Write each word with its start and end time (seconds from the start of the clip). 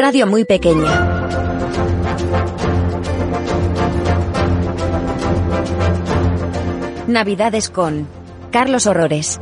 Radio 0.00 0.28
muy 0.28 0.44
pequeña. 0.44 1.18
Navidades 7.08 7.68
con 7.68 8.06
Carlos 8.52 8.86
Horrores. 8.86 9.40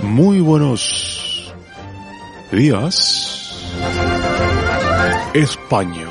Muy 0.00 0.38
buenos 0.38 1.52
días, 2.52 3.66
España. 5.34 6.06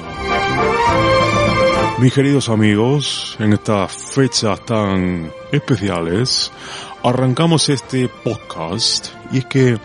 Mis 1.99 2.13
queridos 2.13 2.49
amigos, 2.49 3.37
en 3.39 3.53
estas 3.53 3.93
fechas 4.13 4.59
tan 4.65 5.31
especiales, 5.53 6.51
arrancamos 7.03 7.69
este 7.69 8.09
podcast 8.09 9.09
y 9.31 9.37
es 9.37 9.45
que 9.45 9.77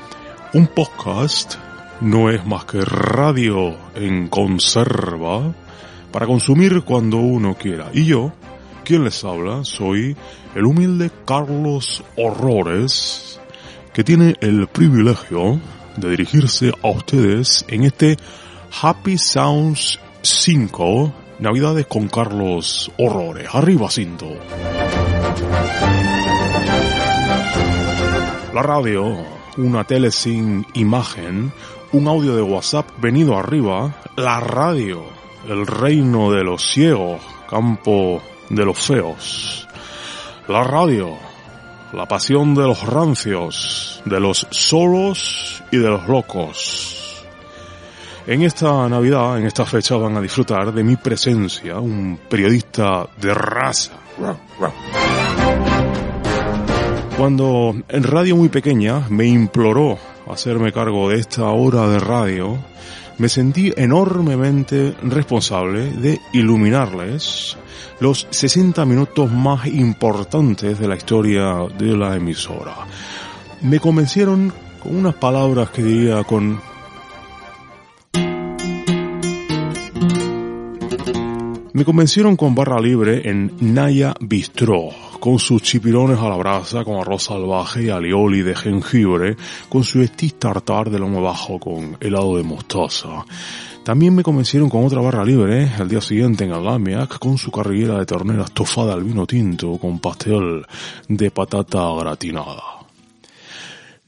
un 0.54 0.66
podcast 0.68 1.56
no 2.00 2.30
es 2.30 2.44
más 2.46 2.64
que 2.64 2.80
radio 2.80 3.76
en 3.94 4.28
conserva 4.28 5.54
para 6.10 6.26
consumir 6.26 6.82
cuando 6.84 7.18
uno 7.18 7.54
quiera. 7.54 7.90
Y 7.92 8.06
yo, 8.06 8.32
quien 8.82 9.04
les 9.04 9.22
habla, 9.24 9.62
soy 9.62 10.16
el 10.54 10.64
humilde 10.64 11.10
Carlos 11.26 12.02
Horrores, 12.16 13.38
que 13.92 14.02
tiene 14.02 14.36
el 14.40 14.68
privilegio 14.68 15.60
de 15.96 16.10
dirigirse 16.10 16.72
a 16.82 16.88
ustedes 16.88 17.66
en 17.68 17.84
este 17.84 18.16
Happy 18.80 19.18
Sounds 19.18 20.00
5 20.22 21.12
Navidades 21.40 21.86
con 21.86 22.08
Carlos 22.08 22.90
Horrores. 22.96 23.48
Arriba 23.52 23.90
cinto. 23.90 24.26
La 28.54 28.62
radio, 28.62 29.24
una 29.56 29.84
tele 29.84 30.10
sin 30.10 30.66
imagen, 30.74 31.52
un 31.92 32.08
audio 32.08 32.34
de 32.34 32.42
WhatsApp 32.42 32.88
venido 32.98 33.38
arriba, 33.38 33.94
la 34.16 34.40
radio, 34.40 35.04
el 35.46 35.66
reino 35.66 36.32
de 36.32 36.42
los 36.42 36.62
ciegos, 36.62 37.20
campo 37.48 38.20
de 38.48 38.64
los 38.64 38.78
feos. 38.78 39.68
La 40.48 40.64
radio, 40.64 41.16
la 41.92 42.06
pasión 42.06 42.54
de 42.54 42.62
los 42.62 42.82
rancios, 42.82 44.02
de 44.04 44.20
los 44.20 44.46
solos 44.50 45.62
y 45.70 45.76
de 45.76 45.88
los 45.88 46.08
locos. 46.08 47.24
En 48.26 48.42
esta 48.42 48.88
Navidad, 48.90 49.38
en 49.38 49.46
esta 49.46 49.64
fecha, 49.64 49.96
van 49.96 50.16
a 50.16 50.20
disfrutar 50.20 50.72
de 50.72 50.84
mi 50.84 50.96
presencia, 50.96 51.78
un 51.78 52.18
periodista 52.28 52.67
de 52.78 53.34
raza. 53.34 53.92
Cuando 57.16 57.74
en 57.88 58.02
radio 58.04 58.36
muy 58.36 58.48
pequeña 58.50 59.04
me 59.10 59.26
imploró 59.26 59.98
hacerme 60.30 60.72
cargo 60.72 61.08
de 61.08 61.18
esta 61.18 61.46
hora 61.46 61.88
de 61.88 61.98
radio, 61.98 62.56
me 63.18 63.28
sentí 63.28 63.72
enormemente 63.76 64.94
responsable 65.02 65.90
de 65.90 66.20
iluminarles 66.32 67.56
los 67.98 68.28
60 68.30 68.84
minutos 68.84 69.28
más 69.28 69.66
importantes 69.66 70.78
de 70.78 70.86
la 70.86 70.94
historia 70.94 71.66
de 71.76 71.96
la 71.96 72.14
emisora. 72.14 72.76
Me 73.62 73.80
convencieron 73.80 74.52
con 74.80 74.94
unas 74.94 75.16
palabras 75.16 75.70
que 75.70 75.82
diría 75.82 76.22
con 76.22 76.60
Me 81.78 81.84
convencieron 81.84 82.34
con 82.34 82.56
barra 82.56 82.80
libre 82.80 83.30
en 83.30 83.52
Naya 83.60 84.12
Bistro, 84.18 84.88
con 85.20 85.38
sus 85.38 85.62
chipirones 85.62 86.18
a 86.18 86.28
la 86.28 86.34
brasa, 86.34 86.82
con 86.82 86.96
arroz 86.96 87.22
salvaje 87.22 87.84
y 87.84 87.88
alioli 87.88 88.42
de 88.42 88.56
jengibre, 88.56 89.36
con 89.68 89.84
su 89.84 90.02
estis 90.02 90.40
tartar 90.40 90.90
de 90.90 90.98
lomo 90.98 91.22
bajo 91.22 91.60
con 91.60 91.96
helado 92.00 92.36
de 92.36 92.42
mostaza. 92.42 93.24
También 93.84 94.12
me 94.12 94.24
convencieron 94.24 94.68
con 94.68 94.84
otra 94.84 95.00
barra 95.00 95.24
libre 95.24 95.70
el 95.78 95.88
día 95.88 96.00
siguiente 96.00 96.42
en 96.42 96.50
Alamiac 96.50 97.16
con 97.20 97.38
su 97.38 97.52
carrillera 97.52 97.96
de 98.00 98.06
ternera 98.06 98.42
estofada 98.42 98.94
al 98.94 99.04
vino 99.04 99.24
tinto 99.24 99.78
con 99.78 100.00
pastel 100.00 100.66
de 101.06 101.30
patata 101.30 101.94
gratinada. 101.96 102.64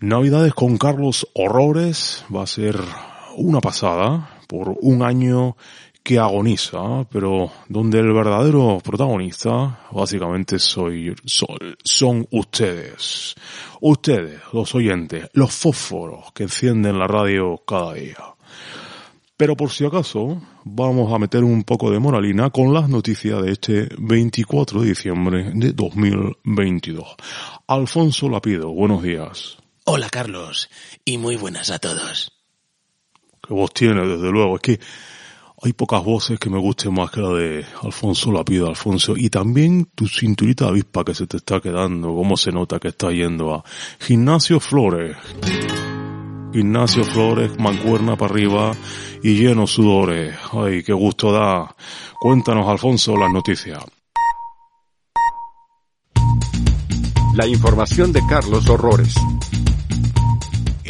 Navidades 0.00 0.54
con 0.54 0.76
Carlos 0.76 1.28
Horrores 1.34 2.24
va 2.34 2.42
a 2.42 2.48
ser 2.48 2.80
una 3.36 3.60
pasada 3.60 4.40
por 4.48 4.76
un 4.80 5.04
año 5.04 5.54
que 6.02 6.18
agoniza, 6.18 7.04
pero 7.10 7.50
donde 7.68 8.00
el 8.00 8.12
verdadero 8.12 8.80
protagonista 8.82 9.86
básicamente 9.92 10.58
soy, 10.58 11.14
son, 11.24 11.56
son 11.84 12.26
ustedes. 12.30 13.34
Ustedes, 13.80 14.40
los 14.52 14.74
oyentes, 14.74 15.28
los 15.34 15.52
fósforos 15.52 16.32
que 16.32 16.44
encienden 16.44 16.98
la 16.98 17.06
radio 17.06 17.62
cada 17.66 17.94
día. 17.94 18.16
Pero 19.36 19.56
por 19.56 19.70
si 19.70 19.86
acaso, 19.86 20.42
vamos 20.64 21.12
a 21.12 21.18
meter 21.18 21.44
un 21.44 21.64
poco 21.64 21.90
de 21.90 21.98
moralina 21.98 22.50
con 22.50 22.74
las 22.74 22.90
noticias 22.90 23.42
de 23.42 23.52
este 23.52 23.88
24 23.98 24.82
de 24.82 24.88
diciembre 24.88 25.52
de 25.54 25.72
2022. 25.72 27.16
Alfonso 27.66 28.28
Lapido, 28.28 28.70
buenos 28.70 29.02
días. 29.02 29.56
Hola 29.84 30.10
Carlos, 30.10 30.68
y 31.06 31.16
muy 31.16 31.36
buenas 31.36 31.70
a 31.70 31.78
todos. 31.78 32.32
Que 33.42 33.54
vos 33.54 33.72
tienes, 33.72 34.06
desde 34.06 34.30
luego. 34.30 34.56
Es 34.56 34.60
que 34.60 34.80
hay 35.62 35.72
pocas 35.74 36.02
voces 36.02 36.38
que 36.38 36.48
me 36.48 36.58
gusten 36.58 36.94
más 36.94 37.10
que 37.10 37.20
la 37.20 37.30
de 37.30 37.66
Alfonso 37.82 38.32
Lapido, 38.32 38.68
Alfonso. 38.68 39.14
Y 39.16 39.28
también 39.28 39.90
tu 39.94 40.08
cinturita 40.08 40.64
de 40.64 40.70
avispa 40.70 41.04
que 41.04 41.14
se 41.14 41.26
te 41.26 41.36
está 41.36 41.60
quedando, 41.60 42.14
cómo 42.14 42.36
se 42.36 42.50
nota 42.50 42.78
que 42.78 42.88
está 42.88 43.10
yendo 43.10 43.54
a 43.54 43.64
Gimnasio 44.00 44.58
Flores. 44.58 45.16
Ignacio 46.52 47.04
Flores, 47.04 47.52
mancuerna 47.58 48.16
para 48.16 48.32
arriba 48.32 48.72
y 49.22 49.34
lleno 49.34 49.66
sudores. 49.66 50.34
Ay, 50.52 50.82
qué 50.82 50.92
gusto 50.92 51.30
da. 51.30 51.76
Cuéntanos, 52.18 52.66
Alfonso, 52.66 53.16
las 53.16 53.30
noticias. 53.30 53.84
La 57.34 57.46
información 57.46 58.12
de 58.12 58.20
Carlos 58.26 58.68
Horrores. 58.68 59.14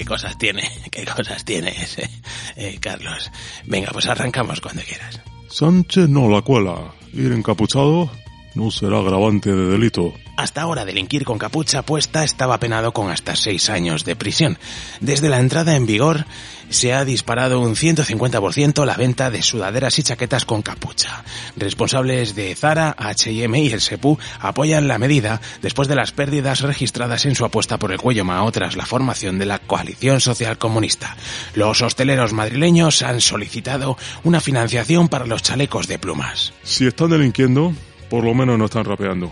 ¿Qué 0.00 0.06
cosas 0.06 0.38
tiene? 0.38 0.62
¿Qué 0.90 1.04
cosas 1.04 1.44
tiene 1.44 1.68
ese, 1.68 2.08
eh, 2.56 2.78
Carlos? 2.80 3.30
Venga, 3.66 3.90
pues 3.92 4.06
arrancamos 4.06 4.58
cuando 4.58 4.80
quieras. 4.80 5.20
Sánchez 5.50 6.08
no 6.08 6.26
la 6.30 6.40
cuela. 6.40 6.94
Ir 7.12 7.32
encapuchado 7.32 8.10
no 8.54 8.70
será 8.70 9.00
agravante 9.00 9.50
de 9.50 9.66
delito. 9.66 10.14
Hasta 10.40 10.62
ahora 10.62 10.86
delinquir 10.86 11.26
con 11.26 11.36
capucha 11.36 11.82
puesta 11.82 12.24
estaba 12.24 12.58
penado 12.58 12.92
con 12.94 13.10
hasta 13.10 13.36
seis 13.36 13.68
años 13.68 14.06
de 14.06 14.16
prisión. 14.16 14.56
Desde 15.00 15.28
la 15.28 15.38
entrada 15.38 15.76
en 15.76 15.84
vigor 15.84 16.24
se 16.70 16.94
ha 16.94 17.04
disparado 17.04 17.60
un 17.60 17.76
150% 17.76 18.86
la 18.86 18.96
venta 18.96 19.30
de 19.30 19.42
sudaderas 19.42 19.98
y 19.98 20.02
chaquetas 20.02 20.46
con 20.46 20.62
capucha. 20.62 21.24
Responsables 21.58 22.34
de 22.34 22.54
Zara, 22.54 22.96
H&M 22.96 23.62
y 23.62 23.70
el 23.70 23.82
SEPU 23.82 24.18
apoyan 24.38 24.88
la 24.88 24.96
medida 24.96 25.42
después 25.60 25.88
de 25.88 25.96
las 25.96 26.12
pérdidas 26.12 26.62
registradas 26.62 27.26
en 27.26 27.34
su 27.34 27.44
apuesta 27.44 27.78
por 27.78 27.92
el 27.92 28.00
cuello 28.00 28.24
Mao 28.24 28.50
tras 28.50 28.76
la 28.76 28.86
formación 28.86 29.38
de 29.38 29.44
la 29.44 29.58
coalición 29.58 30.22
social 30.22 30.56
comunista. 30.56 31.18
Los 31.54 31.82
hosteleros 31.82 32.32
madrileños 32.32 33.02
han 33.02 33.20
solicitado 33.20 33.98
una 34.24 34.40
financiación 34.40 35.10
para 35.10 35.26
los 35.26 35.42
chalecos 35.42 35.86
de 35.86 35.98
plumas. 35.98 36.54
Si 36.62 36.86
están 36.86 37.10
delinquiendo, 37.10 37.74
por 38.08 38.24
lo 38.24 38.32
menos 38.32 38.58
no 38.58 38.64
están 38.64 38.86
rapeando. 38.86 39.30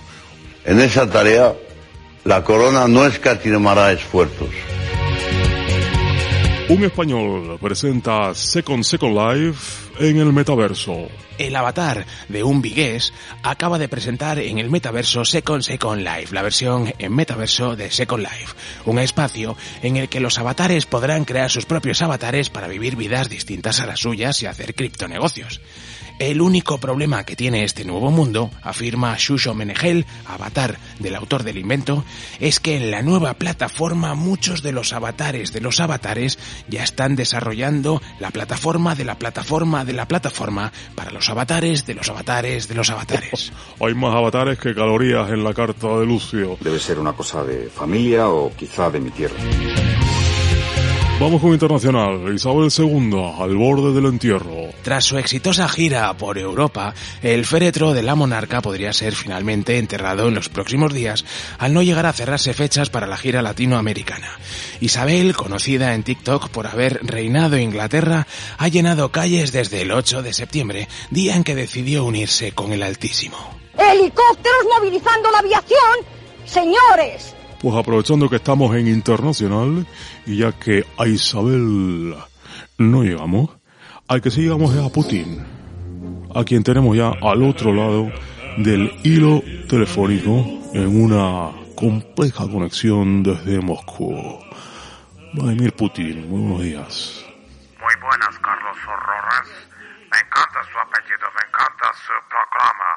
En 0.68 0.78
esa 0.80 1.08
tarea, 1.08 1.54
la 2.24 2.44
corona 2.44 2.86
no 2.86 3.06
escatimará 3.06 3.90
esfuerzos. 3.90 4.50
Un 6.68 6.84
español 6.84 7.58
presenta 7.58 8.34
Second 8.34 8.84
Second 8.84 9.16
Life 9.16 9.88
en 9.98 10.18
el 10.18 10.30
metaverso. 10.30 11.08
El 11.38 11.56
avatar 11.56 12.04
de 12.28 12.44
un 12.44 12.60
vigués 12.60 13.14
acaba 13.42 13.78
de 13.78 13.88
presentar 13.88 14.38
en 14.40 14.58
el 14.58 14.68
metaverso 14.68 15.24
Second 15.24 15.62
Second 15.62 16.02
Life, 16.02 16.34
la 16.34 16.42
versión 16.42 16.92
en 16.98 17.14
metaverso 17.14 17.74
de 17.74 17.90
Second 17.90 18.24
Life, 18.24 18.54
un 18.84 18.98
espacio 18.98 19.56
en 19.82 19.96
el 19.96 20.10
que 20.10 20.20
los 20.20 20.38
avatares 20.38 20.84
podrán 20.84 21.24
crear 21.24 21.50
sus 21.50 21.64
propios 21.64 22.02
avatares 22.02 22.50
para 22.50 22.68
vivir 22.68 22.94
vidas 22.94 23.30
distintas 23.30 23.80
a 23.80 23.86
las 23.86 24.00
suyas 24.00 24.42
y 24.42 24.46
hacer 24.46 24.74
criptonegocios. 24.74 25.62
El 26.18 26.40
único 26.40 26.78
problema 26.78 27.24
que 27.24 27.36
tiene 27.36 27.62
este 27.62 27.84
nuevo 27.84 28.10
mundo, 28.10 28.50
afirma 28.62 29.14
Shusho 29.16 29.54
Menegel, 29.54 30.04
avatar 30.26 30.76
del 30.98 31.14
autor 31.14 31.44
del 31.44 31.58
invento, 31.58 32.04
es 32.40 32.58
que 32.58 32.76
en 32.76 32.90
la 32.90 33.02
nueva 33.02 33.34
plataforma 33.34 34.14
muchos 34.14 34.62
de 34.62 34.72
los 34.72 34.92
avatares 34.92 35.52
de 35.52 35.60
los 35.60 35.78
avatares 35.78 36.38
ya 36.68 36.82
están 36.82 37.14
desarrollando 37.14 38.02
la 38.18 38.30
plataforma 38.30 38.96
de 38.96 39.04
la 39.04 39.16
plataforma 39.16 39.84
de 39.84 39.92
la 39.92 40.08
plataforma 40.08 40.72
para 40.94 41.12
los 41.12 41.28
avatares 41.30 41.86
de 41.86 41.94
los 41.94 42.08
avatares 42.08 42.66
de 42.66 42.74
los 42.74 42.90
avatares. 42.90 43.52
Hay 43.80 43.94
más 43.94 44.14
avatares 44.14 44.58
que 44.58 44.74
calorías 44.74 45.30
en 45.30 45.44
la 45.44 45.54
carta 45.54 45.98
de 45.98 46.06
Lucio. 46.06 46.58
Debe 46.60 46.80
ser 46.80 46.98
una 46.98 47.12
cosa 47.12 47.44
de 47.44 47.68
familia 47.68 48.28
o 48.28 48.52
quizá 48.56 48.90
de 48.90 49.00
mi 49.00 49.10
tierra. 49.10 49.36
Vamos 51.20 51.40
con 51.40 51.52
internacional. 51.52 52.32
Isabel 52.32 52.70
II 52.70 53.34
al 53.40 53.56
borde 53.56 53.92
del 53.92 54.06
entierro. 54.06 54.68
Tras 54.82 55.04
su 55.04 55.18
exitosa 55.18 55.68
gira 55.68 56.16
por 56.16 56.38
Europa, 56.38 56.94
el 57.22 57.44
féretro 57.44 57.92
de 57.92 58.04
la 58.04 58.14
monarca 58.14 58.62
podría 58.62 58.92
ser 58.92 59.16
finalmente 59.16 59.78
enterrado 59.78 60.28
en 60.28 60.36
los 60.36 60.48
próximos 60.48 60.94
días 60.94 61.24
al 61.58 61.74
no 61.74 61.82
llegar 61.82 62.06
a 62.06 62.12
cerrarse 62.12 62.54
fechas 62.54 62.88
para 62.88 63.08
la 63.08 63.16
gira 63.16 63.42
latinoamericana. 63.42 64.30
Isabel, 64.80 65.34
conocida 65.34 65.94
en 65.94 66.04
TikTok 66.04 66.50
por 66.50 66.68
haber 66.68 67.00
reinado 67.02 67.58
Inglaterra, 67.58 68.28
ha 68.56 68.68
llenado 68.68 69.10
calles 69.10 69.50
desde 69.50 69.82
el 69.82 69.90
8 69.90 70.22
de 70.22 70.32
septiembre, 70.32 70.88
día 71.10 71.34
en 71.34 71.42
que 71.42 71.56
decidió 71.56 72.04
unirse 72.04 72.52
con 72.52 72.72
el 72.72 72.84
Altísimo. 72.84 73.36
¡Helicópteros 73.76 74.66
movilizando 74.78 75.32
la 75.32 75.40
aviación! 75.40 75.98
¡Señores! 76.44 77.34
Pues 77.60 77.74
aprovechando 77.74 78.30
que 78.30 78.36
estamos 78.36 78.74
en 78.76 78.86
internacional 78.86 79.84
y 80.28 80.36
ya 80.36 80.52
que 80.52 80.84
a 80.98 81.06
Isabel 81.06 82.14
no 82.76 83.02
llegamos, 83.02 83.50
al 84.08 84.20
que 84.20 84.30
sí 84.30 84.42
llegamos 84.42 84.74
es 84.74 84.84
a 84.84 84.90
Putin, 84.90 85.42
a 86.34 86.44
quien 86.44 86.62
tenemos 86.62 86.94
ya 86.94 87.12
al 87.22 87.42
otro 87.42 87.72
lado 87.72 88.12
del 88.58 88.92
hilo 89.04 89.42
telefónico 89.68 90.44
en 90.74 91.02
una 91.02 91.50
compleja 91.74 92.46
conexión 92.46 93.22
desde 93.22 93.58
Moscú. 93.60 94.38
Vladimir 95.32 95.72
Putin, 95.72 96.28
muy 96.28 96.40
buenos 96.42 96.62
días. 96.62 97.24
Muy 97.80 97.94
buenas, 98.02 98.38
Carlos 98.40 98.76
Horrores. 98.86 99.50
Me 100.10 100.18
encanta 100.18 100.60
su 100.70 100.78
apellido, 100.78 101.26
me 101.36 101.48
encanta 101.48 101.90
su 102.04 102.12
programa. 102.28 102.88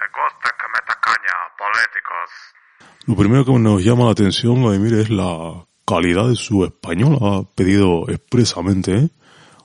Me 0.00 0.06
gusta 0.06 0.50
que 0.58 0.66
me 0.72 0.80
tacaña, 0.86 1.34
políticos. 1.58 2.30
Lo 3.06 3.16
primero 3.16 3.44
que 3.44 3.52
nos 3.52 3.84
llama 3.84 4.04
la 4.04 4.12
atención, 4.12 4.62
Vladimir, 4.62 4.94
es 4.94 5.10
la 5.10 5.69
calidad 5.90 6.30
de 6.30 6.38
su 6.38 6.62
español. 6.62 7.18
Ha 7.18 7.42
pedido 7.58 8.06
expresamente 8.06 9.10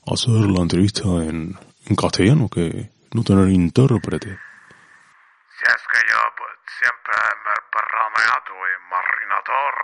hacer 0.09 0.49
la 0.49 0.65
entrevista 0.65 1.05
en, 1.21 1.53
en 1.85 1.95
castellano, 1.95 2.49
que 2.49 2.89
no 3.13 3.21
tener 3.21 3.53
intérprete. 3.53 4.33
Si 4.33 5.63
es 5.69 5.83
que 5.85 6.01
yo 6.09 6.21
pues, 6.33 6.53
siempre 6.81 7.13
me 7.45 7.51
he 7.53 7.61
perrameado 7.69 8.53
y 8.57 8.73
marinador 8.89 9.75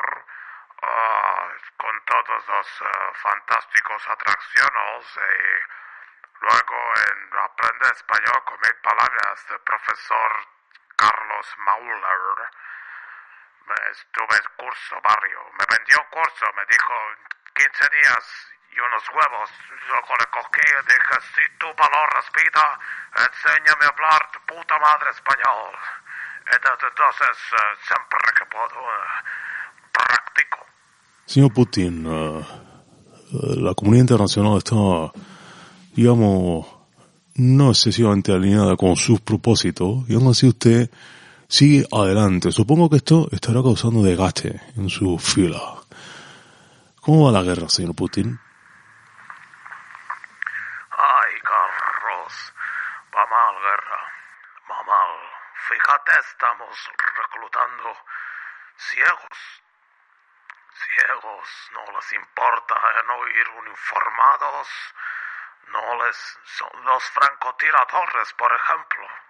ah, 0.82 1.46
con 1.78 1.96
todos 2.10 2.42
los 2.50 2.68
eh, 2.82 3.10
fantásticos 3.22 4.02
atracciones 4.10 5.02
y 5.14 5.38
luego 6.42 6.78
en 7.06 7.20
aprender 7.38 7.94
español 7.94 8.40
con 8.50 8.58
mis 8.66 8.78
palabras 8.82 9.36
del 9.46 9.62
profesor 9.62 10.32
Carlos 10.98 11.46
Mauler. 11.66 12.50
Estuve 13.92 14.36
en 14.36 14.48
curso 14.58 14.96
barrio, 15.04 15.40
me 15.58 15.66
vendió 15.70 15.96
un 16.02 16.10
curso, 16.12 16.46
me 16.56 16.66
dijo 16.68 16.94
15 17.56 17.88
días 17.96 18.24
y 18.72 18.80
unos 18.80 19.04
huevos. 19.10 19.50
Luego 19.88 20.12
le 20.20 20.28
cogí 20.32 20.64
y 20.64 20.82
dije, 20.88 21.16
si 21.36 21.44
tú 21.58 21.68
valoras 21.78 22.26
vida, 22.36 22.66
enséñame 23.16 23.86
a 23.86 23.94
hablar 23.96 24.32
tu 24.32 24.40
puta 24.48 24.78
madre 24.80 25.12
español. 25.12 25.76
Entonces, 26.52 27.38
eh, 27.54 27.74
siempre 27.88 28.20
que 28.38 28.46
puedo, 28.46 28.80
eh, 28.82 29.12
practico. 29.92 30.66
Señor 31.26 31.54
Putin, 31.54 32.06
eh, 32.08 32.46
la 33.62 33.74
comunidad 33.74 34.02
internacional 34.02 34.58
está, 34.58 34.76
digamos, 35.96 36.68
no 37.36 37.70
excesivamente 37.70 38.34
alineada 38.34 38.76
con 38.76 38.96
sus 38.96 39.22
propósitos 39.22 40.10
y 40.10 40.16
aún 40.16 40.30
así 40.30 40.48
usted 40.48 40.90
sigue 41.52 41.86
adelante. 41.92 42.50
Supongo 42.52 42.90
que 42.90 43.04
esto 43.04 43.28
estará 43.32 43.60
causando 43.62 44.02
desgaste 44.02 44.56
en 44.78 44.90
su 44.90 45.20
fila. 45.20 45.60
¿Cómo 47.02 47.28
va 47.28 47.32
la 47.36 47.44
guerra, 47.44 47.68
señor 47.68 47.94
Putin? 47.94 48.40
Ay, 50.96 51.34
Carlos, 51.44 52.34
va 53.12 53.26
mal, 53.28 53.56
guerra, 53.60 54.00
va 54.72 54.80
mal. 54.88 55.12
Fíjate, 55.68 56.12
estamos 56.32 56.72
reclutando 57.20 58.00
ciegos. 58.78 59.38
Ciegos, 60.72 61.48
no 61.76 61.84
les 61.92 62.14
importa 62.14 62.76
no 63.08 63.28
ir 63.28 63.48
uniformados, 63.60 64.68
no 65.68 66.06
les 66.06 66.18
son 66.58 66.86
los 66.86 67.04
francotiradores, 67.12 68.34
por 68.40 68.52
ejemplo. 68.56 69.21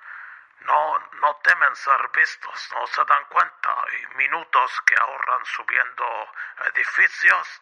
No, 0.61 0.99
no 1.21 1.35
temen 1.37 1.75
ser 1.75 2.09
vistos, 2.09 2.69
no 2.73 2.85
se 2.87 3.03
dan 3.05 3.25
cuenta 3.25 3.75
y 3.93 4.15
minutos 4.15 4.81
que 4.85 4.95
ahorran 4.95 5.45
subiendo 5.45 6.33
edificios, 6.73 7.61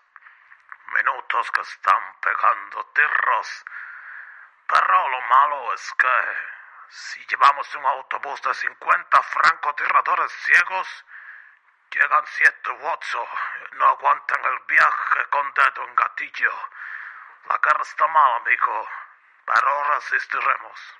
minutos 0.94 1.51
que 1.51 1.62
están 1.62 2.16
pegando 2.19 2.86
tirros. 2.88 3.66
Pero 4.68 5.10
lo 5.10 5.22
malo 5.22 5.74
es 5.74 5.94
que 5.94 6.38
si 6.90 7.25
llevamos 7.28 7.74
un 7.75 7.86
autobús 7.86 8.42
de 8.42 8.54
50 8.54 9.24
francotiradores 9.24 10.31
ciegos, 10.44 11.06
llegan 11.92 12.25
siete 12.28 12.69
u 12.69 12.88
ocho, 12.88 13.28
no 13.74 13.88
aguantan 13.90 14.44
el 14.46 14.60
viaje 14.68 15.25
con 15.30 15.54
dedo 15.54 15.84
en 15.86 15.96
gatillo. 15.96 16.54
La 17.46 17.57
guerra 17.60 17.81
está 17.81 18.07
mal, 18.07 18.42
amigo, 18.42 18.90
pero 19.46 19.84
resistiremos. 19.96 20.99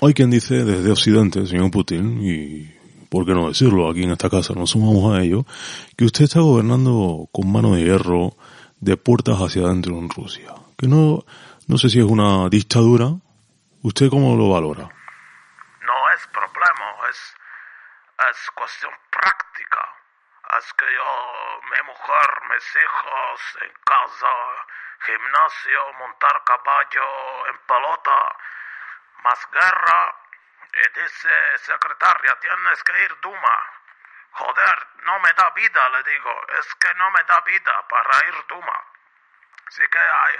Hay 0.00 0.14
quien 0.14 0.30
dice 0.30 0.64
desde 0.64 0.90
Occidente, 0.90 1.46
señor 1.46 1.70
Putin, 1.70 2.20
y 2.22 2.72
por 3.08 3.26
qué 3.26 3.34
no 3.34 3.48
decirlo, 3.48 3.90
aquí 3.90 4.04
en 4.04 4.12
esta 4.12 4.30
casa 4.30 4.54
nos 4.54 4.70
sumamos 4.70 5.14
a 5.14 5.20
ello, 5.20 5.44
que 5.96 6.06
usted 6.06 6.24
está 6.24 6.40
gobernando 6.40 7.28
con 7.30 7.52
mano 7.52 7.74
de 7.74 7.84
hierro 7.84 8.32
de 8.80 8.96
puertas 8.96 9.36
hacia 9.38 9.62
adentro 9.62 9.98
en 9.98 10.08
Rusia. 10.08 10.48
Que 10.78 10.88
no, 10.88 11.22
no 11.68 11.78
sé 11.78 11.88
si 11.88 12.00
es 12.00 12.04
una 12.04 12.48
dictadura. 12.48 13.14
¿Usted 13.82 14.10
cómo 14.10 14.34
lo 14.34 14.50
valora? 14.50 14.88
No 14.88 15.98
es 16.14 16.22
problema, 16.32 16.86
es, 17.10 17.20
es 18.30 18.38
cuestión 18.54 18.90
práctica. 19.10 19.82
Es 20.58 20.66
que 20.74 20.86
yo, 20.88 21.08
mi 21.70 21.80
mujer, 21.86 22.28
mis 22.50 22.66
hijos, 22.80 23.36
en 23.62 23.72
casa, 23.86 24.34
gimnasio, 25.06 25.78
montar 25.98 26.36
caballo, 26.42 27.06
en 27.50 27.56
pelota, 27.66 28.18
más 29.22 29.50
guerra. 29.50 30.14
Y 30.72 31.00
dice 31.00 31.58
secretaria, 31.58 32.38
tienes 32.40 32.82
que 32.84 33.04
ir 33.04 33.20
Duma. 33.20 33.72
Joder, 34.32 34.88
no 35.02 35.18
me 35.20 35.32
da 35.34 35.50
vida, 35.50 35.88
le 35.90 36.02
digo. 36.04 36.46
Es 36.58 36.74
que 36.76 36.94
no 36.94 37.10
me 37.10 37.22
da 37.24 37.40
vida 37.40 37.88
para 37.88 38.26
ir 38.26 38.46
Duma. 38.46 38.84
Así 39.66 39.86
que 39.88 39.98
hay, 39.98 40.36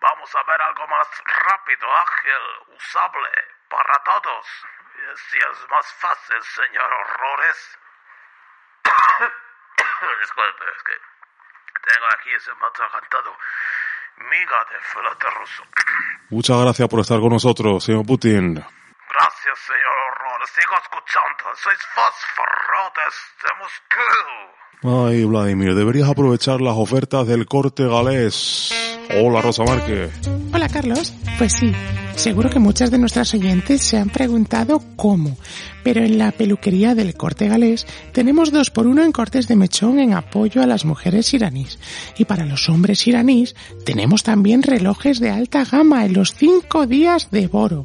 vamos 0.00 0.34
a 0.34 0.42
ver 0.44 0.62
algo 0.62 0.86
más 0.88 1.08
rápido, 1.24 1.96
ágil, 1.96 2.66
usable 2.68 3.48
para 3.68 3.94
todos. 4.04 4.66
Si 5.14 5.38
es 5.38 5.68
más 5.68 5.92
fácil, 5.94 6.42
señor 6.42 6.92
Horrores. 6.92 7.78
Disculpe, 10.20 10.64
es 10.74 10.82
que 10.82 11.00
tengo 11.86 12.06
aquí 12.14 12.32
ese 12.32 12.50
atragantado. 12.50 13.38
Miga 14.18 14.60
de 14.70 14.78
filete 14.92 15.26
ruso. 15.38 15.62
Muchas 16.30 16.60
gracias 16.60 16.88
por 16.88 17.00
estar 17.00 17.20
con 17.20 17.30
nosotros, 17.30 17.84
señor 17.84 18.06
Putin. 18.06 18.54
Gracias, 18.54 19.58
señor 19.66 19.96
Horrores. 20.10 20.50
Sigo 20.50 20.74
escuchando. 20.82 21.44
Sois 21.54 21.78
fósforo 21.94 22.92
desde 22.96 23.48
Moscú. 23.60 25.08
Ay, 25.08 25.24
Vladimir, 25.24 25.74
deberías 25.74 26.08
aprovechar 26.08 26.60
las 26.60 26.76
ofertas 26.76 27.26
del 27.26 27.46
corte 27.46 27.86
galés. 27.86 28.95
Hola 29.14 29.40
Rosa 29.40 29.64
Márquez. 29.64 30.10
Hola 30.52 30.68
Carlos. 30.68 31.14
Pues 31.38 31.52
sí, 31.52 31.72
seguro 32.16 32.50
que 32.50 32.58
muchas 32.58 32.90
de 32.90 32.98
nuestras 32.98 33.32
oyentes 33.34 33.82
se 33.82 33.98
han 33.98 34.08
preguntado 34.08 34.82
cómo, 34.96 35.36
pero 35.84 36.04
en 36.04 36.18
la 36.18 36.32
peluquería 36.32 36.94
del 36.94 37.14
corte 37.14 37.48
galés 37.48 37.86
tenemos 38.12 38.52
dos 38.52 38.70
por 38.70 38.86
uno 38.86 39.04
en 39.04 39.12
cortes 39.12 39.48
de 39.48 39.56
mechón 39.56 39.98
en 39.98 40.14
apoyo 40.14 40.62
a 40.62 40.66
las 40.66 40.84
mujeres 40.84 41.32
iraníes. 41.34 41.78
Y 42.18 42.24
para 42.24 42.46
los 42.46 42.68
hombres 42.68 43.06
iraníes 43.06 43.54
tenemos 43.84 44.22
también 44.22 44.62
relojes 44.62 45.20
de 45.20 45.30
alta 45.30 45.64
gama 45.64 46.04
en 46.04 46.14
los 46.14 46.34
cinco 46.34 46.86
días 46.86 47.30
de 47.30 47.46
Boro. 47.46 47.84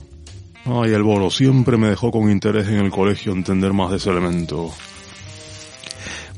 Ay, 0.65 0.91
el 0.93 1.03
Boro 1.03 1.29
siempre 1.29 1.77
me 1.77 1.89
dejó 1.89 2.11
con 2.11 2.29
interés 2.31 2.67
en 2.67 2.77
el 2.77 2.91
colegio 2.91 3.31
entender 3.31 3.73
más 3.73 3.91
de 3.91 3.97
ese 3.97 4.11
elemento 4.11 4.71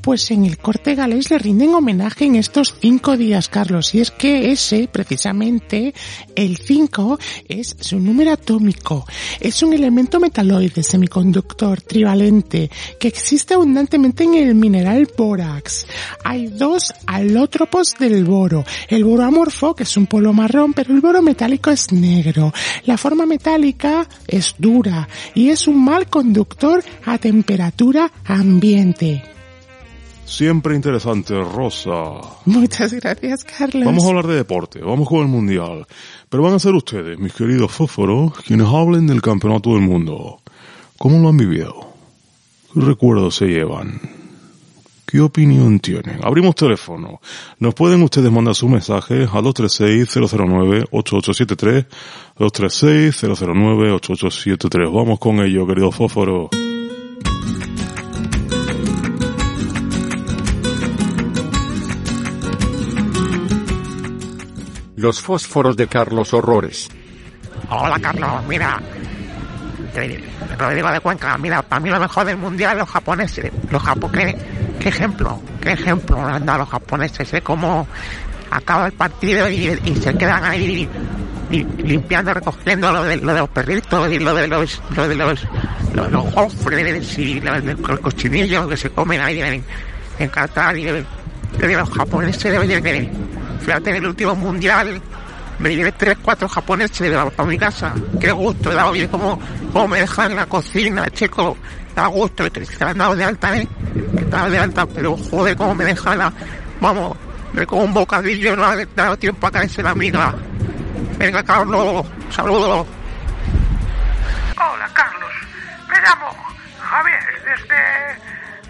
pues 0.04 0.30
en 0.32 0.44
el 0.44 0.58
corte 0.58 0.96
galés 0.96 1.32
le 1.32 1.40
rinden 1.40 1.74
homenaje 1.74 2.26
en 2.26 2.36
estos 2.36 2.76
cinco 2.82 3.16
días, 3.16 3.48
Carlos. 3.48 3.96
Y 3.96 4.02
es 4.02 4.12
que 4.12 4.52
ese, 4.52 4.90
precisamente, 4.92 5.94
el 6.36 6.58
5, 6.58 7.18
es 7.48 7.78
su 7.80 8.00
número 8.00 8.34
atómico. 8.34 9.08
Es 9.40 9.64
un 9.64 9.74
elemento 9.74 10.20
metaloide 10.20 10.84
semiconductor 10.84 11.82
trivalente 11.82 12.70
que 13.00 13.08
existe 13.08 13.54
abundantemente 13.54 14.26
en 14.26 14.36
el 14.36 14.56
mineral 14.56 15.08
bórax. 15.18 15.88
Hay 16.26 16.48
dos 16.48 16.94
alótropos 17.08 17.96
del 17.98 18.26
boro. 18.26 18.66
El 18.90 19.06
boro 19.06 19.24
amorfo, 19.24 19.74
que 19.74 19.84
es 19.84 19.96
un 19.96 20.08
polo 20.08 20.34
marrón, 20.34 20.74
pero 20.74 20.94
el 20.94 21.00
boro 21.00 21.22
metálico 21.22 21.72
es 21.72 21.94
negro. 21.94 22.54
La 22.84 22.98
forma 22.98 23.26
metálica 23.26 24.10
es 24.28 24.56
dura 24.58 25.08
y 25.34 25.48
es 25.48 25.66
un 25.66 25.82
mal 25.82 26.08
conductor 26.08 26.84
a 27.06 27.18
temperatura 27.18 28.12
ambiente. 28.26 29.33
Siempre 30.26 30.76
interesante, 30.76 31.34
Rosa. 31.44 31.92
Muchas 32.46 32.94
gracias, 32.94 33.44
Carlos. 33.44 33.86
Vamos 33.86 34.06
a 34.06 34.08
hablar 34.08 34.28
de 34.28 34.36
deporte, 34.36 34.80
vamos 34.80 35.06
con 35.08 35.20
el 35.20 35.28
Mundial. 35.28 35.86
Pero 36.30 36.44
van 36.44 36.54
a 36.54 36.60
ser 36.60 36.74
ustedes, 36.74 37.20
mis 37.20 37.34
queridos 37.34 37.72
fósforos, 37.72 38.34
quienes 38.46 38.68
hablen 38.68 39.06
del 39.06 39.22
Campeonato 39.22 39.72
del 39.72 39.82
Mundo. 39.82 40.40
¿Cómo 40.98 41.20
lo 41.20 41.28
han 41.30 41.38
vivido? 41.38 41.76
¿Qué 42.74 42.80
recuerdos 42.80 43.36
se 43.36 43.48
llevan? 43.48 44.00
¿Qué 45.06 45.20
opinión 45.22 45.80
tienen? 45.80 46.20
Abrimos 46.24 46.56
teléfono. 46.56 47.22
Nos 47.60 47.76
pueden 47.76 48.02
ustedes 48.02 48.32
mandar 48.32 48.56
su 48.56 48.68
mensaje 48.68 49.26
a 49.26 49.42
236-009-8873, 49.42 51.86
236-009-8873. 52.40 54.92
Vamos 54.92 55.20
con 55.20 55.40
ello, 55.42 55.68
querido 55.68 55.92
fósforo. 55.92 56.50
Los 65.04 65.22
fósforos 65.22 65.76
de 65.76 65.86
Carlos 65.88 66.34
Horrores. 66.34 66.88
Hola 67.70 68.00
Carlos, 68.00 68.30
mira. 68.48 68.80
Rodrigo 70.58 70.92
de 70.92 71.02
Cuenca, 71.02 71.38
mira, 71.38 71.62
para 71.62 71.82
mí 71.82 71.90
lo 71.90 72.00
mejor 72.00 72.26
del 72.26 72.38
mundial 72.38 72.78
los 72.78 72.90
japoneses. 72.90 73.52
Los 73.70 73.84
japoneses, 73.84 74.42
qué 74.80 74.88
ejemplo, 74.88 75.42
qué 75.60 75.74
ejemplo 75.74 76.26
han 76.26 76.46
dado 76.46 76.60
los 76.60 76.70
japoneses, 76.70 77.34
¿eh? 77.34 77.42
Cómo 77.42 77.86
acaba 78.50 78.86
el 78.86 78.94
partido 78.94 79.50
y, 79.50 79.76
se 80.02 80.16
quedan 80.18 80.46
ahí 80.46 80.88
limpiando, 81.50 82.34
recogiendo 82.34 82.90
lo 82.94 83.04
de, 83.04 83.18
los 83.18 83.50
perritos 83.50 84.10
y 84.10 84.20
lo 84.20 84.34
de 84.34 84.48
los, 84.48 84.82
lo 84.96 85.06
de 85.10 85.16
los, 85.16 85.46
los, 85.94 87.18
y 87.18 87.42
los, 87.42 88.00
cochinillos 88.00 88.70
que 88.70 88.78
se 88.78 88.90
comen 88.90 89.20
ahí 89.20 89.42
en, 89.42 89.66
en 90.18 90.32
y 91.62 91.74
los 91.74 91.90
japoneses 91.90 92.44
deben 92.44 92.70
de, 92.70 93.12
Fíjate, 93.64 93.92
en 93.92 93.96
el 93.98 94.08
último 94.08 94.36
mundial 94.36 95.02
me 95.60 95.76
llevé 95.76 95.92
tres, 95.94 96.18
cuatro 96.22 96.48
japoneses 96.50 97.32
para 97.36 97.48
mi 97.48 97.58
casa. 97.58 97.94
Qué 98.20 98.32
gusto, 98.32 98.74
dado 98.74 98.92
bien 98.92 99.08
como, 99.08 99.40
como 99.72 99.88
me 99.88 100.02
dejan 100.02 100.36
la 100.36 100.46
cocina, 100.46 101.10
chico. 101.10 101.58
Da 101.96 102.08
gusto, 102.08 102.44
que 102.52 102.62
te 102.62 102.84
han 102.84 102.98
dado 102.98 103.16
de 103.16 103.24
alta, 103.24 103.56
¿eh? 103.56 103.68
Que 104.18 104.50
de 104.50 104.58
alta, 104.60 104.86
pero 104.88 105.16
joder, 105.16 105.56
cómo 105.56 105.76
me 105.76 105.86
dejan 105.86 106.18
la... 106.18 106.34
Vamos, 106.82 107.16
me 107.54 107.66
como 107.68 107.84
un 107.84 107.94
bocadillo, 107.94 108.56
no 108.56 108.66
ha 108.66 108.76
dado 108.96 109.16
tiempo 109.18 109.48
a 109.48 109.52
caerse 109.52 109.84
la 109.84 109.92
amiga. 109.92 110.34
Venga, 111.18 111.44
Carlos, 111.44 112.06
saludos. 112.32 112.88
Hola, 114.58 114.90
Carlos. 114.94 115.32
Me 115.88 115.96
llamo 116.02 116.36
Javier, 116.80 117.24
desde, 117.46 117.76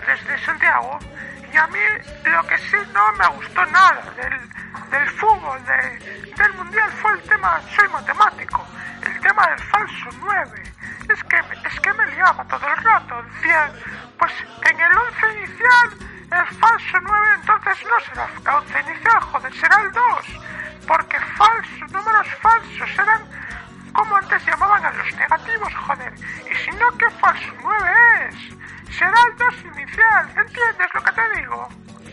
desde 0.05 0.45
Santiago. 0.45 0.99
Y 1.53 1.57
a 1.57 1.67
mí 1.67 1.79
lo 2.23 2.47
que 2.47 2.57
sí 2.57 2.77
no 2.93 3.11
me 3.13 3.27
gustó 3.35 3.65
nada 3.67 4.11
del 4.17 4.53
del 4.93 5.09
fútbol, 5.11 5.59
del 5.65 6.53
mundial 6.53 6.91
fue 7.01 7.11
el 7.13 7.21
tema, 7.23 7.59
soy 7.75 7.87
matemático, 7.89 8.63
el 9.01 9.19
tema 9.21 9.47
del 9.47 9.59
falso 9.59 10.09
9. 10.19 10.63
Es 11.09 11.23
que, 11.23 11.37
es 11.37 11.79
que 11.79 11.93
me 11.93 12.05
liaba 12.11 12.43
todo 12.45 12.67
el 12.67 12.77
rato, 12.77 13.23
decía, 13.23 13.71
pues 14.19 14.31
en 14.69 14.79
el 14.79 14.97
11 14.97 15.37
inicial 15.37 15.89
el 16.31 16.57
falso 16.57 16.97
9 17.01 17.27
entonces 17.35 17.77
no 17.85 17.99
será 18.05 18.25
el 18.25 18.47
11 18.47 18.79
inicial, 18.81 19.21
joder, 19.21 19.53
será 19.53 19.81
el 19.81 19.91
2. 19.91 20.03
Porque 20.87 21.19
falsos, 21.19 21.91
números 21.91 22.27
falsos, 22.41 22.89
eran 22.99 23.21
como 23.93 24.15
antes 24.15 24.45
llamaban 24.45 24.85
a 24.85 24.91
los 24.91 25.13
negativos, 25.15 25.73
joder. 25.87 26.13
Y 26.51 26.55
si 26.55 26.71
no, 26.71 26.89
¿qué 26.97 27.09
falso 27.19 27.53
9 27.61 27.91
Será 28.97 29.13
el 29.31 29.37
2 29.37 29.75
inicial, 29.75 30.29
¿entiendes 30.29 30.87
lo 30.93 31.01
que 31.03 31.11
te 31.11 31.39
digo? 31.39 31.67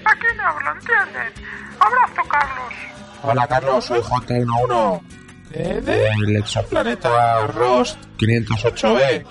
Aquí 0.05 0.27
no 0.37 0.43
hablo, 0.45 0.73
¿entiendes? 0.73 1.33
Abrazo, 1.79 2.29
Carlos. 2.29 2.75
Hola, 3.23 3.47
Carlos, 3.47 3.85
soy 3.85 4.01
JN1 4.01 5.03
del 5.51 6.37
exoplaneta 6.37 7.47
Rost 7.49 7.99
508b. 8.19 9.25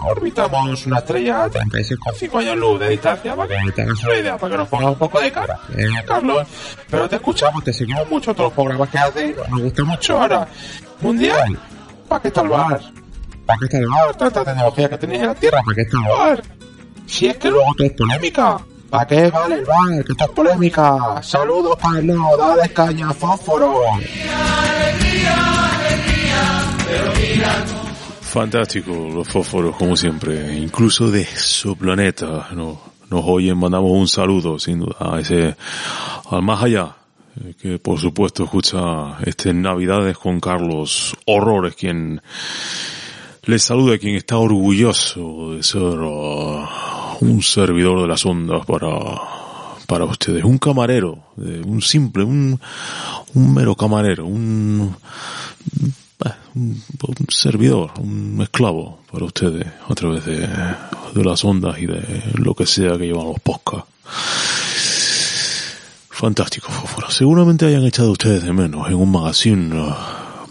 Orbitamos 0.00 0.86
una 0.86 0.98
estrella 0.98 1.44
a 1.44 1.50
36,5 1.50 2.38
años 2.40 2.56
luz 2.56 2.80
de 2.80 2.88
distancia 2.90 3.34
para 3.34 3.56
que 3.64 3.72
tengas 3.72 4.04
una 4.04 4.14
idea, 4.16 4.36
para 4.36 4.52
que 4.52 4.58
nos 4.58 4.68
pongamos 4.68 4.92
un 4.92 4.98
poco 4.98 5.20
de 5.20 5.32
cara, 5.32 5.58
eh, 5.76 5.86
Carlos. 6.06 6.46
Pero 6.90 7.08
te 7.08 7.16
escuchamos, 7.16 7.64
te 7.64 7.72
seguimos 7.72 8.08
mucho 8.10 8.34
todos 8.34 8.48
los 8.48 8.52
programas 8.54 8.88
que 8.90 8.98
haces, 8.98 9.36
nos 9.48 9.60
gusta 9.60 9.84
mucho 9.84 10.20
ahora. 10.20 10.46
Mundial, 11.00 11.58
¿para 12.08 12.22
qué 12.22 12.40
el 12.40 12.48
bar? 12.48 12.80
¿Para 13.46 13.68
qué 13.68 13.86
bar? 13.86 14.16
Tanta 14.16 14.44
tecnología 14.44 14.88
que 14.88 14.98
tenéis 14.98 15.20
en 15.22 15.26
la 15.28 15.34
Tierra, 15.34 15.62
¿para 15.64 15.74
qué 15.76 15.82
está 15.82 15.98
el 15.98 16.18
bar? 16.18 16.42
Si 17.06 17.26
es 17.26 17.36
que 17.36 17.48
luego 17.48 17.72
todo 17.76 17.86
es 17.86 17.92
polémica. 17.92 18.58
¿Para 18.90 19.06
qué 19.06 19.30
vale 19.30 19.54
el 19.54 19.64
bar? 19.64 20.04
Que 20.04 20.12
esto 20.12 20.24
es 20.24 20.30
polémica. 20.30 21.22
Saludos, 21.22 21.76
Carlos. 21.80 22.18
Dale 22.38 22.68
caña, 22.72 23.12
fósforo. 23.12 23.80
Fantástico, 28.20 28.92
los 29.14 29.28
fósforos, 29.28 29.76
como 29.76 29.96
siempre. 29.96 30.56
Incluso 30.56 31.10
de 31.10 31.24
su 31.24 31.76
planeta. 31.76 32.48
¿no? 32.52 32.80
Nos 33.10 33.24
oyen, 33.24 33.56
mandamos 33.56 33.92
un 33.92 34.08
saludo, 34.08 34.58
sin 34.58 34.80
duda, 34.80 34.96
a 34.98 35.20
ese, 35.20 35.56
al 36.30 36.42
más 36.42 36.62
allá. 36.62 36.96
Eh, 37.44 37.54
que 37.60 37.78
por 37.78 37.98
supuesto 37.98 38.44
escucha 38.44 39.18
este 39.24 39.52
Navidades 39.52 40.16
con 40.16 40.40
Carlos 40.40 41.14
Horrores, 41.26 41.76
quien 41.76 42.20
les 43.46 43.62
saluda, 43.62 43.96
quien 43.98 44.16
está 44.16 44.38
orgulloso 44.38 45.54
de 45.54 45.62
ser 45.62 45.82
uh, 45.82 46.66
un 47.20 47.42
servidor 47.42 48.02
de 48.02 48.08
las 48.08 48.26
ondas 48.26 48.66
para, 48.66 48.90
para 49.86 50.04
ustedes, 50.04 50.42
un 50.42 50.58
camarero, 50.58 51.18
un 51.36 51.80
simple, 51.80 52.24
un, 52.24 52.60
un 53.34 53.54
mero 53.54 53.76
camarero, 53.76 54.26
un, 54.26 54.96
un, 56.54 56.82
servidor, 57.28 57.92
un 58.00 58.40
esclavo 58.42 59.00
para 59.10 59.24
ustedes 59.24 59.66
a 59.88 59.94
través 59.94 60.24
de, 60.24 60.48
de 61.14 61.24
las 61.24 61.44
ondas 61.44 61.78
y 61.78 61.86
de 61.86 62.02
lo 62.34 62.54
que 62.54 62.66
sea 62.66 62.98
que 62.98 63.06
llevan 63.06 63.26
los 63.26 63.40
podcasts. 63.40 63.88
Fantástico, 66.10 66.72
Fósforo. 66.72 67.10
Seguramente 67.10 67.66
hayan 67.66 67.84
echado 67.84 68.10
ustedes 68.10 68.42
de 68.42 68.52
menos 68.52 68.88
en 68.88 68.94
un 68.94 69.12
magazine 69.12 69.78
uh, 69.78 69.94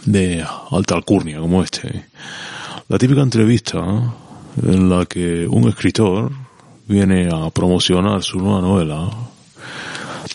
de 0.06 0.46
alta 0.72 0.96
alcurnia 0.96 1.40
como 1.40 1.64
este. 1.64 2.06
La 2.88 3.00
típica 3.00 3.22
entrevista 3.22 3.80
en 4.62 4.90
la 4.90 5.08
que 5.08 5.48
un 5.48 5.68
escritor 5.68 6.32
viene 6.88 7.28
a 7.34 7.50
promocionar 7.50 8.22
su 8.22 8.38
nueva 8.38 8.62
novela 8.62 9.10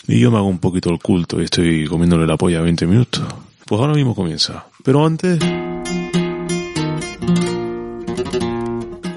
y 0.05 0.19
yo 0.19 0.31
me 0.31 0.37
hago 0.37 0.47
un 0.47 0.59
poquito 0.59 0.89
el 0.89 0.99
culto 0.99 1.39
y 1.39 1.45
estoy 1.45 1.87
comiéndole 1.87 2.27
la 2.27 2.35
polla 2.35 2.59
20 2.59 2.85
minutos. 2.87 3.23
Pues 3.65 3.79
ahora 3.79 3.93
mismo 3.93 4.13
comienza. 4.13 4.65
Pero 4.83 5.05
antes... 5.05 5.39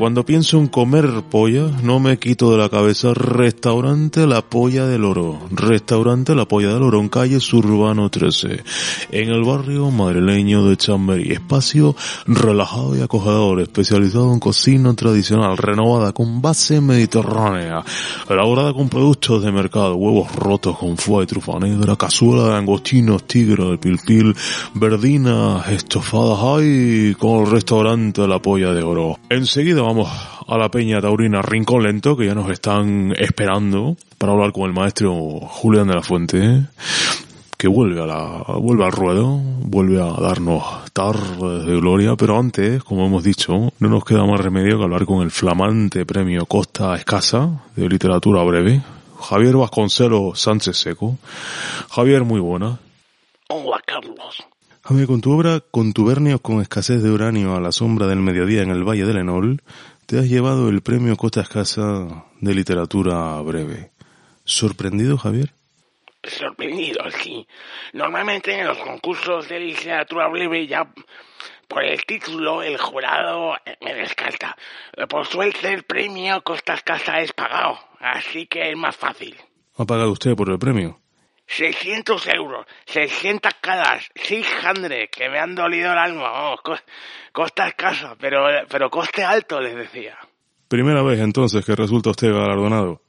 cuando 0.04 0.26
pienso 0.26 0.58
en 0.58 0.66
comer 0.66 1.22
polla, 1.30 1.70
no 1.82 1.98
me 1.98 2.18
quito 2.18 2.52
de 2.52 2.58
la 2.58 2.68
cabeza 2.68 3.14
Restaurante 3.14 4.26
La 4.26 4.42
Polla 4.42 4.84
del 4.84 5.02
Oro. 5.02 5.40
Restaurante 5.50 6.34
La 6.34 6.44
Polla 6.44 6.74
del 6.74 6.82
Oro 6.82 7.00
en 7.00 7.08
calle 7.08 7.40
Surbano 7.40 8.10
13, 8.10 8.62
en 9.12 9.30
el 9.30 9.42
barrio 9.44 9.90
madrileño 9.90 10.66
de 10.66 10.76
Chamberí. 10.76 11.32
Espacio 11.32 11.96
relajado 12.26 12.94
y 12.94 13.00
acogedor, 13.00 13.62
especializado 13.62 14.30
en 14.34 14.40
cocina 14.40 14.92
tradicional, 14.92 15.56
renovada 15.56 16.12
con 16.12 16.42
base 16.42 16.82
mediterránea, 16.82 17.82
elaborada 18.28 18.74
con 18.74 18.90
productos 18.90 19.42
de 19.42 19.52
mercado, 19.52 19.96
huevos 19.96 20.36
rotos 20.36 20.76
con 20.76 20.98
foie 20.98 21.24
y 21.24 21.28
trufa 21.28 21.58
negra, 21.58 21.96
cazuela 21.96 22.44
de 22.44 22.50
langostinos, 22.50 23.24
tigre 23.24 23.64
de 23.64 23.78
pilpil, 23.78 24.36
verdinas 24.74 25.66
estofadas, 25.70 26.40
ay, 26.42 27.16
con 27.18 27.40
el 27.40 27.50
restaurante 27.50 28.28
La 28.28 28.38
Polla 28.38 28.74
de 28.74 28.82
Oro. 28.82 29.18
Enseguida 29.30 29.93
a 30.02 30.58
la 30.58 30.68
Peña 30.70 31.00
Taurina 31.00 31.40
Rincón 31.40 31.84
Lento, 31.84 32.16
que 32.16 32.26
ya 32.26 32.34
nos 32.34 32.50
están 32.50 33.14
esperando 33.16 33.96
para 34.18 34.32
hablar 34.32 34.52
con 34.52 34.64
el 34.64 34.72
maestro 34.72 35.14
Julián 35.14 35.86
de 35.86 35.94
la 35.94 36.02
Fuente, 36.02 36.62
que 37.56 37.68
vuelve 37.68 38.02
a 38.02 38.06
la, 38.06 38.44
vuelve 38.58 38.84
al 38.84 38.92
ruedo, 38.92 39.38
vuelve 39.38 40.02
a 40.02 40.12
darnos 40.20 40.62
tardes 40.92 41.66
de 41.66 41.76
gloria, 41.76 42.16
pero 42.16 42.38
antes, 42.38 42.82
como 42.82 43.06
hemos 43.06 43.22
dicho, 43.22 43.72
no 43.78 43.88
nos 43.88 44.04
queda 44.04 44.26
más 44.26 44.40
remedio 44.40 44.78
que 44.78 44.84
hablar 44.84 45.06
con 45.06 45.22
el 45.22 45.30
flamante 45.30 46.04
premio 46.04 46.46
Costa 46.46 46.96
Escasa 46.96 47.62
de 47.76 47.88
literatura 47.88 48.42
breve, 48.42 48.82
Javier 49.20 49.56
Vasconcelos 49.56 50.40
Sánchez 50.40 50.76
Seco. 50.76 51.18
Javier, 51.90 52.24
muy 52.24 52.40
buena. 52.40 52.78
Hola, 53.48 53.80
Carlos. 53.86 54.44
Javier, 54.86 55.06
con 55.06 55.22
tu 55.22 55.32
obra 55.32 55.60
Contubernios 55.70 56.42
con 56.42 56.60
escasez 56.60 57.02
de 57.02 57.10
uranio 57.10 57.56
a 57.56 57.60
la 57.60 57.72
sombra 57.72 58.06
del 58.06 58.18
mediodía 58.18 58.60
en 58.60 58.68
el 58.68 58.84
Valle 58.86 59.06
del 59.06 59.16
Enol, 59.16 59.62
te 60.04 60.18
has 60.18 60.28
llevado 60.28 60.68
el 60.68 60.82
premio 60.82 61.16
Costa 61.16 61.40
Escasa 61.40 62.26
de 62.38 62.54
literatura 62.54 63.40
breve. 63.40 63.92
¿Sorprendido, 64.44 65.16
Javier? 65.16 65.54
Sorprendido, 66.22 67.02
sí. 67.22 67.46
Normalmente 67.94 68.60
en 68.60 68.66
los 68.66 68.76
concursos 68.76 69.48
de 69.48 69.58
literatura 69.58 70.28
breve 70.28 70.66
ya 70.66 70.92
por 71.66 71.82
el 71.82 72.04
título 72.04 72.62
el 72.62 72.76
jurado 72.76 73.54
me 73.80 73.94
descarta. 73.94 74.54
Por 75.08 75.26
suerte 75.26 75.72
el 75.72 75.84
premio 75.84 76.42
Costa 76.42 76.74
Escasa 76.74 77.22
es 77.22 77.32
pagado, 77.32 77.78
así 78.00 78.46
que 78.46 78.70
es 78.70 78.76
más 78.76 78.94
fácil. 78.94 79.34
¿Ha 79.78 79.86
pagado 79.86 80.12
usted 80.12 80.36
por 80.36 80.50
el 80.50 80.58
premio? 80.58 81.00
600 81.46 82.28
euros, 82.34 82.66
600 82.86 83.52
caras, 83.60 84.08
600, 84.14 84.90
que 85.10 85.28
me 85.28 85.38
han 85.38 85.54
dolido 85.54 85.92
el 85.92 85.98
alma, 85.98 86.30
vamos, 86.30 86.60
costa 87.32 87.68
escasa, 87.68 88.16
pero, 88.18 88.46
pero 88.68 88.90
coste 88.90 89.22
alto, 89.22 89.60
les 89.60 89.74
decía. 89.74 90.16
Primera 90.68 91.02
vez 91.02 91.20
entonces 91.20 91.64
que 91.64 91.76
resulta 91.76 92.10
usted 92.10 92.32
galardonado. 92.32 93.00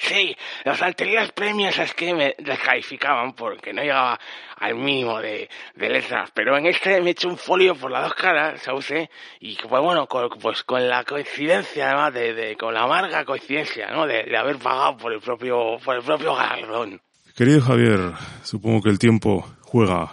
Sí, 0.00 0.36
los 0.64 0.80
anteriores 0.80 1.32
premios 1.32 1.76
es 1.76 1.92
que 1.92 2.14
me 2.14 2.36
descalificaban 2.38 3.32
porque 3.32 3.72
no 3.72 3.82
llegaba 3.82 4.16
al 4.58 4.76
mínimo 4.76 5.20
de, 5.20 5.48
de 5.74 5.88
letras, 5.88 6.30
pero 6.32 6.56
en 6.56 6.66
este 6.66 7.00
me 7.00 7.08
he 7.08 7.10
hecho 7.10 7.28
un 7.28 7.36
folio 7.36 7.74
por 7.74 7.90
las 7.90 8.04
dos 8.04 8.14
caras, 8.14 8.62
¿sabes? 8.62 9.10
Y 9.40 9.56
pues 9.56 9.82
bueno, 9.82 10.06
con, 10.06 10.28
pues 10.40 10.62
con 10.62 10.88
la 10.88 11.02
coincidencia 11.02 11.88
además 11.88 12.14
de, 12.14 12.32
de 12.32 12.56
con 12.56 12.74
la 12.74 12.82
amarga 12.82 13.24
coincidencia, 13.24 13.90
¿no? 13.90 14.06
De, 14.06 14.22
de 14.22 14.36
haber 14.36 14.58
pagado 14.58 14.96
por 14.98 15.12
el 15.12 15.20
propio, 15.20 15.78
por 15.84 15.96
el 15.96 16.02
propio 16.04 16.32
galardón. 16.36 17.00
Querido 17.38 17.60
Javier, 17.60 18.14
supongo 18.42 18.82
que 18.82 18.90
el 18.90 18.98
tiempo 18.98 19.46
juega 19.60 20.12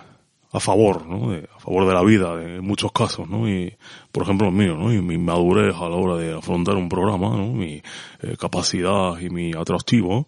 a 0.52 0.60
favor, 0.60 1.08
¿no? 1.08 1.32
De, 1.32 1.50
a 1.52 1.58
favor 1.58 1.88
de 1.88 1.94
la 1.96 2.04
vida, 2.04 2.36
de, 2.36 2.58
en 2.58 2.64
muchos 2.64 2.92
casos, 2.92 3.28
¿no? 3.28 3.50
Y, 3.50 3.76
por 4.12 4.22
ejemplo, 4.22 4.50
el 4.50 4.54
mío, 4.54 4.76
¿no? 4.76 4.94
Y 4.94 5.02
mi 5.02 5.18
madurez 5.18 5.76
a 5.76 5.90
la 5.90 5.96
hora 5.96 6.18
de 6.18 6.38
afrontar 6.38 6.76
un 6.76 6.88
programa, 6.88 7.36
¿no? 7.36 7.48
Mi 7.48 7.82
eh, 8.22 8.38
capacidad 8.40 9.18
y 9.20 9.32
mi 9.32 9.54
atractivo. 9.54 10.28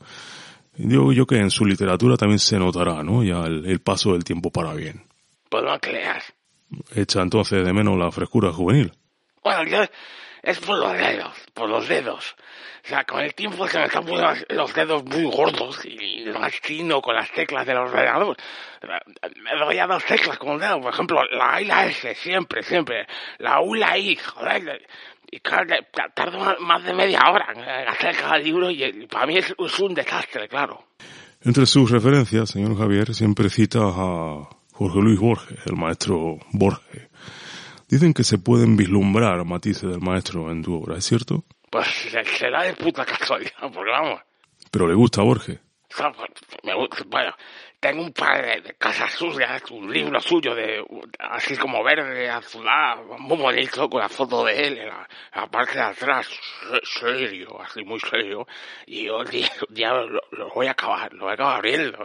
Digo 0.74 1.14
yo 1.14 1.28
que 1.28 1.38
en 1.38 1.52
su 1.52 1.66
literatura 1.66 2.18
también 2.18 2.40
se 2.40 2.58
notará, 2.58 3.04
¿no? 3.04 3.24
Ya 3.24 3.46
el, 3.46 3.68
el 3.68 3.80
paso 3.80 4.14
del 4.14 4.24
tiempo 4.24 4.50
para 4.50 4.74
bien. 4.74 5.06
No 5.52 5.80
creas. 5.80 6.24
Echa 6.96 7.22
entonces 7.22 7.64
de 7.64 7.74
menos 7.74 7.96
la 7.96 8.12
frescura 8.12 8.52
juvenil. 8.52 8.92
Bueno, 9.44 9.70
yo, 9.70 9.84
es 10.42 10.58
por 10.58 10.80
los 10.80 10.94
dedos, 10.94 11.36
por 11.54 11.70
los 11.70 11.88
dedos. 11.88 12.36
O 12.88 12.90
sea, 12.90 13.04
con 13.04 13.20
el 13.20 13.36
tiempo 13.36 13.68
se 13.68 13.80
me 13.80 13.86
están 13.86 14.06
poniendo 14.06 14.34
los 14.52 14.74
dedos 14.74 15.04
muy 15.04 15.26
gordos 15.26 15.84
y 15.84 16.24
más 16.40 16.54
chino 16.62 17.02
con 17.02 17.16
las 17.16 17.30
teclas 17.34 17.68
del 17.68 17.76
ordenador. 17.76 18.38
Me 19.44 19.60
doy 19.60 19.78
a 19.78 19.88
dos 19.88 20.06
teclas 20.06 20.38
con 20.38 20.52
el 20.52 20.60
dedo, 20.62 20.80
por 20.80 20.94
ejemplo, 20.94 21.20
la 21.32 21.56
A 21.56 21.62
y 21.62 21.66
la 21.66 21.86
S, 21.86 22.16
siempre, 22.16 22.64
siempre. 22.64 23.06
La 23.40 23.60
U 23.60 23.76
y 23.76 23.80
la 23.80 23.98
I, 23.98 24.16
joder. 24.16 24.88
Y 25.30 25.42
claro, 25.42 25.76
tardo 26.16 26.56
más 26.62 26.82
de 26.86 26.94
media 26.94 27.30
hora 27.30 27.48
en 27.54 27.90
hacer 27.90 28.16
cada 28.16 28.38
libro 28.38 28.72
y 28.72 29.06
para 29.08 29.26
mí 29.28 29.38
es 29.38 29.54
un 29.80 29.94
desastre, 29.94 30.48
claro. 30.48 30.86
Entre 31.42 31.66
sus 31.66 31.92
referencias, 31.92 32.52
señor 32.52 32.78
Javier, 32.78 33.14
siempre 33.14 33.50
cita 33.50 33.80
a 33.82 34.48
Jorge 34.72 35.00
Luis 35.02 35.20
Borges, 35.20 35.60
el 35.66 35.76
maestro 35.76 36.38
Borges. 36.54 37.10
Dicen 37.90 38.14
que 38.14 38.24
se 38.24 38.38
pueden 38.38 38.78
vislumbrar 38.78 39.44
matices 39.44 39.90
del 39.90 40.00
maestro 40.00 40.50
en 40.52 40.64
tu 40.64 40.74
obra, 40.74 40.98
¿es 40.98 41.04
cierto? 41.04 41.44
Pues 41.78 41.88
será 42.40 42.64
de 42.64 42.74
puta 42.74 43.06
casualidad, 43.06 43.52
porque 43.74 43.92
vamos. 43.92 44.22
Pero 44.72 44.88
le 44.88 44.96
gusta 44.96 45.22
a 45.22 45.26
Borges. 45.26 45.60
Me 46.64 46.74
gusta, 46.74 47.04
bueno, 47.08 47.34
tengo 47.80 48.02
un 48.02 48.12
par 48.12 48.44
de, 48.44 48.74
casas 48.76 49.12
suyas, 49.14 49.62
un 49.72 49.92
libro 49.92 50.20
suyo 50.20 50.56
de 50.56 50.84
así 51.20 51.56
como 51.58 51.84
verde, 51.84 52.30
azulado, 52.30 53.18
muy 53.20 53.38
bonito, 53.38 53.90
con 53.90 54.02
la 54.02 54.10
foto 54.10 54.44
de 54.46 54.68
él 54.68 54.78
en 54.80 54.88
la, 54.88 55.48
parte 55.48 55.74
de 55.76 55.84
atrás, 55.84 56.28
serio, 56.84 57.62
así 57.62 57.84
muy 57.84 58.00
serio. 58.00 58.48
Y 58.86 59.06
yo 59.06 59.24
día 59.70 59.94
lo, 59.94 60.50
voy 60.54 60.68
a 60.68 60.72
acabar, 60.72 61.14
lo 61.14 61.26
voy 61.26 61.32
a 61.32 61.34
acabar 61.34 61.56
abriendo. 61.58 61.98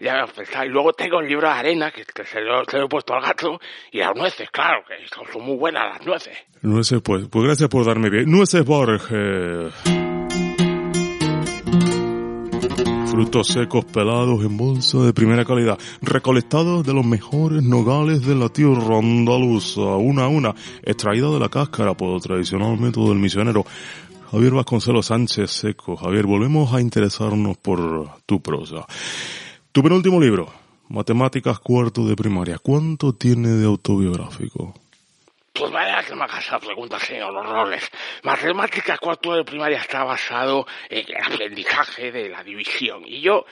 Ya 0.00 0.24
voy 0.24 0.46
a. 0.54 0.64
Y 0.64 0.68
luego 0.68 0.92
tengo 0.92 1.20
el 1.20 1.28
libro 1.28 1.48
de 1.48 1.54
arena, 1.54 1.90
que, 1.90 2.04
se, 2.24 2.40
lo, 2.40 2.64
se, 2.64 2.78
lo, 2.78 2.86
he 2.86 2.88
puesto 2.88 3.14
al 3.14 3.22
gato, 3.22 3.60
y 3.90 3.98
las 3.98 4.14
nueces, 4.16 4.50
claro, 4.50 4.82
que 4.86 4.94
son 5.08 5.44
muy 5.44 5.56
buenas 5.56 5.94
las 5.94 6.06
nueces. 6.06 6.36
Nueces, 6.62 7.00
pues, 7.02 7.28
pues 7.28 7.44
gracias 7.44 7.68
por 7.68 7.84
darme 7.84 8.08
bien. 8.08 8.30
Nueces 8.30 8.64
Borges. 8.64 9.02
Frutos 13.12 13.48
secos 13.48 13.84
pelados 13.84 14.42
en 14.42 14.56
bolsa 14.56 15.00
de 15.00 15.12
primera 15.12 15.44
calidad, 15.44 15.78
recolectados 16.00 16.82
de 16.82 16.94
los 16.94 17.04
mejores 17.04 17.62
nogales 17.62 18.24
de 18.24 18.34
la 18.34 18.48
tierra 18.48 19.00
andaluza, 19.00 19.82
una 19.82 20.24
a 20.24 20.28
una, 20.28 20.54
extraídos 20.82 21.34
de 21.34 21.40
la 21.40 21.50
cáscara 21.50 21.94
por 21.94 22.14
el 22.14 22.22
tradicional 22.22 22.80
método 22.80 23.10
del 23.10 23.18
misionero. 23.18 23.66
Javier 24.30 24.54
Vasconcelos 24.54 25.04
Sánchez 25.04 25.50
Seco. 25.50 25.94
Javier, 25.94 26.24
volvemos 26.24 26.72
a 26.72 26.80
interesarnos 26.80 27.58
por 27.58 28.08
tu 28.24 28.40
prosa. 28.40 28.86
Tu 29.72 29.82
penúltimo 29.82 30.18
libro, 30.18 30.48
Matemáticas 30.88 31.58
cuarto 31.58 32.06
de 32.06 32.16
primaria. 32.16 32.56
¿Cuánto 32.56 33.12
tiene 33.12 33.50
de 33.50 33.66
autobiográfico? 33.66 34.72
Pues 35.52 35.70
vaya 35.70 36.02
que 36.02 36.14
me 36.14 36.24
hagas 36.24 36.46
esa 36.46 36.58
pregunta, 36.58 36.98
señor 36.98 37.36
Horrores. 37.36 37.90
Matemáticas 38.22 38.98
cuarto 38.98 39.34
de 39.34 39.44
primaria 39.44 39.78
está 39.78 40.02
basado 40.02 40.66
en 40.88 41.04
el 41.06 41.22
aprendizaje 41.22 42.10
de 42.10 42.28
la 42.30 42.42
división. 42.42 43.02
Y 43.06 43.20
yo 43.20 43.44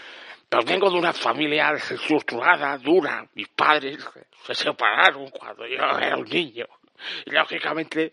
vengo 0.67 0.91
de 0.91 0.99
una 0.99 1.13
familia 1.13 1.73
desestructurada, 1.73 2.79
dura. 2.79 3.27
Mis 3.35 3.49
padres 3.49 3.99
se 4.47 4.55
separaron 4.55 5.31
cuando 5.31 5.67
yo 5.67 5.77
era 5.77 6.17
un 6.17 6.25
niño. 6.25 6.67
Y 7.25 7.31
lógicamente 7.31 8.13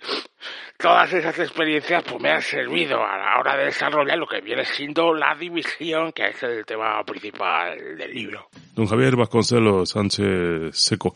todas 0.77 1.11
esas 1.11 1.37
experiencias 1.39 2.03
pues 2.03 2.21
me 2.21 2.31
han 2.31 2.41
servido 2.41 3.03
a 3.03 3.17
la 3.17 3.39
hora 3.39 3.57
de 3.57 3.65
desarrollar 3.65 4.17
lo 4.17 4.27
que 4.27 4.39
viene 4.41 4.63
siendo 4.63 5.13
la 5.13 5.35
división, 5.35 6.11
que 6.13 6.27
es 6.27 6.43
el 6.43 6.65
tema 6.65 7.03
principal 7.03 7.97
del 7.97 8.13
libro. 8.13 8.47
Don 8.75 8.85
Javier 8.85 9.15
Vasconcelos 9.15 9.89
Sánchez 9.89 10.77
Seco, 10.77 11.13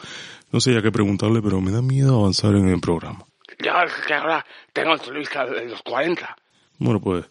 no 0.51 0.59
sé 0.59 0.73
ya 0.73 0.81
qué 0.81 0.91
preguntarle, 0.91 1.41
pero 1.41 1.61
me 1.61 1.71
da 1.71 1.81
miedo 1.81 2.19
avanzar 2.19 2.55
en 2.55 2.67
el 2.67 2.79
programa. 2.79 3.25
Ya 3.63 3.83
es 3.83 3.93
que 4.05 4.13
ahora 4.13 4.45
tengo 4.73 4.93
entrevista 4.93 5.45
de 5.45 5.65
los 5.65 5.81
40. 5.81 6.35
Bueno, 6.79 6.99
pues 6.99 7.25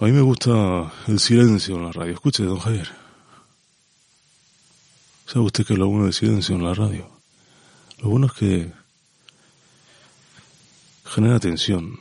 a 0.00 0.04
mí 0.04 0.12
me 0.12 0.22
gusta 0.22 0.92
el 1.06 1.18
silencio 1.18 1.76
en 1.76 1.84
la 1.84 1.92
radio. 1.92 2.12
Escuche, 2.14 2.42
don 2.44 2.58
Javier. 2.58 2.88
¿Sabe 5.26 5.46
usted 5.46 5.64
qué 5.64 5.72
es 5.72 5.78
lo 5.78 5.88
bueno 5.88 6.04
del 6.04 6.12
silencio 6.12 6.54
en 6.54 6.64
la 6.64 6.74
radio? 6.74 7.08
Lo 7.98 8.10
bueno 8.10 8.26
es 8.26 8.32
que 8.32 8.72
genera 11.04 11.38
tensión 11.38 11.98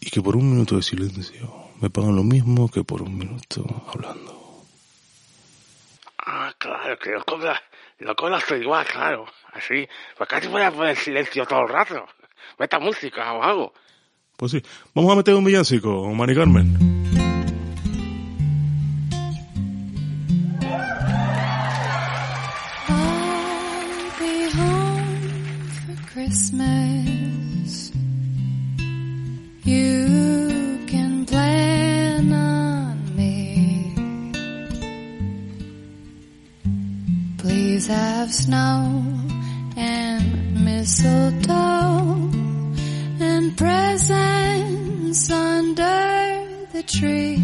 y 0.00 0.10
que 0.10 0.22
por 0.22 0.36
un 0.36 0.50
minuto 0.50 0.76
de 0.76 0.82
silencio 0.82 1.70
me 1.80 1.90
pagan 1.90 2.16
lo 2.16 2.22
mismo 2.22 2.68
que 2.68 2.84
por 2.84 3.02
un 3.02 3.18
minuto 3.18 3.84
hablando. 3.92 4.41
Claro, 6.92 6.98
que 6.98 7.10
lo 7.10 7.24
cobra, 7.24 7.62
lo 7.98 8.14
cobra 8.14 8.38
igual, 8.58 8.86
claro. 8.86 9.26
Así, 9.52 9.86
pues 10.16 10.28
casi 10.28 10.48
voy 10.48 10.62
a 10.62 10.70
poner 10.70 10.96
silencio 10.96 11.46
todo 11.46 11.62
el 11.62 11.68
rato. 11.68 12.06
Meta 12.58 12.78
música 12.78 13.32
o 13.32 13.42
algo. 13.42 13.72
Pues 14.36 14.52
sí, 14.52 14.62
vamos 14.94 15.12
a 15.12 15.16
meter 15.16 15.34
un 15.34 15.44
villancico, 15.44 16.12
Mari 16.12 16.34
Carmen. 16.34 16.91
Have 38.22 38.32
snow 38.32 39.02
and 39.76 40.64
mistletoe 40.64 42.30
and 43.18 43.58
presents 43.58 45.28
under 45.28 46.46
the 46.72 46.84
tree. 46.86 47.42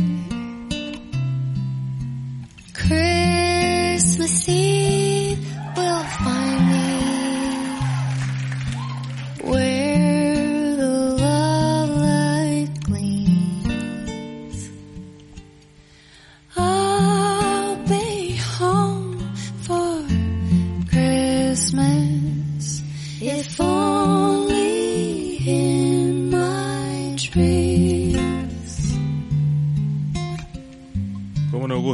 Christmas 2.75 4.49
Eve 4.49 5.45
will 5.77 6.05
find 6.23 6.58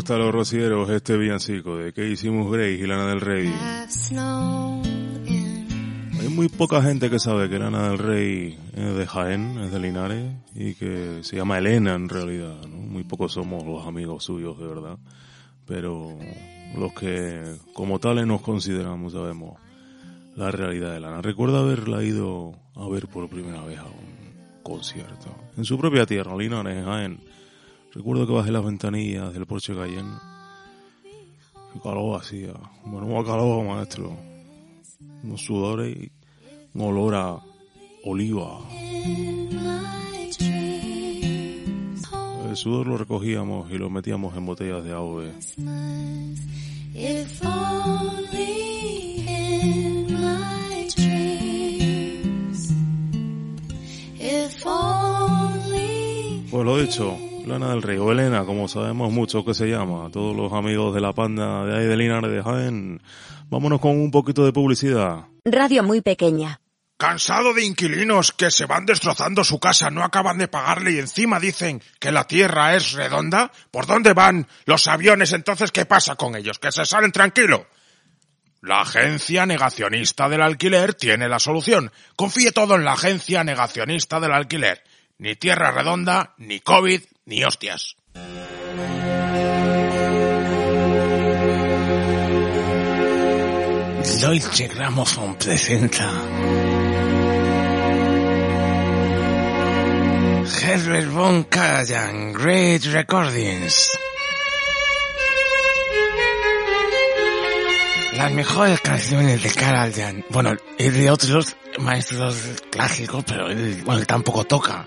gusta 0.05 0.17
a 0.17 0.19
los 0.19 0.35
rocieros 0.35 0.91
este 0.91 1.17
villancico 1.17 1.79
de 1.79 1.95
que 1.95 2.07
hicimos 2.07 2.53
Grace 2.53 2.73
y 2.73 2.87
Lana 2.87 3.07
del 3.07 3.23
Rey? 3.23 3.51
Hay 6.21 6.29
muy 6.29 6.51
poca 6.51 6.83
gente 6.83 7.09
que 7.09 7.19
sabe 7.19 7.49
que 7.49 7.59
Lana 7.59 7.89
del 7.89 7.97
Rey 7.97 8.59
es 8.75 8.97
de 8.97 9.07
Jaén, 9.07 9.59
es 9.61 9.73
de 9.73 9.81
Linares 9.81 10.31
y 10.55 10.75
que 10.75 11.21
se 11.23 11.37
llama 11.37 11.57
Elena 11.57 11.95
en 11.95 12.11
realidad. 12.11 12.55
¿no? 12.69 12.77
Muy 12.77 13.05
pocos 13.05 13.33
somos 13.33 13.65
los 13.65 13.87
amigos 13.87 14.25
suyos 14.25 14.59
de 14.59 14.67
verdad, 14.67 14.99
pero 15.65 16.19
los 16.77 16.93
que 16.93 17.57
como 17.73 17.99
tales 17.99 18.27
nos 18.27 18.43
consideramos 18.43 19.15
sabemos 19.15 19.59
la 20.37 20.51
realidad 20.51 20.93
de 20.93 21.01
Lana. 21.01 21.23
Recuerdo 21.23 21.61
haberla 21.61 22.05
ido 22.05 22.53
a 22.75 22.87
ver 22.91 23.09
por 23.09 23.31
primera 23.31 23.65
vez 23.65 23.79
a 23.79 23.87
un 23.87 24.63
concierto 24.63 25.35
en 25.57 25.65
su 25.65 25.79
propia 25.79 26.05
tierra, 26.05 26.37
Linares, 26.37 26.77
en 26.77 26.85
Jaén. 26.85 27.34
Recuerdo 27.95 28.27
que 28.27 28.33
bajé 28.33 28.51
las 28.51 28.65
ventanillas 28.65 29.33
del 29.33 29.47
Porsche 29.47 29.73
Cayenne. 29.73 30.19
Qué 31.73 31.79
calor 31.81 32.21
hacía. 32.21 32.53
Bueno, 32.85 33.07
más 33.07 33.25
calor, 33.25 33.65
maestro. 33.65 34.17
Unos 35.23 35.41
sudores 35.41 35.97
y 35.97 36.11
un 36.75 36.81
olor 36.81 37.15
a 37.15 37.39
oliva. 38.05 38.59
El 42.49 42.57
sudor 42.57 42.89
lo 42.89 42.99
recogíamos 42.99 43.71
y 43.71 43.79
lo 43.79 43.89
metíamos 43.89 44.37
en 44.37 44.47
botellas 44.47 44.83
de 44.83 44.93
only 44.93 45.33
Pues 56.51 56.65
lo 56.65 56.79
dicho, 56.79 57.19
Lana 57.47 57.71
del 57.71 57.83
Rey 57.83 57.99
o 57.99 58.11
Elena, 58.11 58.45
como 58.45 58.69
sabemos 58.69 59.13
mucho 59.13 59.45
que 59.45 59.55
se 59.55 59.67
llama, 59.67 60.11
todos 60.11 60.35
los 60.35 60.53
amigos 60.53 60.95
de 60.95 61.01
la 61.01 61.13
panda 61.13 61.65
de 61.65 61.77
ahí 61.77 61.87
de 61.87 61.97
Linares 61.97 62.31
de 62.31 62.43
Jaén, 62.43 63.03
vámonos 63.51 63.81
con 63.81 63.93
un 63.93 64.11
poquito 64.11 64.45
de 64.45 64.53
publicidad. 64.53 65.27
Radio 65.45 65.83
muy 65.83 66.01
pequeña. 66.01 66.61
Cansado 66.97 67.53
de 67.53 67.65
inquilinos 67.65 68.33
que 68.33 68.51
se 68.51 68.67
van 68.67 68.87
destrozando 68.87 69.45
su 69.45 69.59
casa, 69.59 69.91
no 69.91 70.03
acaban 70.03 70.39
de 70.39 70.49
pagarle 70.49 70.93
y 70.93 70.99
encima 70.99 71.39
dicen 71.39 71.83
que 71.99 72.13
la 72.13 72.25
Tierra 72.25 72.77
es 72.77 72.93
redonda. 72.93 73.53
¿Por 73.71 73.87
dónde 73.87 74.15
van 74.15 74.47
los 74.65 74.87
aviones 74.87 75.33
entonces? 75.33 75.71
¿Qué 75.71 75.85
pasa 75.85 76.17
con 76.17 76.37
ellos? 76.37 76.59
¿Que 76.59 76.73
se 76.73 76.87
salen 76.87 77.13
tranquilo? 77.13 77.67
La 78.63 78.81
agencia 78.81 79.45
negacionista 79.45 80.29
del 80.29 80.41
alquiler 80.41 80.95
tiene 80.95 81.29
la 81.29 81.39
solución. 81.39 81.93
Confíe 82.17 82.53
todo 82.53 82.77
en 82.77 82.85
la 82.85 82.93
agencia 82.93 83.45
negacionista 83.45 84.21
del 84.21 84.33
alquiler. 84.33 84.83
Ni 85.19 85.37
Tierra 85.37 85.73
redonda, 85.73 86.35
ni 86.39 86.61
COVID, 86.61 87.03
ni 87.27 87.45
hostias. 87.45 87.97
Deutsche 94.21 94.69
Grammophon 94.69 95.35
presenta 95.37 96.11
Herbert 100.63 101.09
von 101.11 101.45
Karajan, 101.45 102.33
Great 102.33 102.85
Recordings. 102.85 103.99
Las 108.17 108.33
mejores 108.33 108.81
canciones 108.81 109.43
de 109.43 109.51
Karajan. 109.51 110.25
Bueno, 110.31 110.57
y 110.79 110.89
de 110.89 111.11
otros 111.11 111.57
maestros 111.79 112.37
clásicos, 112.71 113.25
pero 113.27 113.47
bueno, 113.85 114.01
él 114.01 114.07
tampoco 114.07 114.45
toca. 114.45 114.87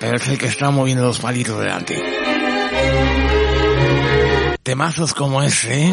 Pero 0.00 0.16
es 0.16 0.28
el 0.28 0.38
que 0.38 0.46
está 0.46 0.70
moviendo 0.70 1.04
los 1.04 1.18
palitos 1.18 1.58
delante. 1.60 2.00
Temazos 4.62 5.14
como 5.14 5.42
ese. 5.42 5.92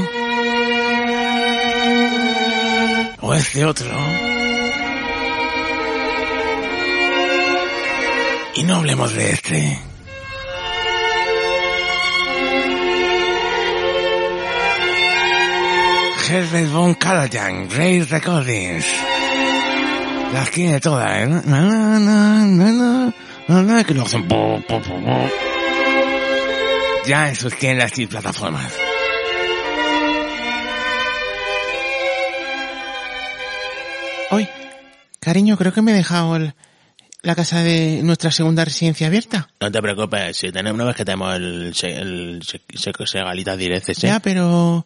O 3.21 3.33
este 3.33 3.65
otro. 3.65 3.89
Y 8.55 8.63
no 8.63 8.75
hablemos 8.75 9.13
de 9.13 9.31
este. 9.31 9.79
Herbert 16.27 16.71
von 16.71 16.95
Karajan, 16.95 17.67
Great 17.69 18.09
Recordings. 18.09 18.85
Las 20.33 20.49
tiene 20.51 20.79
todas, 20.79 21.09
¿eh? 21.17 21.27
Na, 21.27 21.99
na, 21.99 22.45
na, 22.45 23.13
que 23.47 23.93
lo 23.93 24.03
hacen. 24.03 24.27
Ya 27.05 27.29
en 27.29 27.35
sus 27.35 27.55
tiendas 27.57 27.97
y 27.99 28.07
plataformas. 28.07 28.73
Hoy, 34.31 34.47
cariño, 35.19 35.57
creo 35.57 35.71
que 35.73 35.81
me 35.81 35.91
he 35.91 35.95
dejado 35.95 36.35
el- 36.35 36.53
la 37.21 37.35
casa 37.35 37.61
de 37.63 38.01
nuestra 38.03 38.31
segunda 38.31 38.65
residencia 38.65 39.07
abierta. 39.07 39.49
No 39.59 39.71
te 39.71 39.81
preocupes, 39.81 40.37
si 40.37 40.51
tenemos 40.51 40.75
una 40.75 40.85
vez 40.85 40.95
que 40.95 41.05
tenemos 41.05 41.35
el, 41.35 41.73
el 41.83 42.41
se- 42.43 42.61
Segalitas 43.05 43.57
Directes, 43.57 44.03
¿eh? 44.03 44.07
Ya, 44.07 44.19
pero... 44.19 44.85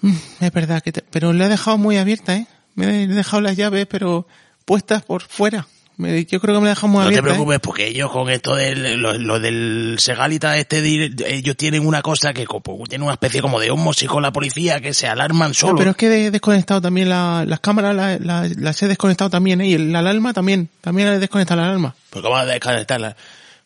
mm, 0.00 0.14
Es 0.40 0.52
verdad 0.52 0.82
que... 0.82 0.92
te- 0.92 1.02
Pero 1.02 1.32
la 1.32 1.46
he 1.46 1.48
dejado 1.48 1.78
muy 1.78 1.96
abierta, 1.96 2.36
¿eh? 2.36 2.46
Me 2.74 3.04
he 3.04 3.06
dejado 3.06 3.40
las 3.40 3.56
llaves, 3.56 3.86
pero 3.86 4.26
puestas 4.64 5.02
por 5.02 5.22
fuera. 5.22 5.66
Yo 5.98 6.40
creo 6.40 6.54
que 6.56 6.60
me 6.60 6.68
la 6.74 6.76
muy 6.88 7.04
No 7.04 7.10
te. 7.10 7.16
¿eh? 7.18 7.22
preocupes, 7.22 7.60
porque 7.60 7.86
ellos 7.88 8.10
con 8.10 8.28
esto 8.30 8.56
del, 8.56 9.00
lo, 9.00 9.12
lo 9.14 9.38
del 9.38 9.96
Segalita 9.98 10.56
este, 10.58 10.80
ellos 11.26 11.56
tienen 11.56 11.86
una 11.86 12.02
cosa 12.02 12.32
que 12.32 12.46
como, 12.46 12.62
tienen 12.88 13.02
una 13.04 13.12
especie 13.14 13.40
como 13.42 13.60
de 13.60 13.70
osmosis 13.70 14.08
con 14.08 14.22
la 14.22 14.32
policía 14.32 14.80
que 14.80 14.94
se 14.94 15.06
alarman 15.06 15.50
No, 15.50 15.54
solo. 15.54 15.76
pero 15.76 15.90
es 15.90 15.96
que 15.96 16.26
he 16.26 16.30
desconectado 16.30 16.80
también 16.80 17.08
la- 17.08 17.44
las 17.46 17.60
cámaras, 17.60 17.94
la- 17.94 18.18
la- 18.18 18.48
las 18.56 18.82
he 18.82 18.88
desconectado 18.88 19.30
también, 19.30 19.60
¿eh? 19.60 19.68
Y 19.68 19.78
la 19.78 20.00
alarma 20.00 20.32
también. 20.32 20.68
También 20.80 21.08
he 21.08 21.18
desconectado 21.18 21.60
la 21.60 21.66
alarma. 21.68 21.94
Pues 22.10 22.22
cómo 22.22 22.34
vas 22.34 22.44
a 22.44 22.52
desconectarla. 22.52 23.16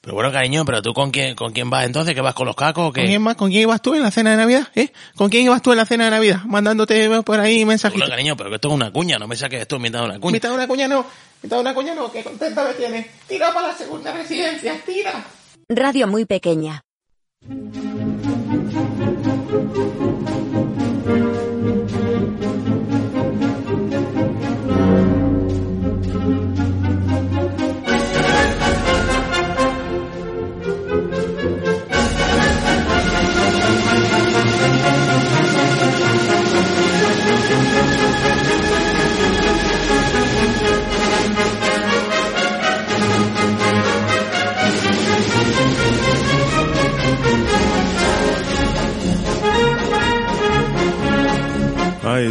Pero 0.02 0.14
bueno, 0.14 0.30
cariño, 0.30 0.64
pero 0.64 0.82
tú 0.82 0.94
con 0.94 1.10
quién, 1.10 1.34
con 1.34 1.52
quién 1.52 1.68
vas 1.68 1.84
entonces, 1.84 2.14
que 2.14 2.20
vas 2.20 2.32
con 2.34 2.46
los 2.46 2.54
cacos 2.54 2.90
o 2.90 2.92
qué? 2.92 3.00
¿Con 3.00 3.08
quién, 3.08 3.22
más? 3.22 3.34
¿Con 3.34 3.50
quién 3.50 3.62
ibas 3.62 3.82
tú 3.82 3.92
en 3.94 4.02
la 4.02 4.12
cena 4.12 4.30
de 4.30 4.36
Navidad? 4.36 4.68
¿Eh? 4.76 4.92
¿Con 5.16 5.30
quién 5.30 5.44
ibas 5.46 5.62
tú 5.62 5.72
en 5.72 5.78
la 5.78 5.84
cena 5.86 6.04
de 6.04 6.10
Navidad? 6.12 6.42
Mandándote 6.44 7.22
por 7.22 7.40
ahí 7.40 7.64
mensajitos. 7.64 8.02
Bueno, 8.02 8.12
cariño, 8.12 8.36
pero 8.36 8.50
que 8.50 8.54
esto 8.54 8.68
es 8.68 8.74
una 8.74 8.92
cuña, 8.92 9.18
no 9.18 9.26
me 9.26 9.34
saques 9.34 9.60
esto 9.62 9.78
de 9.80 9.88
una 9.88 10.20
cuña. 10.20 10.38
De 10.38 10.50
una 10.52 10.68
cuña 10.68 10.86
no, 10.86 11.04
de 11.42 11.60
una 11.60 11.74
cuña 11.74 11.94
no, 11.94 12.10
que 12.10 12.22
contenta 12.24 12.64
me 12.64 12.74
tienes. 12.74 13.06
Tira 13.26 13.52
para 13.52 13.68
la 13.68 13.74
segunda 13.74 14.12
residencia, 14.12 14.80
tira. 14.84 15.24
Radio 15.68 16.06
muy 16.06 16.24
pequeña. 16.24 16.82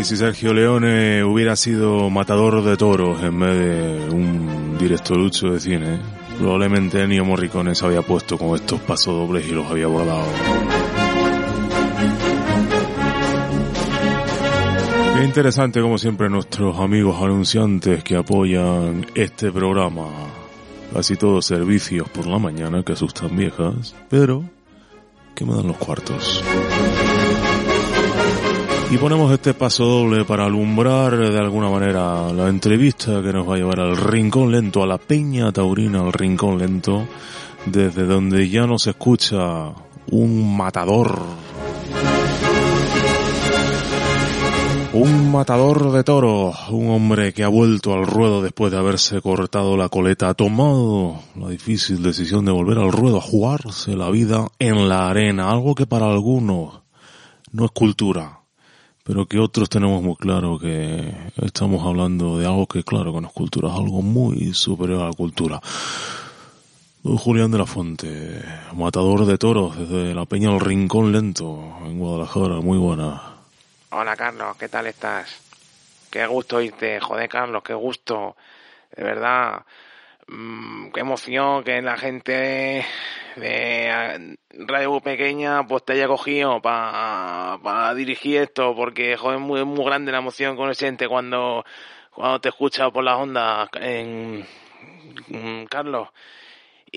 Si 0.06 0.18
Sergio 0.18 0.54
Leone 0.54 1.24
hubiera 1.24 1.56
sido 1.56 2.12
matador 2.12 2.64
de 2.64 2.78
toros 2.78 3.24
en 3.24 3.40
vez 3.40 3.58
de 3.58 4.14
un 4.14 4.78
directorucho 4.78 5.48
de 5.48 5.60
cine. 5.60 6.00
Probablemente 6.38 7.02
Ennio 7.02 7.26
Morricone 7.26 7.74
se 7.74 7.88
había 7.88 8.04
puesto 8.04 8.38
con 8.38 8.54
estos 8.54 8.80
pasodobles 8.82 9.48
y 9.48 9.52
los 9.52 9.66
había 9.66 9.88
bordado. 9.88 10.28
Qué 15.16 15.24
interesante 15.24 15.82
como 15.82 15.98
siempre 15.98 16.30
nuestros 16.30 16.80
amigos 16.80 17.20
anunciantes 17.20 18.04
que 18.04 18.16
apoyan 18.16 19.08
este 19.16 19.52
programa. 19.52 20.06
Casi 20.94 21.16
todos 21.16 21.48
servicios 21.48 22.08
por 22.10 22.28
la 22.28 22.38
mañana 22.38 22.84
que 22.84 22.94
asustan 22.94 23.36
viejas, 23.36 23.96
pero 24.08 24.44
que 25.34 25.46
me 25.46 25.56
dan 25.56 25.68
los 25.68 25.78
cuartos. 25.78 26.44
Y 28.92 28.98
ponemos 28.98 29.32
este 29.32 29.54
paso 29.54 29.84
doble 29.84 30.26
para 30.26 30.46
alumbrar 30.46 31.18
de 31.18 31.40
alguna 31.40 31.70
manera 31.70 32.32
la 32.32 32.48
entrevista 32.48 33.22
que 33.22 33.34
nos 33.34 33.50
va 33.50 33.56
a 33.56 33.58
llevar 33.58 33.80
al 33.80 33.98
rincón 33.98 34.52
lento, 34.52 34.84
a 34.84 34.88
la 34.88 35.00
peña 35.00 35.52
taurina, 35.52 36.02
al 36.02 36.14
rincón 36.14 36.60
lento, 36.60 37.08
desde 37.66 38.06
donde 38.06 38.48
ya 38.48 38.68
nos 38.68 38.86
escucha 38.86 39.74
un 40.12 40.56
matador. 40.56 41.20
Un 44.94 45.32
matador 45.32 45.92
de 45.92 46.04
toros, 46.04 46.70
un 46.70 46.90
hombre 46.92 47.34
que 47.34 47.44
ha 47.44 47.50
vuelto 47.50 47.94
al 47.94 48.06
ruedo 48.06 48.42
después 48.42 48.72
de 48.72 48.78
haberse 48.78 49.20
cortado 49.20 49.76
la 49.76 49.90
coleta, 49.90 50.30
ha 50.30 50.36
tomado 50.36 51.20
la 51.36 51.50
difícil 51.50 52.02
decisión 52.02 52.46
de 52.46 52.54
volver 52.54 52.78
al 52.78 52.94
ruedo, 52.94 53.18
a 53.18 53.22
jugarse 53.22 53.98
la 53.98 54.10
vida 54.10 54.48
en 54.60 54.88
la 54.88 55.10
arena, 55.10 55.50
algo 55.50 55.76
que 55.76 55.86
para 55.86 56.06
algunos 56.06 56.82
no 57.52 57.66
es 57.66 57.72
cultura, 57.72 58.45
pero 59.06 59.28
que 59.28 59.38
otros 59.38 59.70
tenemos 59.70 60.02
muy 60.02 60.16
claro 60.16 60.58
que 60.58 61.14
estamos 61.44 61.86
hablando 61.86 62.40
de 62.40 62.48
algo 62.48 62.66
que 62.66 62.84
claro 62.84 63.14
que 63.14 63.22
no 63.22 63.28
es 63.28 63.34
cultura, 63.34 63.70
es 63.70 63.76
algo 63.76 64.02
muy 64.02 64.52
superior 64.54 65.04
a 65.04 65.10
la 65.10 65.14
cultura. 65.14 65.62
Julián 67.04 67.52
de 67.52 67.60
la 67.60 67.68
Fuente, 67.68 68.42
matador 68.74 69.28
de 69.28 69.38
toros 69.38 69.78
desde 69.78 70.16
la 70.16 70.26
Peña 70.26 70.50
al 70.50 70.60
Rincón 70.60 71.12
Lento 71.12 71.78
en 71.86 72.00
Guadalajara, 72.00 72.62
muy 72.62 72.80
buena. 72.80 73.22
Hola 73.92 74.16
Carlos, 74.16 74.58
¿qué 74.58 74.70
tal 74.70 74.88
estás? 74.88 75.40
Qué 76.10 76.26
gusto 76.26 76.56
oírte, 76.56 77.00
joder 77.00 77.30
Carlos, 77.30 77.62
qué 77.64 77.76
gusto. 77.76 78.36
De 78.98 79.04
verdad, 79.04 79.64
mm, 80.28 80.92
qué 80.92 81.00
emoción 81.02 81.64
que 81.64 81.82
la 81.82 81.98
gente 81.98 82.86
de 83.36 84.38
Radio 84.52 85.00
Pequeña 85.02 85.66
pues 85.68 85.84
te 85.84 85.94
haya 85.94 86.08
cogido 86.08 86.62
para 86.62 87.94
dirigir 87.96 88.42
esto, 88.42 88.76
porque 88.76 89.18
joder, 89.18 89.38
es 89.38 89.42
muy, 89.44 89.64
muy 89.66 89.86
grande 89.86 90.12
la 90.12 90.20
emoción 90.20 90.56
que 90.56 90.62
uno 90.62 90.74
siente 90.74 91.08
cuando, 91.08 91.66
cuando 92.12 92.40
te 92.42 92.50
escucha 92.50 92.90
por 92.92 93.04
las 93.04 93.18
ondas, 93.18 93.70
en, 93.74 94.46
mm, 95.28 95.66
Carlos. 95.66 96.10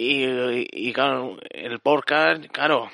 Y, 0.01 0.93
claro, 0.93 1.39
el 1.51 1.81
podcast, 1.81 2.45
claro, 2.53 2.89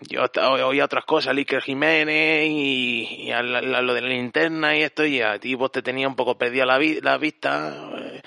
yo 0.00 0.24
oía 0.66 0.84
otras 0.84 1.04
cosas, 1.04 1.36
Iker 1.36 1.62
Jiménez 1.62 2.48
y, 2.50 3.30
a 3.30 3.42
la- 3.42 3.80
lo 3.80 3.94
de 3.94 4.00
la 4.00 4.08
linterna 4.08 4.76
y 4.76 4.82
esto, 4.82 5.06
y 5.06 5.20
a 5.20 5.38
ti 5.38 5.54
vos 5.54 5.70
te 5.70 5.82
tenía 5.82 6.08
un 6.08 6.16
poco 6.16 6.36
perdida 6.36 6.66
la, 6.66 6.80
la 7.00 7.16
vista, 7.18 7.90
eh, 7.96 8.22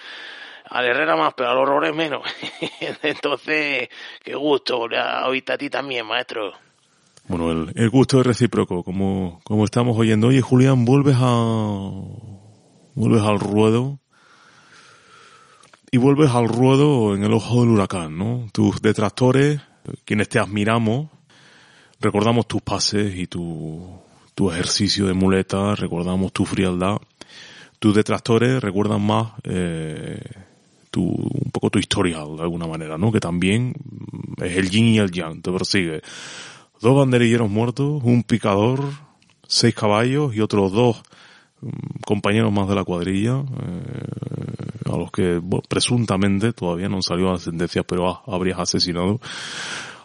al 0.70 0.86
Herrera 0.86 1.16
más, 1.16 1.34
pero 1.36 1.50
al 1.50 1.58
Horrores 1.58 1.96
menos. 1.96 2.24
Entonces, 3.02 3.90
qué 4.24 4.36
gusto 4.36 4.88
a 4.98 5.28
oírte 5.28 5.54
a 5.54 5.58
ti 5.58 5.70
también, 5.70 6.06
maestro. 6.06 6.54
Bueno, 7.28 7.52
el, 7.52 7.72
el 7.76 7.90
gusto 7.90 8.20
es 8.20 8.26
recíproco, 8.26 8.84
como, 8.84 9.42
como 9.44 9.66
estamos 9.66 9.98
oyendo. 9.98 10.28
Oye, 10.28 10.42
Julián, 10.42 10.86
vuelves 10.86 11.18
a, 11.20 11.92
vuelves 12.94 13.24
al 13.24 13.40
ruedo. 13.40 14.00
Y 15.92 15.98
vuelves 15.98 16.32
al 16.32 16.50
ruedo 16.50 17.16
en 17.16 17.24
el 17.24 17.34
ojo 17.34 17.62
del 17.62 17.70
huracán, 17.70 18.18
¿no? 18.18 18.48
Tus 18.52 18.82
detractores, 18.82 19.62
quienes 20.04 20.28
te 20.28 20.40
admiramos, 20.40 21.10
recordamos 22.02 22.48
tus 22.48 22.62
pases 22.62 23.16
y 23.16 23.28
tu, 23.28 24.02
tu 24.36 24.52
ejercicio 24.52 25.06
de 25.06 25.14
muleta, 25.14 25.74
recordamos 25.76 26.34
tu 26.34 26.46
frialdad. 26.46 26.98
Tus 27.80 27.96
detractores 27.96 28.62
recuerdan 28.62 29.02
más, 29.02 29.34
eh, 29.44 30.20
tu, 30.96 31.04
un 31.04 31.52
poco 31.52 31.70
tu 31.70 31.78
historial, 31.78 32.38
de 32.38 32.44
alguna 32.44 32.68
manera, 32.68 32.98
¿no? 32.98 33.12
Que 33.12 33.20
también 33.20 33.74
mm, 33.74 34.44
es 34.46 34.56
el 34.56 34.70
yin 34.70 34.86
y 34.86 35.00
el 35.00 35.12
yang, 35.12 35.42
te 35.42 35.52
persigue. 35.52 36.02
Dos 36.80 36.96
banderilleros 36.96 37.50
muertos, 37.50 38.02
un 38.02 38.24
picador, 38.24 38.80
seis 39.46 39.76
caballos 39.76 40.34
y 40.34 40.40
otros 40.40 40.72
dos 40.72 41.04
mm, 41.60 42.00
compañeros 42.06 42.54
más 42.54 42.70
de 42.70 42.76
la 42.76 42.86
cuadrilla, 42.86 43.44
eh, 43.44 44.90
a 44.90 44.96
los 44.96 45.12
que 45.12 45.42
presuntamente 45.68 46.54
todavía 46.54 46.88
no 46.88 46.96
han 46.96 47.04
salido 47.04 47.30
las 47.34 47.50
pero 47.86 48.10
ah, 48.10 48.24
habrías 48.26 48.60
asesinado, 48.60 49.20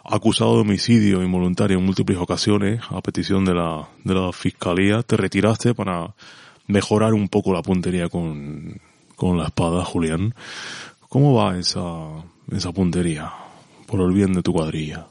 acusado 0.03 0.55
de 0.55 0.61
homicidio 0.61 1.23
involuntario 1.23 1.77
en 1.77 1.85
múltiples 1.85 2.17
ocasiones 2.17 2.81
a 2.89 2.99
petición 2.99 3.45
de 3.45 3.53
la, 3.53 3.87
de 4.03 4.13
la 4.13 4.33
fiscalía, 4.33 5.03
te 5.03 5.15
retiraste 5.15 5.73
para 5.73 6.13
mejorar 6.67 7.13
un 7.13 7.29
poco 7.29 7.53
la 7.53 7.61
puntería 7.61 8.09
con, 8.09 8.81
con 9.21 9.37
la 9.37 9.45
espada, 9.45 9.85
Julián. 9.85 10.33
¿Cómo 11.07 11.35
va 11.35 11.55
esa, 11.55 12.23
esa 12.51 12.71
puntería? 12.71 13.31
Por 13.85 14.01
el 14.01 14.13
bien 14.13 14.33
de 14.33 14.41
tu 14.41 14.51
cuadrilla. 14.51 15.05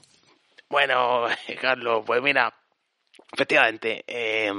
Bueno, 0.68 1.26
Carlos, 1.60 2.02
pues 2.04 2.20
mira, 2.20 2.52
efectivamente, 3.32 4.02
eh, 4.08 4.50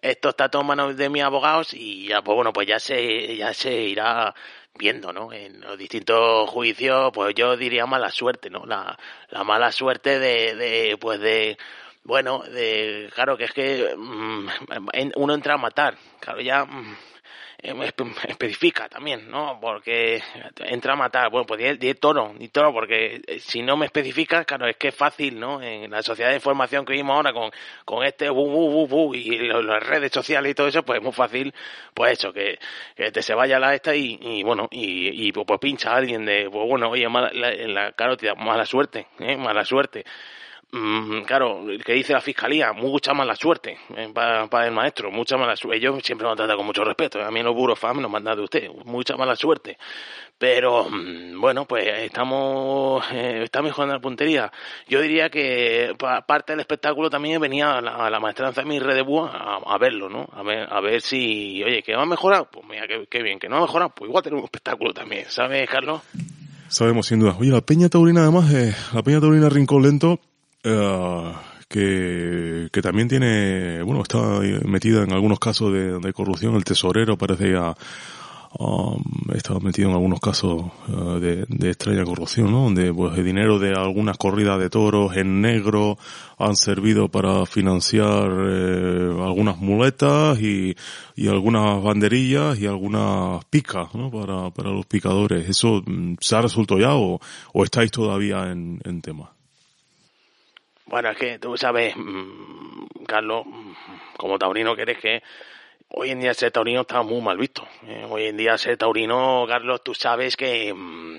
esto 0.00 0.28
está 0.28 0.48
todo 0.48 0.62
en 0.62 0.68
manos 0.68 0.96
de 0.96 1.08
mis 1.08 1.24
abogados 1.24 1.74
y 1.74 2.06
ya, 2.06 2.22
pues 2.22 2.36
bueno, 2.36 2.52
pues 2.52 2.68
ya 2.68 2.78
se, 2.78 3.36
ya 3.36 3.52
se 3.52 3.74
irá 3.74 4.32
viendo, 4.78 5.12
¿no? 5.12 5.32
En 5.32 5.60
los 5.62 5.76
distintos 5.76 6.48
juicios, 6.48 7.10
pues 7.12 7.34
yo 7.34 7.56
diría 7.56 7.86
mala 7.86 8.12
suerte, 8.12 8.50
¿no? 8.50 8.66
La, 8.66 8.96
la 9.30 9.42
mala 9.42 9.72
suerte 9.72 10.20
de, 10.20 10.54
de, 10.54 10.96
pues 10.96 11.18
de, 11.18 11.58
bueno, 12.04 12.44
de, 12.44 13.10
claro, 13.12 13.36
que 13.36 13.46
es 13.46 13.52
que 13.52 13.96
mm, 13.96 14.48
uno 15.16 15.34
entra 15.34 15.54
a 15.54 15.58
matar, 15.58 15.96
claro, 16.20 16.40
ya 16.40 16.64
mm, 16.64 17.09
especifica 17.62 18.88
también, 18.88 19.30
¿no? 19.30 19.58
Porque 19.60 20.22
entra 20.64 20.94
a 20.94 20.96
matar, 20.96 21.30
bueno, 21.30 21.46
pues 21.46 21.78
di, 21.78 21.94
toro, 21.94 22.32
di 22.38 22.48
toro, 22.48 22.72
porque 22.72 23.20
eh, 23.26 23.38
si 23.40 23.62
no 23.62 23.76
me 23.76 23.86
especifica, 23.86 24.44
claro, 24.44 24.66
es 24.66 24.76
que 24.76 24.88
es 24.88 24.94
fácil, 24.94 25.38
¿no? 25.38 25.62
En 25.62 25.90
la 25.90 26.02
sociedad 26.02 26.30
de 26.30 26.36
información 26.36 26.84
que 26.84 26.92
vivimos 26.92 27.16
ahora 27.16 27.32
con, 27.32 27.50
con 27.84 28.04
este 28.04 28.30
bu, 28.30 28.48
bu, 28.48 28.86
bu, 28.86 29.14
y 29.14 29.38
las 29.48 29.82
redes 29.82 30.12
sociales 30.12 30.52
y 30.52 30.54
todo 30.54 30.68
eso, 30.68 30.82
pues 30.82 30.98
es 30.98 31.02
muy 31.04 31.12
fácil, 31.12 31.54
pues 31.94 32.18
eso, 32.18 32.32
que, 32.32 32.58
te 33.12 33.22
se 33.22 33.34
vaya 33.34 33.58
la 33.58 33.74
esta 33.74 33.94
y, 33.94 34.18
y 34.20 34.42
bueno, 34.42 34.68
y, 34.70 35.28
y 35.28 35.32
pues, 35.32 35.46
pincha 35.60 35.92
a 35.92 35.96
alguien 35.96 36.24
de, 36.24 36.48
pues 36.50 36.68
bueno, 36.68 36.90
oye, 36.90 37.08
mala, 37.08 37.30
la, 37.32 37.52
la 37.52 37.92
carótida, 37.92 38.34
mala 38.34 38.64
suerte, 38.64 39.06
¿eh? 39.18 39.36
Mala 39.36 39.64
suerte. 39.64 40.04
Claro, 41.26 41.64
que 41.84 41.92
dice 41.94 42.12
la 42.12 42.20
fiscalía, 42.20 42.72
mucha 42.72 43.12
mala 43.12 43.34
suerte 43.34 43.78
para 44.14 44.66
el 44.66 44.72
maestro, 44.72 45.10
mucha 45.10 45.36
mala 45.36 45.56
suerte. 45.56 45.78
Ellos 45.78 46.00
siempre 46.04 46.28
han 46.28 46.36
tratado 46.36 46.58
con 46.58 46.66
mucho 46.66 46.84
respeto. 46.84 47.20
A 47.20 47.30
mí 47.30 47.42
los 47.42 47.54
burofam 47.54 48.00
lo 48.00 48.08
mandan 48.08 48.36
de 48.36 48.42
usted, 48.44 48.68
mucha 48.84 49.16
mala 49.16 49.34
suerte. 49.34 49.76
Pero 50.38 50.88
mm, 50.88 51.38
bueno, 51.38 51.66
pues 51.66 51.86
estamos, 51.86 53.04
eh, 53.12 53.42
está 53.44 53.60
mejorando 53.60 53.94
la 53.96 54.00
puntería. 54.00 54.50
Yo 54.88 55.02
diría 55.02 55.28
que 55.28 55.92
pa- 55.98 56.22
parte 56.22 56.52
del 56.52 56.60
espectáculo 56.60 57.10
también 57.10 57.40
venía 57.40 57.76
a 57.76 57.80
la, 57.82 58.20
maestranza 58.20 58.62
de 58.62 58.66
mi 58.68 58.78
red 58.78 58.94
de 58.94 59.02
búa 59.02 59.60
a, 59.66 59.76
verlo, 59.78 60.08
¿no? 60.08 60.28
A 60.32 60.42
ver, 60.42 60.66
a 60.72 60.80
ver 60.80 61.02
si, 61.02 61.62
oye, 61.62 61.82
que 61.82 61.94
va 61.94 62.04
a 62.04 62.06
mejorar, 62.06 62.48
pues 62.50 62.64
mira, 62.66 62.86
qué, 63.10 63.22
bien, 63.22 63.38
que 63.38 63.48
no 63.48 63.56
va 63.56 63.62
a 63.62 63.66
mejorar, 63.66 63.92
pues 63.94 64.08
igual 64.08 64.22
tenemos 64.22 64.42
un 64.42 64.46
espectáculo 64.46 64.94
también, 64.94 65.26
¿sabes, 65.28 65.68
Carlos? 65.68 66.00
Sabemos 66.68 67.06
sin 67.08 67.18
duda. 67.18 67.36
Oye, 67.38 67.50
la 67.50 67.60
Peña 67.60 67.88
Taurina 67.90 68.22
además, 68.22 68.50
eh, 68.54 68.74
la 68.94 69.02
Peña 69.02 69.20
Taurina 69.20 69.48
Rincón 69.50 69.82
Lento, 69.82 70.20
eh, 70.64 71.32
que, 71.70 72.68
que 72.72 72.82
también 72.82 73.08
tiene, 73.08 73.82
bueno, 73.82 74.02
está 74.02 74.40
metida 74.64 75.04
en 75.04 75.12
algunos 75.12 75.38
casos 75.38 75.72
de, 75.72 76.12
corrupción. 76.12 76.56
El 76.56 76.64
tesorero 76.64 77.16
parece 77.16 77.52
ya, 77.52 77.76
um, 78.58 79.00
está 79.32 79.58
metido 79.60 79.88
en 79.88 79.94
algunos 79.94 80.18
casos 80.20 80.64
eh, 80.88 81.20
de, 81.20 81.46
de 81.48 81.70
extraña 81.70 82.04
corrupción, 82.04 82.50
¿no? 82.50 82.64
Donde 82.64 82.92
pues 82.92 83.16
el 83.16 83.24
dinero 83.24 83.60
de 83.60 83.72
algunas 83.72 84.18
corridas 84.18 84.58
de 84.58 84.68
toros 84.68 85.16
en 85.16 85.40
negro 85.40 85.96
han 86.38 86.56
servido 86.56 87.08
para 87.08 87.46
financiar 87.46 88.28
eh, 88.30 89.14
algunas 89.24 89.58
muletas 89.58 90.40
y, 90.40 90.74
y 91.14 91.28
algunas 91.28 91.80
banderillas 91.82 92.58
y 92.58 92.66
algunas 92.66 93.44
picas, 93.44 93.94
¿no? 93.94 94.10
Para, 94.10 94.50
para 94.50 94.70
los 94.70 94.86
picadores. 94.86 95.48
¿Eso 95.48 95.82
mm, 95.86 96.16
se 96.20 96.34
ha 96.34 96.42
resuelto 96.42 96.80
ya 96.80 96.96
o, 96.96 97.20
o 97.52 97.64
estáis 97.64 97.92
todavía 97.92 98.50
en, 98.50 98.80
en 98.84 99.00
tema? 99.02 99.30
Bueno, 100.90 101.10
es 101.10 101.16
que 101.16 101.38
tú 101.38 101.56
sabes, 101.56 101.94
mm, 101.96 103.04
Carlos, 103.06 103.46
mm, 103.46 103.72
como 104.16 104.36
taurino 104.40 104.74
que 104.74 104.82
eres, 104.82 104.98
que 104.98 105.22
hoy 105.90 106.10
en 106.10 106.18
día 106.18 106.34
ser 106.34 106.50
taurino 106.50 106.80
está 106.80 107.02
muy 107.02 107.20
mal 107.20 107.38
visto. 107.38 107.62
¿eh? 107.86 108.04
Hoy 108.10 108.24
en 108.24 108.36
día 108.36 108.58
ser 108.58 108.76
taurino, 108.76 109.44
Carlos, 109.46 109.84
tú 109.84 109.94
sabes 109.94 110.36
que 110.36 110.74
mm, 110.74 111.16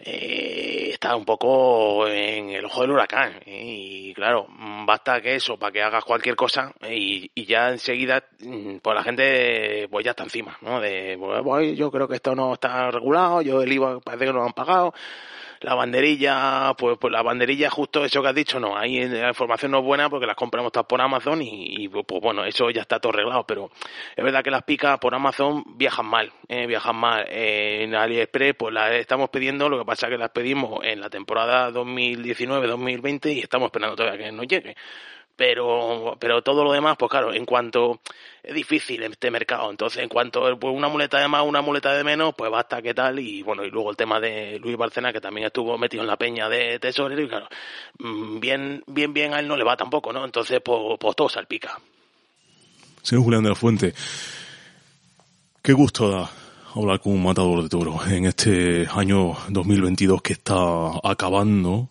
eh, 0.00 0.88
está 0.92 1.14
un 1.16 1.26
poco 1.26 2.08
en 2.08 2.48
el 2.48 2.64
ojo 2.64 2.80
del 2.80 2.92
huracán. 2.92 3.40
Y 3.44 4.14
claro, 4.14 4.46
basta 4.86 5.20
que 5.20 5.34
eso 5.34 5.58
para 5.58 5.70
que 5.70 5.82
hagas 5.82 6.04
cualquier 6.06 6.34
cosa 6.34 6.72
y, 6.88 7.30
y 7.34 7.44
ya 7.44 7.68
enseguida, 7.68 8.24
pues 8.80 8.94
la 8.96 9.02
gente 9.02 9.86
pues 9.90 10.02
ya 10.02 10.12
está 10.12 10.22
encima, 10.24 10.56
¿no? 10.62 10.80
De, 10.80 11.18
pues, 11.18 11.42
pues, 11.44 11.76
yo 11.76 11.90
creo 11.90 12.08
que 12.08 12.16
esto 12.16 12.34
no 12.34 12.54
está 12.54 12.90
regulado, 12.90 13.42
yo 13.42 13.60
el 13.60 13.70
IVA 13.70 14.00
parece 14.00 14.24
que 14.24 14.32
no 14.32 14.38
lo 14.38 14.46
han 14.46 14.54
pagado. 14.54 14.94
La 15.62 15.74
banderilla, 15.74 16.74
pues, 16.76 16.98
pues 16.98 17.12
la 17.12 17.22
banderilla 17.22 17.70
justo 17.70 18.04
eso 18.04 18.20
que 18.20 18.28
has 18.28 18.34
dicho, 18.34 18.58
no, 18.58 18.76
ahí 18.76 19.08
la 19.08 19.28
información 19.28 19.70
no 19.70 19.78
es 19.78 19.84
buena 19.84 20.10
porque 20.10 20.26
las 20.26 20.36
compramos 20.36 20.72
todas 20.72 20.86
por 20.86 21.00
Amazon 21.00 21.40
y, 21.40 21.84
y, 21.84 21.88
pues 21.88 22.20
bueno, 22.20 22.44
eso 22.44 22.68
ya 22.70 22.82
está 22.82 22.98
todo 22.98 23.12
arreglado, 23.12 23.46
pero 23.46 23.70
es 24.16 24.24
verdad 24.24 24.42
que 24.42 24.50
las 24.50 24.64
picas 24.64 24.98
por 24.98 25.14
Amazon 25.14 25.64
viajan 25.76 26.06
mal, 26.06 26.32
eh, 26.48 26.66
viajan 26.66 26.96
mal. 26.96 27.26
Eh, 27.28 27.84
en 27.84 27.94
AliExpress 27.94 28.54
pues 28.56 28.74
las 28.74 28.92
estamos 28.92 29.30
pidiendo, 29.30 29.68
lo 29.68 29.78
que 29.78 29.84
pasa 29.84 30.06
es 30.06 30.12
que 30.12 30.18
las 30.18 30.30
pedimos 30.30 30.80
en 30.82 31.00
la 31.00 31.08
temporada 31.08 31.70
2019-2020 31.70 33.34
y 33.34 33.40
estamos 33.40 33.66
esperando 33.66 33.96
todavía 33.96 34.26
que 34.26 34.32
nos 34.32 34.46
llegue. 34.46 34.76
Pero, 35.36 36.16
pero 36.20 36.42
todo 36.42 36.62
lo 36.62 36.72
demás, 36.72 36.96
pues 36.98 37.10
claro, 37.10 37.32
en 37.32 37.46
cuanto 37.46 38.00
es 38.42 38.54
difícil 38.54 39.02
este 39.02 39.30
mercado, 39.30 39.70
entonces 39.70 40.02
en 40.02 40.08
cuanto 40.08 40.58
pues 40.58 40.74
una 40.74 40.88
muleta 40.88 41.18
de 41.18 41.28
más, 41.28 41.42
una 41.44 41.62
muleta 41.62 41.94
de 41.94 42.04
menos, 42.04 42.34
pues 42.36 42.50
basta 42.50 42.82
que 42.82 42.92
tal, 42.92 43.18
y 43.18 43.42
bueno, 43.42 43.64
y 43.64 43.70
luego 43.70 43.90
el 43.90 43.96
tema 43.96 44.20
de 44.20 44.58
Luis 44.58 44.76
Barcena, 44.76 45.12
que 45.12 45.20
también 45.20 45.46
estuvo 45.46 45.78
metido 45.78 46.02
en 46.02 46.08
la 46.08 46.16
peña 46.16 46.48
de 46.48 46.78
tesorero, 46.78 47.22
y 47.22 47.28
claro, 47.28 47.48
mm, 47.98 48.40
bien, 48.40 48.84
bien, 48.86 49.14
bien 49.14 49.32
a 49.32 49.40
él 49.40 49.48
no 49.48 49.56
le 49.56 49.64
va 49.64 49.76
tampoco, 49.76 50.12
¿no? 50.12 50.24
Entonces, 50.24 50.60
pues, 50.62 50.98
pues 51.00 51.16
todo 51.16 51.28
salpica. 51.28 51.78
Señor 53.02 53.24
Julián 53.24 53.42
de 53.42 53.48
la 53.48 53.54
Fuente, 53.54 53.94
qué 55.62 55.72
gusto 55.72 56.10
da 56.10 56.30
hablar 56.74 57.00
con 57.00 57.12
un 57.12 57.22
matador 57.22 57.62
de 57.62 57.68
toro 57.68 58.00
en 58.06 58.26
este 58.26 58.86
año 58.92 59.36
2022 59.48 60.22
que 60.22 60.32
está 60.34 60.56
acabando. 61.02 61.90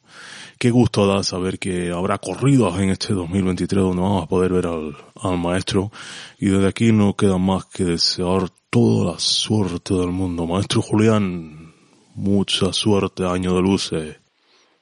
Qué 0.62 0.70
gusto 0.70 1.08
da 1.08 1.24
saber 1.24 1.58
que 1.58 1.90
habrá 1.92 2.20
corridas 2.20 2.80
en 2.80 2.92
este 2.92 3.16
2023 3.16 3.82
donde 3.82 4.04
vamos 4.04 4.24
a 4.24 4.28
poder 4.28 4.54
ver 4.54 4.68
al, 4.68 4.96
al 5.20 5.38
maestro. 5.40 5.90
Y 6.38 6.50
desde 6.50 6.68
aquí 6.68 6.92
no 6.92 7.16
queda 7.16 7.40
más 7.40 7.66
que 7.66 7.84
desear 7.84 8.48
toda 8.70 9.14
la 9.14 9.20
suerte 9.20 9.96
del 9.96 10.10
mundo. 10.10 10.46
Maestro 10.46 10.84
Julián, 10.84 11.74
mucha 12.14 12.72
suerte, 12.74 13.26
año 13.26 13.56
de 13.56 13.62
luces. 13.64 14.18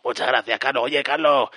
Muchas 0.04 0.28
gracias, 0.28 0.60
Carlos. 0.60 0.84
Oye, 0.84 1.02
Carlos, 1.02 1.48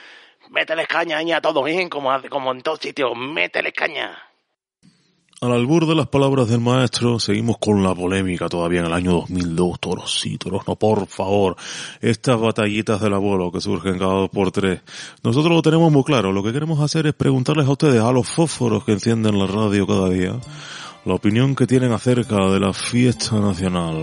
mételes 0.51 0.87
caña 0.87 1.19
a 1.19 1.41
todos, 1.41 1.65
bien, 1.65 1.89
como, 1.89 2.13
hace- 2.13 2.29
como 2.29 2.53
en 2.53 2.63
todos 2.63 2.79
sitios, 2.79 3.17
mételes 3.17 3.73
caña. 3.75 4.17
Al 5.43 5.51
albur 5.51 5.89
de 5.89 5.97
las 5.97 6.07
palabras 6.07 6.49
del 6.49 6.61
maestro, 6.61 7.19
seguimos 7.19 7.59
con 7.59 7.83
la 7.83 7.93
polémica 7.93 8.49
todavía 8.49 8.79
en 8.79 8.87
el 8.87 8.93
año 8.93 9.11
2002. 9.11 9.81
Toros 9.81 10.21
sí, 10.21 10.39
toros 10.39 10.63
no, 10.69 10.77
por 10.77 11.09
favor. 11.09 11.57
Estas 12.01 12.41
batallitas 12.41 13.01
del 13.01 13.15
abuelo 13.15 13.51
que 13.51 13.61
surgen 13.61 13.99
cada 13.99 14.13
dos 14.13 14.31
por 14.31 14.53
tres. 14.53 14.83
Nosotros 15.25 15.53
lo 15.53 15.61
tenemos 15.61 15.91
muy 15.91 16.05
claro. 16.05 16.31
Lo 16.31 16.45
que 16.45 16.53
queremos 16.53 16.79
hacer 16.79 17.09
es 17.09 17.15
preguntarles 17.15 17.67
a 17.67 17.73
ustedes, 17.73 18.01
a 18.01 18.13
los 18.13 18.29
fósforos 18.29 18.85
que 18.85 18.93
encienden 18.93 19.37
la 19.37 19.49
radio 19.49 19.85
cada 19.85 20.09
día, 20.11 20.39
la 21.05 21.15
opinión 21.15 21.57
que 21.57 21.67
tienen 21.67 21.91
acerca 21.91 22.37
de 22.47 22.61
la 22.61 22.73
fiesta 22.73 23.41
nacional. 23.41 24.01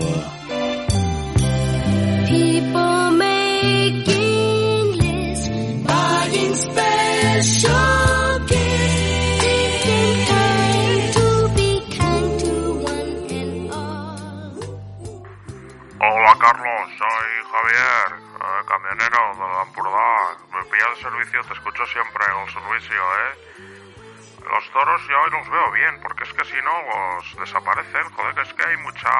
Hola 16.02 16.34
Carlos, 16.40 16.90
soy 16.96 17.52
Javier, 17.52 18.22
eh, 18.40 18.64
camionero 18.66 19.34
de 19.34 19.52
la 19.52 19.60
Ampurdá. 19.60 20.34
Me 20.50 20.64
pilla 20.64 20.86
el 20.96 21.02
servicio, 21.02 21.44
te 21.44 21.52
escucho 21.52 21.84
siempre 21.84 22.24
en 22.24 22.38
el 22.38 22.50
servicio, 22.50 22.96
¿eh? 22.96 24.40
Los 24.48 24.70
toros 24.72 25.02
yo 25.06 25.20
hoy 25.20 25.30
los 25.30 25.50
veo 25.50 25.70
bien, 25.72 26.00
porque 26.00 26.24
es 26.24 26.32
que 26.32 26.44
si 26.46 26.56
no 26.62 26.72
los 26.88 27.36
desaparecen, 27.36 28.10
joder, 28.12 28.38
es 28.38 28.54
que 28.54 28.64
hay 28.64 28.78
mucha... 28.78 29.10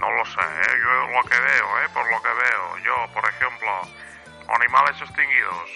No 0.00 0.10
lo 0.12 0.24
sé, 0.26 0.40
¿eh? 0.42 0.76
Yo 0.78 1.06
lo 1.16 1.22
que 1.30 1.40
veo, 1.40 1.80
¿eh? 1.80 1.88
Por 1.94 2.10
lo 2.10 2.20
que 2.20 2.28
veo. 2.28 2.76
Yo, 2.84 3.14
por 3.14 3.26
ejemplo, 3.26 3.70
animales 4.48 5.00
extinguidos. 5.00 5.70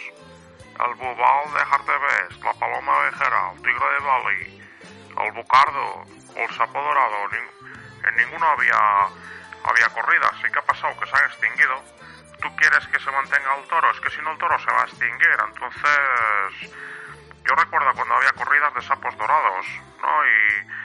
El 0.84 0.94
bubal 0.96 1.50
de 1.54 1.60
Hartebest, 1.60 2.44
la 2.44 2.52
paloma 2.52 2.98
ovejera, 2.98 3.52
el 3.54 3.62
tigre 3.62 3.86
de 3.88 4.00
Bali, 4.04 4.68
el 5.24 5.32
bucardo, 5.32 6.04
el 6.36 6.54
sapo 6.54 6.78
dorado. 6.78 7.28
En 8.04 8.16
ninguno 8.16 8.46
había, 8.46 8.78
había 9.64 9.88
corridas. 9.90 10.32
¿Y 10.46 10.52
qué 10.52 10.58
ha 10.58 10.62
pasado? 10.66 10.98
Que 11.00 11.06
se 11.06 11.16
han 11.16 11.24
extinguido. 11.30 11.82
¿Tú 12.40 12.54
quieres 12.56 12.86
que 12.88 13.00
se 13.00 13.10
mantenga 13.10 13.56
el 13.56 13.66
toro? 13.68 13.90
Es 13.90 14.00
que 14.00 14.10
si 14.10 14.22
no 14.22 14.32
el 14.32 14.38
toro 14.38 14.58
se 14.58 14.70
va 14.70 14.82
a 14.82 14.84
extinguir. 14.84 15.36
Entonces, 15.48 16.70
yo 17.44 17.54
recuerdo 17.54 17.92
cuando 17.94 18.14
había 18.14 18.32
corridas 18.32 18.72
de 18.74 18.82
sapos 18.82 19.16
dorados, 19.16 19.66
¿no? 20.00 20.26
Y, 20.26 20.78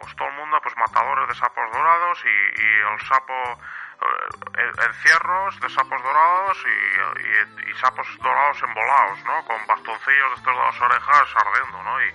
pues 0.00 0.14
todo 0.16 0.28
el 0.28 0.34
mundo, 0.34 0.60
pues 0.62 0.76
matadores 0.76 1.28
de 1.28 1.34
sapos 1.34 1.72
dorados 1.72 2.22
y, 2.24 2.62
el 2.62 3.00
sapo, 3.08 3.32
eh, 3.32 4.28
en- 4.58 4.82
encierros 4.84 5.58
de 5.60 5.70
sapos 5.70 6.02
dorados 6.02 6.58
y, 6.66 7.74
sapos 7.80 8.06
dorados 8.18 8.62
embolados, 8.62 9.24
¿no? 9.24 9.44
Con 9.46 9.66
bastoncillos 9.66 10.30
de 10.30 10.36
estos 10.36 10.54
de 10.54 10.62
las 10.62 10.80
orejas 10.80 11.28
ardiendo, 11.36 11.82
¿no? 11.82 12.02
Y 12.04 12.14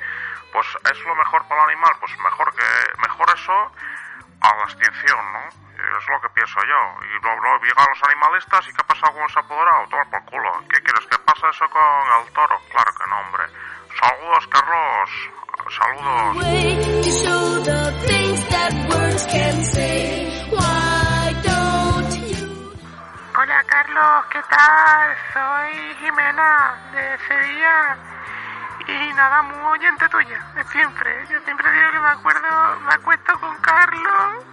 pues 0.54 0.68
es 0.92 1.00
lo 1.06 1.16
mejor 1.16 1.46
para 1.48 1.64
el 1.64 1.70
animal, 1.72 1.94
pues 2.00 2.18
mejor 2.20 2.54
que, 2.56 2.64
mejor 3.02 3.28
eso 3.36 3.72
a 4.42 4.56
la 4.56 4.64
extinción, 4.64 5.34
¿no? 5.34 5.40
Y 5.78 5.80
Es 5.80 6.10
lo 6.10 6.22
que 6.22 6.30
pienso 6.30 6.60
yo. 6.66 6.82
Y 7.06 7.22
luego, 7.22 7.42
luego 7.42 7.64
llegan 7.64 7.88
los 7.90 8.04
animalistas 8.04 8.68
y 8.68 8.74
¿qué 8.74 8.82
ha 8.82 8.88
pasado 8.88 9.14
con 9.14 9.24
el 9.24 9.30
sapo 9.30 9.56
dorado? 9.56 9.88
Toma 9.90 10.06
por 10.10 10.26
culo. 10.26 10.52
¿Qué 10.70 10.82
quieres 10.82 11.06
que 11.06 11.18
pase 11.20 11.50
eso 11.50 11.70
con 11.70 11.82
el 11.82 12.34
toro? 12.34 12.60
Claro 12.72 12.92
que 12.98 13.10
no, 13.10 13.20
hombre. 13.20 13.44
Saludos, 14.00 14.48
Carlos. 14.48 15.10
Saludos. 15.70 16.38
Hola 23.40 23.64
Carlos, 23.68 24.26
¿qué 24.32 24.42
tal? 24.50 25.16
Soy 25.32 25.96
Jimena 26.00 26.76
de 26.92 27.18
Sevilla 27.28 27.98
y 28.88 29.14
nada, 29.14 29.42
muy 29.42 29.80
oyente 29.80 30.08
tuya, 30.10 30.40
siempre. 30.72 31.28
Yo 31.30 31.40
siempre 31.42 31.72
digo 31.72 31.92
que 31.92 32.00
me 32.00 32.10
acuerdo, 32.10 32.80
me 32.82 32.94
acuesto 32.94 33.40
con 33.40 33.56
Carlos 33.58 34.46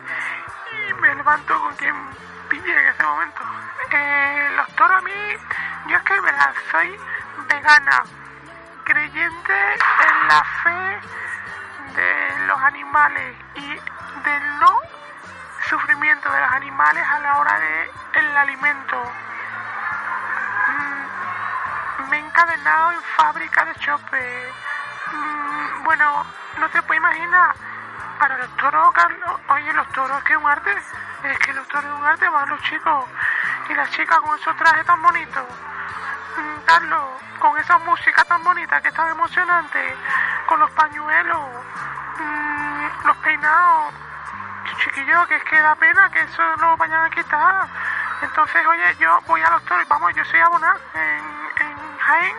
y 0.73 0.93
me 0.95 1.15
levanto 1.15 1.61
con 1.61 1.75
quien 1.77 1.95
pille 2.49 2.79
en 2.79 2.87
ese 2.89 3.03
momento. 3.03 3.43
Eh, 3.91 4.51
los 4.57 4.69
toros 4.77 4.99
a 4.99 5.01
mí, 5.03 5.13
yo 5.87 5.97
es 5.97 6.03
que 6.03 6.21
verás, 6.21 6.55
soy 6.71 6.97
vegana, 7.49 8.03
creyente 8.85 9.53
en 9.53 10.29
la 10.29 10.45
fe 10.63 11.01
de 11.95 12.47
los 12.47 12.61
animales 12.61 13.37
y 13.55 13.69
del 13.69 14.59
no 14.59 14.81
sufrimiento 15.69 16.31
de 16.31 16.41
los 16.41 16.53
animales 16.53 17.05
a 17.09 17.19
la 17.21 17.39
hora 17.39 17.59
de 17.59 17.91
alimento. 18.45 19.13
Me 22.11 22.17
he 22.17 22.21
encadenado 22.21 22.93
en 22.93 23.03
fábrica 23.17 23.65
de 23.65 23.75
chope. 23.77 24.53
Mm, 25.13 25.85
bueno, 25.85 26.25
no 26.59 26.69
te 26.71 26.83
puedes 26.83 27.01
imaginar. 27.01 27.55
Para 28.19 28.39
los 28.39 28.57
toros, 28.57 28.93
Carlos, 28.93 29.41
oye, 29.49 29.73
los 29.73 29.89
toros, 29.93 30.23
que 30.25 30.37
un 30.37 30.47
arte. 30.47 30.75
Es 31.25 31.39
que 31.39 31.53
los 31.53 31.67
toros 31.69 31.85
es 31.85 32.01
un 32.01 32.07
arte, 32.07 32.29
van 32.29 32.49
los 32.49 32.63
chicos. 32.63 33.07
Y 33.69 33.75
las 33.75 33.91
chicas 33.91 34.19
con 34.21 34.39
esos 34.39 34.57
trajes 34.57 34.85
tan 34.87 35.03
bonitos. 35.03 35.45
Mm, 36.37 36.65
Carlos, 36.67 37.05
con 37.39 37.59
esa 37.59 37.79
música 37.79 38.25
tan 38.25 38.43
bonita 38.45 38.81
que 38.81 38.89
es 38.89 38.95
tan 38.95 39.09
emocionante. 39.11 39.97
Con 40.47 40.61
los 40.61 40.71
pañuelos, 40.73 41.49
mm, 42.19 43.07
los 43.07 43.17
peinados 43.19 43.95
chiquillo, 44.85 45.27
que 45.27 45.37
es 45.37 45.45
que 45.45 45.61
da 45.61 45.75
pena 45.77 46.11
que 46.11 46.21
eso 46.21 46.43
no 46.57 46.71
lo 46.71 46.77
vayan 46.77 47.05
a 47.05 47.11
quitar. 47.11 47.67
Entonces, 48.23 48.67
oye, 48.67 48.97
yo 48.99 49.21
voy 49.27 49.43
a 49.43 49.51
los 49.51 49.65
toros, 49.65 49.87
vamos, 49.89 50.15
yo 50.15 50.25
soy 50.25 50.41
abona 50.41 50.77
en, 50.95 51.01
en 51.01 51.44
Jaén, 52.07 52.37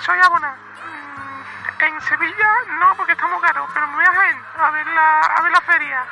soy 0.00 0.18
abona. 0.20 0.54
Mm, 0.84 1.82
En 1.84 2.00
Sevilla, 2.02 2.50
no, 2.80 2.94
porque 2.96 3.12
estamos 3.12 3.40
caros, 3.42 3.68
pero 3.72 3.86
me 3.88 3.94
voy 3.96 4.04
a 4.04 4.12
Jaén 4.12 4.42
a 4.58 4.70
ver 4.70 4.86
la, 4.86 5.20
a 5.20 5.42
ver 5.42 5.52
la 5.52 5.60
feria. 5.60 6.04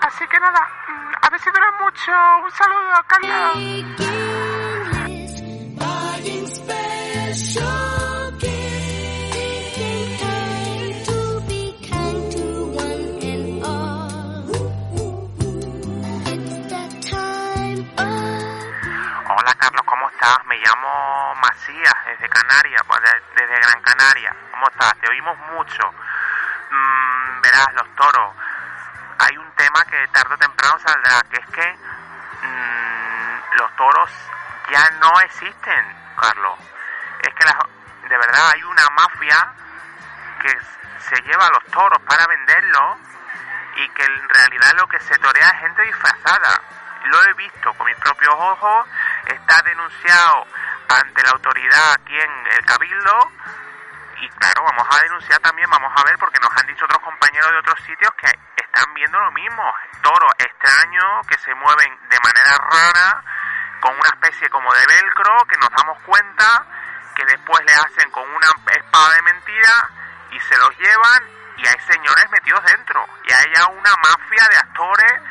Así 0.00 0.26
que 0.26 0.38
nada, 0.40 0.68
mm, 0.88 1.12
a 1.22 1.30
ver 1.30 1.40
si 1.40 1.50
dura 1.50 1.70
mucho. 1.80 2.12
Un 2.44 2.50
saludo, 2.50 3.04
Carlos. 3.06 4.33
Desde 22.14 22.28
Canarias, 22.28 22.82
de- 23.02 23.22
desde 23.42 23.60
Gran 23.60 23.82
Canaria. 23.82 24.34
¿Cómo 24.52 24.68
estás? 24.68 24.94
Te 25.00 25.08
oímos 25.10 25.36
mucho. 25.52 25.92
Mm, 26.70 27.40
verás, 27.40 27.66
los 27.74 27.94
toros. 27.96 28.34
Hay 29.18 29.36
un 29.36 29.50
tema 29.52 29.84
que 29.84 30.06
tarde 30.08 30.34
o 30.34 30.38
temprano 30.38 30.78
saldrá, 30.78 31.20
que 31.30 31.36
es 31.40 31.46
que 31.48 31.78
mm, 32.42 33.56
los 33.58 33.76
toros 33.76 34.10
ya 34.70 34.90
no 35.00 35.20
existen, 35.20 35.96
Carlos. 36.20 36.58
Es 37.22 37.34
que 37.34 37.44
la- 37.44 37.66
de 38.08 38.16
verdad 38.18 38.50
hay 38.54 38.62
una 38.64 38.88
mafia 38.90 39.52
que 40.40 40.58
se 41.00 41.16
lleva 41.22 41.46
a 41.46 41.50
los 41.50 41.64
toros 41.66 42.00
para 42.02 42.26
venderlos 42.26 42.98
y 43.76 43.88
que 43.90 44.04
en 44.04 44.28
realidad 44.28 44.72
lo 44.76 44.86
que 44.88 45.00
se 45.00 45.18
torea 45.18 45.48
es 45.48 45.60
gente 45.60 45.82
disfrazada. 45.82 46.60
Lo 47.04 47.22
he 47.24 47.32
visto 47.34 47.72
con 47.74 47.86
mis 47.86 47.96
propios 47.96 48.34
ojos, 48.34 48.86
está 49.26 49.60
denunciado 49.62 50.46
ante 50.88 51.22
la 51.22 51.30
autoridad 51.30 51.92
aquí 51.92 52.18
en 52.18 52.46
el 52.52 52.64
Cabildo. 52.64 53.32
Y 54.20 54.28
claro, 54.28 54.62
vamos 54.64 54.86
a 54.90 55.02
denunciar 55.02 55.38
también, 55.40 55.68
vamos 55.68 55.92
a 55.96 56.04
ver, 56.04 56.16
porque 56.18 56.40
nos 56.40 56.50
han 56.56 56.66
dicho 56.66 56.84
otros 56.84 57.02
compañeros 57.02 57.50
de 57.50 57.58
otros 57.58 57.80
sitios 57.84 58.10
que 58.16 58.30
están 58.56 58.94
viendo 58.94 59.18
lo 59.18 59.30
mismo, 59.32 59.62
toros 60.02 60.32
extraños 60.38 61.26
que 61.28 61.38
se 61.38 61.54
mueven 61.54 61.98
de 62.08 62.18
manera 62.24 62.56
rara, 62.56 63.24
con 63.80 63.92
una 63.94 64.08
especie 64.08 64.48
como 64.48 64.72
de 64.72 64.86
velcro, 64.86 65.36
que 65.48 65.58
nos 65.58 65.70
damos 65.70 65.98
cuenta 66.02 66.64
que 67.14 67.24
después 67.26 67.62
le 67.66 67.74
hacen 67.74 68.10
con 68.10 68.28
una 68.28 68.48
espada 68.72 69.14
de 69.14 69.22
mentira 69.22 69.90
y 70.30 70.40
se 70.40 70.56
los 70.58 70.70
llevan 70.78 71.22
y 71.56 71.66
hay 71.66 71.78
señores 71.86 72.30
metidos 72.30 72.64
dentro, 72.64 73.06
y 73.24 73.32
hay 73.32 73.52
ya 73.54 73.66
una 73.66 73.94
mafia 74.02 74.48
de 74.50 74.56
actores 74.56 75.22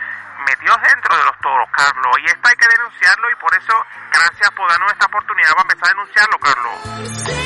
metidos 0.45 0.77
dentro 0.81 1.17
de 1.17 1.23
los 1.25 1.37
toros, 1.39 1.69
Carlos, 1.71 2.13
y 2.21 2.25
esto 2.25 2.47
hay 2.47 2.55
que 2.55 2.67
denunciarlo 2.67 3.29
y 3.31 3.35
por 3.35 3.55
eso, 3.57 3.73
gracias 4.11 4.49
por 4.51 4.69
darnos 4.69 4.91
esta 4.91 5.05
oportunidad 5.05 5.51
para 5.51 5.61
empezar 5.61 5.89
a 5.89 5.93
denunciarlo, 5.93 6.39
Carlos. 6.39 7.42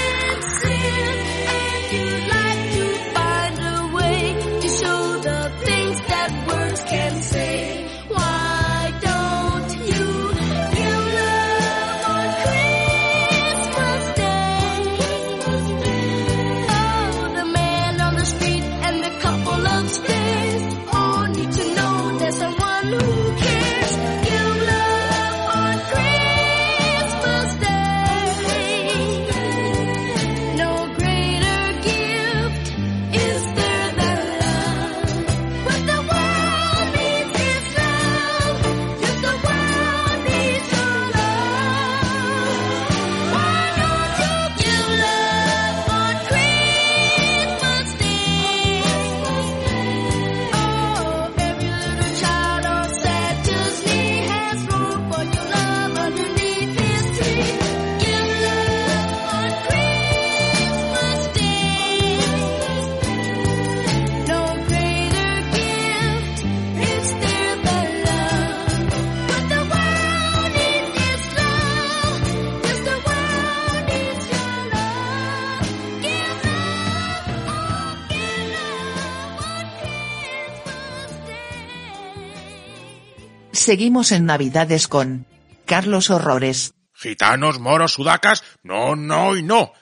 Seguimos 83.67 84.13
en 84.13 84.25
Navidades 84.25 84.87
con 84.87 85.25
Carlos 85.65 86.09
Horrores. 86.09 86.73
Gitanos, 86.93 87.59
moros, 87.59 87.91
sudacas, 87.91 88.41
no, 88.63 88.95
no 88.95 89.35
y 89.35 89.43
no. 89.43 89.73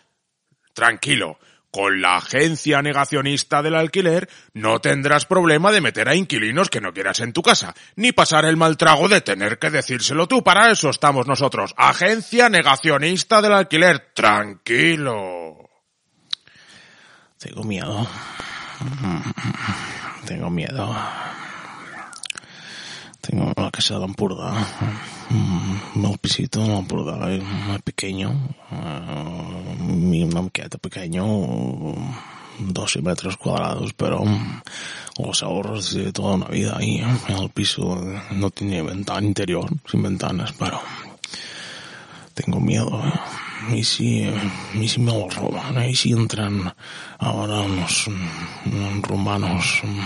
Tranquilo, 0.74 1.38
con 1.70 2.02
la 2.02 2.18
agencia 2.18 2.82
negacionista 2.82 3.62
del 3.62 3.76
alquiler 3.76 4.28
no 4.54 4.82
tendrás 4.82 5.26
problema 5.26 5.72
de 5.72 5.82
meter 5.82 6.10
a 6.10 6.16
inquilinos 6.16 6.72
que 6.72 6.82
no 6.82 6.94
quieras 6.96 7.20
en 7.20 7.32
tu 7.32 7.44
casa, 7.44 7.76
ni 7.96 8.12
pasar 8.12 8.46
el 8.46 8.58
mal 8.58 8.76
trago 8.76 9.08
de 9.08 9.22
tener 9.22 9.60
que 9.60 9.70
decírselo 9.70 10.28
tú. 10.28 10.44
Para 10.44 10.72
eso 10.72 10.90
estamos 10.90 11.28
nosotros. 11.28 11.76
Agencia 11.78 12.50
negacionista 12.50 13.40
del 13.40 13.54
alquiler. 13.54 14.14
Tranquilo. 14.16 15.70
Tengo 17.38 17.64
miedo. 17.64 18.08
Tengo 20.26 20.50
miedo. 20.50 20.96
Tengo 23.26 23.54
la 23.58 23.72
casa 23.72 23.96
de 23.96 24.02
l'Empordà. 24.06 24.52
Mm, 25.30 26.06
El 26.06 26.18
pisito 26.20 26.60
de 26.62 27.38
es 27.38 27.44
muy 27.44 27.80
pequeño. 27.84 28.30
una 28.70 30.42
miqueta 30.42 30.78
pequeño. 30.78 31.26
12 32.60 33.02
metros 33.02 33.36
cuadrados, 33.38 33.94
pero 33.94 34.24
mm, 34.24 34.62
los 35.26 35.42
ahorros 35.44 35.94
de 35.94 36.12
toda 36.12 36.36
una 36.36 36.48
vida 36.48 36.78
ahí. 36.78 36.98
¿eh? 36.98 37.18
El 37.28 37.50
piso 37.50 38.00
no 38.32 38.50
tiene 38.52 38.84
ventana 38.84 39.26
interior, 39.26 39.70
sin 39.90 40.04
ventanas, 40.04 40.54
pero 40.54 40.80
tengo 42.34 42.60
miedo. 42.60 43.02
¿Y 43.74 43.84
si, 43.84 44.30
y 44.76 44.88
si 44.88 45.00
me 45.00 45.12
lo 45.12 45.28
roban? 45.30 45.90
¿Y 45.90 45.96
si 45.96 46.12
entran 46.12 46.72
ahora 47.18 47.62
unos, 47.62 48.08
mm, 48.08 49.02
rumanos 49.02 49.82
mm, 49.84 50.00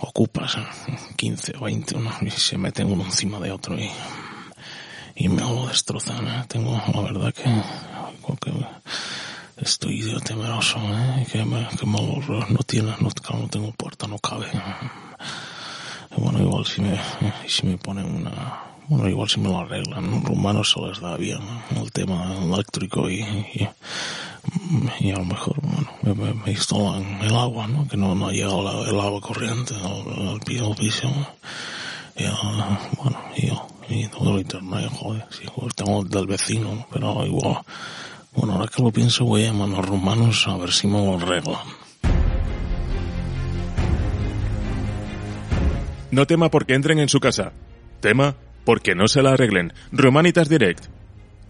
ocupas, 0.00 0.56
eh, 0.56 0.96
15 1.16 1.56
o 1.58 1.64
20, 1.64 1.98
¿no? 1.98 2.10
y 2.22 2.30
se 2.30 2.56
meten 2.58 2.90
uno 2.92 3.04
encima 3.04 3.38
de 3.40 3.50
otro 3.50 3.78
y, 3.78 3.90
y 5.16 5.28
me 5.28 5.40
lo 5.42 5.66
destrozan? 5.66 6.26
¿eh? 6.28 6.44
Tengo, 6.48 6.80
la 6.94 7.00
verdad 7.00 7.34
que, 7.34 7.44
que 8.40 8.66
estoy 9.56 10.04
temeroso, 10.24 10.78
¿eh? 10.78 11.26
que 11.30 11.44
me, 11.44 11.66
que 11.78 11.86
me 11.86 11.98
lo- 12.00 12.46
no 12.48 12.58
tiene, 12.66 12.94
no, 13.00 13.08
no 13.38 13.48
tengo 13.48 13.72
puerta, 13.72 14.06
no 14.06 14.18
cabe. 14.18 14.46
Bueno, 16.16 16.40
igual 16.40 16.64
si 16.66 16.80
me, 16.80 16.98
si 17.46 17.66
me 17.66 17.76
ponen 17.78 18.06
una, 18.06 18.62
bueno, 18.88 19.08
igual 19.08 19.28
si 19.28 19.38
me 19.40 19.48
lo 19.50 19.58
arreglan, 19.60 20.10
los 20.10 20.24
rumanos 20.24 20.72
se 20.72 20.80
les 20.80 21.00
da 21.00 21.16
bien 21.16 21.38
el 21.76 21.92
tema 21.92 22.34
eléctrico 22.42 23.08
y, 23.10 23.20
y 25.00 25.10
a 25.10 25.16
lo 25.18 25.24
mejor, 25.24 25.56
bueno, 25.62 25.88
me, 26.02 26.14
me- 26.14 26.34
me 26.34 26.50
instalan 26.52 27.20
el 27.22 27.34
agua, 27.34 27.66
¿no? 27.66 27.86
Que 27.88 27.96
no, 27.96 28.14
no 28.14 28.28
ha 28.28 28.32
llegado 28.32 28.62
la- 28.62 28.90
el 28.90 28.98
agua 29.00 29.20
corriente 29.20 29.74
al, 29.74 30.28
al 30.28 30.40
pi- 30.40 30.58
al 30.58 30.74
piso. 30.76 31.08
Y, 32.16 32.24
ah, 32.24 32.78
bueno, 33.02 33.18
y 33.36 33.46
yo, 33.48 33.66
y 33.88 34.06
todo 34.08 34.34
el 34.34 34.40
internet, 34.42 34.90
joder, 34.92 35.24
sí, 35.30 35.44
joder, 35.46 35.72
tengo 35.74 36.02
el 36.02 36.08
del 36.08 36.26
vecino, 36.26 36.74
¿no? 36.74 36.86
pero 36.92 37.24
igual, 37.24 37.58
bueno, 38.34 38.54
ahora 38.54 38.68
que 38.68 38.82
lo 38.82 38.90
pienso 38.90 39.24
voy 39.24 39.44
a 39.44 39.46
llamar 39.52 39.68
a 39.68 39.72
los 39.76 39.86
rumanos 39.88 40.46
a 40.48 40.56
ver 40.56 40.72
si 40.72 40.86
me 40.88 41.04
lo 41.04 41.16
arreglan. 41.16 41.60
No 46.10 46.26
tema 46.26 46.50
porque 46.50 46.74
entren 46.74 46.98
en 46.98 47.08
su 47.08 47.20
casa. 47.20 47.52
Tema 48.00 48.34
porque 48.64 48.94
no 48.94 49.08
se 49.08 49.22
la 49.22 49.32
arreglen. 49.32 49.72
Romanitas 49.92 50.48
Direct. 50.48 50.86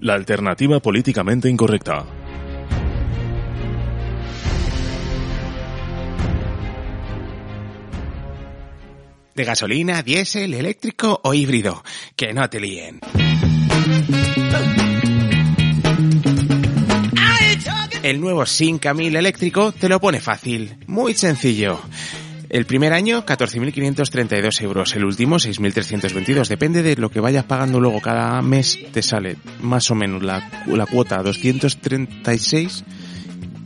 La 0.00 0.14
alternativa 0.14 0.80
políticamente 0.80 1.48
incorrecta. 1.48 2.04
¿De 9.38 9.44
gasolina, 9.44 10.02
diésel, 10.02 10.52
eléctrico 10.52 11.20
o 11.22 11.32
híbrido? 11.32 11.84
Que 12.16 12.34
no 12.34 12.50
te 12.50 12.58
líen. 12.58 12.98
El 18.02 18.20
nuevo 18.20 18.44
Sinca 18.46 18.94
1000 18.94 19.14
eléctrico 19.14 19.70
te 19.70 19.88
lo 19.88 20.00
pone 20.00 20.20
fácil, 20.20 20.78
muy 20.88 21.14
sencillo. 21.14 21.80
El 22.48 22.66
primer 22.66 22.92
año 22.92 23.24
14.532 23.24 24.60
euros, 24.62 24.96
el 24.96 25.04
último 25.04 25.36
6.322. 25.36 26.48
Depende 26.48 26.82
de 26.82 26.96
lo 26.96 27.08
que 27.08 27.20
vayas 27.20 27.44
pagando 27.44 27.78
luego 27.78 28.00
cada 28.00 28.42
mes, 28.42 28.76
te 28.90 29.02
sale 29.02 29.36
más 29.60 29.88
o 29.92 29.94
menos 29.94 30.24
la, 30.24 30.50
cuota 30.90 31.22
236 31.22 32.84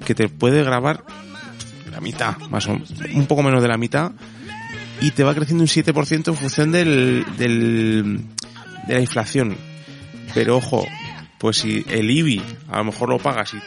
que 0.04 0.14
te 0.14 0.28
puede 0.28 0.64
grabar 0.64 1.02
la 1.90 2.02
mitad, 2.02 2.36
más 2.50 2.68
o 2.68 2.72
un 3.14 3.26
poco 3.26 3.42
menos 3.42 3.62
de 3.62 3.68
la 3.68 3.78
mitad 3.78 4.12
y 5.02 5.10
te 5.10 5.24
va 5.24 5.34
creciendo 5.34 5.64
un 5.64 5.68
7% 5.68 6.28
en 6.28 6.36
función 6.36 6.72
del, 6.72 7.26
del, 7.36 8.20
de 8.86 8.94
la 8.94 9.00
inflación. 9.00 9.58
Pero 10.32 10.56
ojo, 10.56 10.86
pues 11.38 11.58
si 11.58 11.84
el 11.88 12.10
IBI 12.10 12.42
a 12.70 12.78
lo 12.78 12.84
mejor 12.84 13.08
lo 13.08 13.18
pagas 13.18 13.52
y 13.52 13.58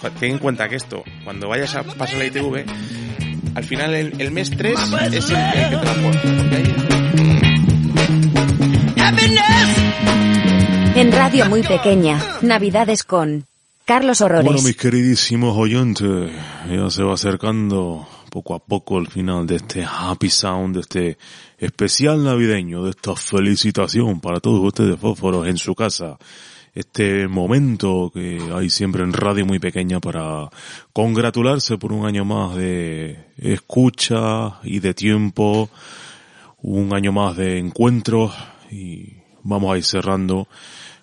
joder, 0.00 0.18
ten 0.18 0.32
en 0.32 0.38
cuenta 0.38 0.68
que 0.68 0.76
esto, 0.76 1.04
cuando 1.22 1.48
vayas 1.48 1.74
a 1.76 1.84
pasar 1.84 2.18
la 2.18 2.24
ITV, 2.24 2.64
al 3.54 3.64
final 3.64 3.94
el, 3.94 4.20
el 4.20 4.30
mes 4.30 4.50
3 4.50 4.78
es 5.12 5.30
el, 5.30 5.36
el 5.36 5.70
que 5.70 5.76
te 5.76 5.84
la 5.84 5.94
Happy 9.06 9.36
Radio 11.10 11.48
muy 11.48 11.62
pequeña. 11.62 12.18
Navidades 12.40 13.04
con 13.04 13.44
Carlos 13.84 14.20
Horrores. 14.20 14.46
Bueno, 14.46 14.62
mis 14.62 14.76
queridísimos 14.76 15.56
oyentes, 15.56 16.30
ya 16.70 16.90
se 16.90 17.02
va 17.02 17.14
acercando 17.14 18.06
poco 18.30 18.54
a 18.54 18.58
poco 18.60 18.98
el 18.98 19.08
final 19.08 19.46
de 19.46 19.56
este 19.56 19.84
Happy 19.84 20.30
Sound, 20.30 20.76
de 20.76 20.80
este 20.80 21.18
especial 21.58 22.24
navideño, 22.24 22.84
de 22.84 22.90
esta 22.90 23.14
felicitación 23.14 24.20
para 24.20 24.40
todos 24.40 24.64
ustedes 24.64 24.98
fósforos 24.98 25.46
en 25.46 25.58
su 25.58 25.74
casa. 25.74 26.16
Este 26.72 27.26
momento 27.26 28.10
que 28.14 28.40
hay 28.54 28.70
siempre 28.70 29.02
en 29.02 29.12
radio 29.12 29.44
muy 29.44 29.58
pequeña 29.58 30.00
para 30.00 30.48
congratularse 30.92 31.76
por 31.78 31.92
un 31.92 32.06
año 32.06 32.24
más 32.24 32.54
de 32.54 33.26
escucha 33.36 34.60
y 34.62 34.78
de 34.78 34.94
tiempo, 34.94 35.68
un 36.62 36.94
año 36.94 37.12
más 37.12 37.36
de 37.36 37.58
encuentros 37.58 38.32
y 38.70 39.14
vamos 39.42 39.74
a 39.74 39.78
ir 39.78 39.84
cerrando 39.84 40.46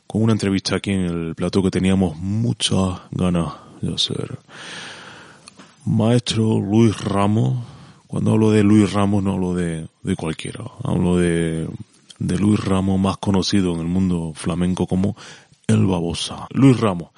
con 0.08 0.24
una 0.24 0.32
entrevista 0.32 0.78
aquí 0.78 0.92
en 0.92 1.02
el 1.02 1.36
plató 1.36 1.62
que 1.62 1.70
teníamos 1.70 2.18
muchas 2.18 3.02
ganas 3.12 3.54
de 3.82 3.94
hacer. 3.94 4.40
Maestro 5.88 6.60
Luis 6.60 7.00
Ramos, 7.02 7.66
cuando 8.08 8.34
hablo 8.34 8.52
de 8.52 8.62
Luis 8.62 8.92
Ramos 8.92 9.24
no 9.24 9.32
hablo 9.32 9.56
de, 9.56 9.88
de 10.04 10.16
cualquiera, 10.18 10.66
hablo 10.84 11.16
de, 11.16 11.70
de 12.20 12.38
Luis 12.38 12.60
Ramos 12.60 13.00
más 13.00 13.16
conocido 13.18 13.74
en 13.74 13.80
el 13.80 13.88
mundo 13.88 14.34
flamenco 14.36 14.86
como 14.86 15.16
El 15.66 15.86
Babosa. 15.86 16.46
Luis 16.50 16.78
Ramos, 16.78 17.12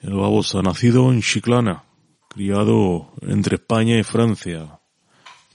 El 0.00 0.14
Babosa, 0.14 0.60
nacido 0.62 1.12
en 1.12 1.22
Chiclana, 1.22 1.84
criado 2.28 3.12
entre 3.22 3.54
España 3.54 3.96
y 3.96 4.02
Francia. 4.02 4.80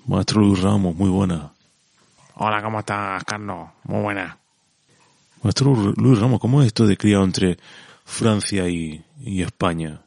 Maestro 0.08 0.42
Luis 0.42 0.62
Ramos, 0.62 0.96
muy 0.96 1.10
buena. 1.10 1.52
Hola, 2.36 2.64
¿cómo 2.64 2.80
estás, 2.80 3.26
Carlos? 3.26 3.72
Muy 3.84 4.04
buena. 4.04 4.38
Maestro 5.44 5.76
Luis 5.98 6.18
Ramos, 6.18 6.40
¿cómo 6.40 6.62
es 6.62 6.68
esto 6.68 6.88
de 6.88 6.96
criado 6.96 7.26
entre 7.26 7.58
Francia 8.06 8.70
y, 8.70 9.04
y 9.20 9.42
España? 9.42 10.00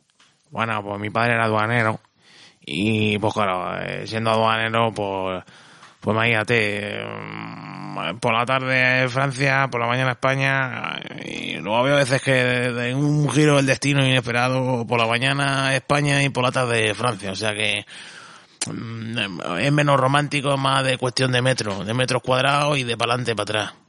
Bueno, 0.51 0.83
pues 0.83 0.99
mi 0.99 1.11
padre 1.11 1.35
era 1.35 1.45
aduanero 1.45 2.01
y 2.67 3.19
pues 3.21 3.33
claro, 3.33 3.81
eh, 3.81 4.07
siendo 4.09 4.31
aduanero, 4.31 4.93
pues, 4.93 5.45
pues 6.01 6.15
imagínate, 6.15 7.01
mm, 7.05 8.19
por 8.19 8.35
la 8.35 8.45
tarde 8.45 9.09
Francia, 9.09 9.69
por 9.71 9.81
la 9.81 9.87
mañana 9.87 10.13
España 10.13 11.01
y 11.25 11.55
luego 11.59 11.79
había 11.79 11.95
veces 11.95 12.21
que 12.21 12.33
de, 12.33 12.95
un 12.95 13.31
giro 13.31 13.57
del 13.57 13.67
destino 13.67 14.05
inesperado 14.05 14.85
por 14.87 14.99
la 14.99 15.07
mañana 15.07 15.75
España 15.77 16.23
y 16.25 16.29
por 16.29 16.43
la 16.43 16.53
tarde 16.53 16.93
Francia, 16.95 17.31
o 17.31 17.37
sea 17.37 17.55
que 17.55 17.87
mm, 18.67 19.59
es 19.61 19.73
menos 19.73 19.99
romántico, 20.01 20.57
más 20.57 20.85
de 20.85 20.99
cuestión 20.99 21.31
de 21.31 21.43
metro, 21.43 21.85
de 21.85 21.95
metros 21.95 22.21
cuadrados 22.23 22.79
y 22.79 22.83
de 22.83 22.97
para 22.97 23.13
adelante 23.13 23.37
para 23.37 23.43
atrás. 23.45 23.86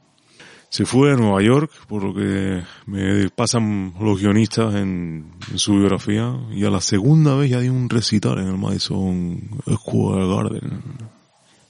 Se 0.70 0.84
fue 0.84 1.12
a 1.12 1.16
Nueva 1.16 1.42
York, 1.42 1.70
por 1.88 2.04
lo 2.04 2.14
que 2.14 2.62
me 2.86 3.30
pasan 3.30 3.94
los 3.98 4.20
guionistas 4.20 4.74
en, 4.74 5.32
su 5.54 5.78
biografía, 5.78 6.34
y 6.50 6.64
a 6.64 6.70
la 6.70 6.80
segunda 6.80 7.34
vez 7.34 7.50
ya 7.50 7.60
dio 7.60 7.72
un 7.72 7.88
recital 7.88 8.38
en 8.38 8.48
el 8.48 8.58
Madison 8.58 9.40
Square 9.66 10.26
Garden. 10.28 10.82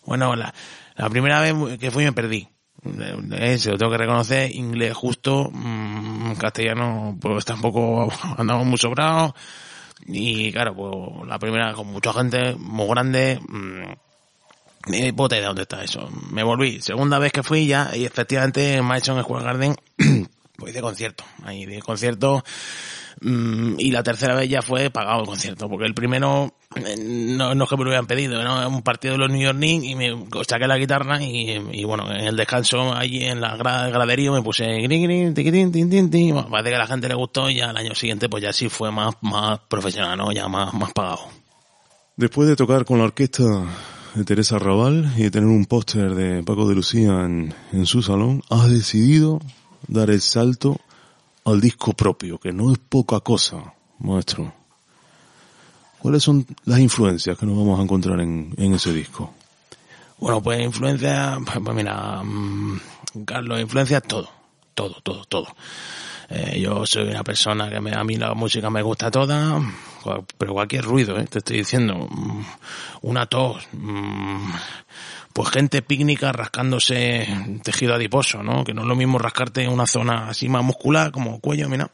Bueno, 0.05 0.35
la, 0.35 0.53
la 0.97 1.09
primera 1.09 1.41
vez 1.41 1.79
que 1.79 1.91
fui 1.91 2.05
me 2.05 2.13
perdí. 2.13 2.49
Eso, 3.39 3.73
lo 3.73 3.79
tengo 3.79 3.93
que 3.93 3.99
reconocer, 3.99 4.55
inglés 4.55 4.95
justo, 4.95 5.51
mm, 5.53 6.35
castellano 6.35 7.17
pues 7.21 7.45
tampoco 7.45 8.09
andamos 8.39 8.67
muy 8.67 8.79
sobrados. 8.79 9.33
Y 10.07 10.53
claro, 10.53 10.75
pues 10.75 11.29
la 11.29 11.39
primera 11.39 11.73
con 11.75 11.89
mucha 11.89 12.13
gente, 12.13 12.55
muy 12.57 12.89
grande, 12.89 13.41
mmm, 13.49 13.93
ni 14.89 15.12
puta 15.12 15.36
idea 15.36 15.49
dónde 15.49 15.62
está 15.62 15.82
eso. 15.82 16.09
Me 16.32 16.43
volví. 16.43 16.80
Segunda 16.80 17.18
vez 17.18 17.32
que 17.32 17.43
fui 17.43 17.66
ya, 17.66 17.91
y 17.95 18.05
efectivamente 18.05 18.74
en 18.74 18.84
Madison 18.84 19.22
Square 19.22 19.45
Garden, 19.45 19.76
pues 20.57 20.74
de 20.74 20.80
concierto. 20.80 21.24
Ahí 21.45 21.66
de 21.66 21.80
concierto. 21.80 22.43
mm, 23.20 23.74
y 23.78 23.91
la 23.91 24.03
tercera 24.03 24.34
vez 24.34 24.49
ya 24.49 24.62
fue 24.62 24.91
pagado 24.91 25.20
el 25.20 25.26
concierto, 25.26 25.68
porque 25.68 25.86
el 25.86 25.95
primero 25.95 26.55
eh, 26.76 26.95
no, 26.99 27.55
no 27.55 27.64
es 27.64 27.70
que 27.70 27.76
me 27.76 27.84
lo 27.84 27.91
hubieran 27.91 28.07
pedido, 28.07 28.43
¿no? 28.45 28.68
un 28.68 28.82
partido 28.82 29.14
de 29.14 29.18
los 29.18 29.30
New 29.30 29.41
York 29.41 29.57
Knicks 29.57 29.84
y 29.84 29.95
me 29.95 30.12
saqué 30.47 30.66
la 30.66 30.76
guitarra 30.78 31.20
y, 31.22 31.82
bueno, 31.84 32.11
en 32.11 32.26
el 32.26 32.36
descanso 32.36 32.95
allí 32.95 33.24
en 33.24 33.41
la 33.41 33.57
gra- 33.57 33.91
graderío 33.91 34.32
me 34.32 34.43
puse 34.43 34.64
grin, 34.82 35.03
grin, 35.05 35.34
tiquitín, 35.34 35.72
tin, 35.72 35.89
tin, 35.91 36.11
tin. 36.11 36.34
Bueno, 36.34 36.49
parece 36.51 36.70
que 36.70 36.76
a 36.76 36.80
la 36.80 36.86
gente 36.86 37.09
le 37.09 37.14
gustó 37.14 37.49
y 37.51 37.57
ya 37.57 37.70
el 37.70 37.76
año 37.76 37.95
siguiente 37.95 38.28
pues 38.28 38.43
ya 38.43 38.53
sí 38.53 38.68
fue 38.68 38.91
más, 38.93 39.14
más 39.22 39.59
profesional, 39.68 40.16
¿no? 40.18 40.30
Ya 40.32 40.47
más, 40.49 40.72
más 40.74 40.93
pagado. 40.93 41.20
Después 42.16 42.49
de 42.49 42.57
tocar 42.57 42.84
con 42.84 42.99
la 42.99 43.05
orquesta 43.05 43.45
de 44.15 44.25
Teresa 44.25 44.59
Raval 44.59 45.13
y 45.17 45.25
de 45.25 45.31
tener 45.31 45.49
un 45.49 45.67
póster 45.67 46.15
de 46.15 46.43
Paco 46.43 46.69
de 46.69 46.75
Lucía 46.75 47.25
en, 47.25 47.55
en 47.73 47.87
su 47.87 48.03
salón, 48.03 48.43
has 48.51 48.71
decidido 48.71 49.41
dar 49.87 50.11
el 50.11 50.21
salto 50.21 50.79
al 51.45 51.61
disco 51.61 51.93
propio, 51.93 52.39
que 52.39 52.53
no 52.53 52.73
es 52.73 52.79
poca 52.79 53.21
cosa, 53.21 53.75
maestro. 53.99 54.53
¿Cuáles 55.99 56.23
son 56.23 56.47
las 56.65 56.79
influencias 56.79 57.37
que 57.37 57.47
nos 57.47 57.57
vamos 57.57 57.79
a 57.79 57.83
encontrar 57.83 58.21
en, 58.21 58.55
en 58.57 58.75
ese 58.75 58.93
disco? 58.93 59.35
Bueno, 60.19 60.43
pues 60.43 60.61
influencia, 60.61 61.39
pues 61.45 61.59
pues 61.65 61.77
mira, 61.77 62.23
mm, 62.23 62.81
Carlos, 63.25 63.61
influencia 63.61 64.01
todo, 64.01 64.29
todo, 64.75 65.01
todo, 65.03 65.25
todo. 65.25 65.47
Eh, 66.31 66.61
yo 66.61 66.85
soy 66.85 67.09
una 67.09 67.24
persona 67.24 67.70
que 67.70 67.81
me, 67.81 67.95
a 67.95 68.05
mí 68.05 68.16
la 68.16 68.35
música 68.35 68.68
me 68.68 68.83
gusta 68.83 69.11
toda, 69.11 69.61
pero 70.37 70.53
cualquier 70.53 70.85
ruido, 70.85 71.18
eh, 71.18 71.24
te 71.24 71.39
estoy 71.39 71.59
diciendo, 71.59 72.07
mm, 72.11 72.43
una 73.03 73.24
tos, 73.24 73.66
mm, 73.72 74.51
pues 75.33 75.49
gente 75.49 75.81
pícnica 75.81 76.31
rascándose 76.33 77.26
tejido 77.62 77.95
adiposo, 77.95 78.43
¿no? 78.43 78.62
Que 78.62 78.74
no 78.74 78.83
es 78.83 78.89
lo 78.89 78.95
mismo 78.95 79.18
rascarte 79.18 79.62
en 79.62 79.70
una 79.70 79.87
zona 79.87 80.29
así 80.29 80.51
más 80.51 80.62
muscular, 80.62 81.12
como 81.12 81.41
cuello, 81.41 81.66
mira, 81.70 81.91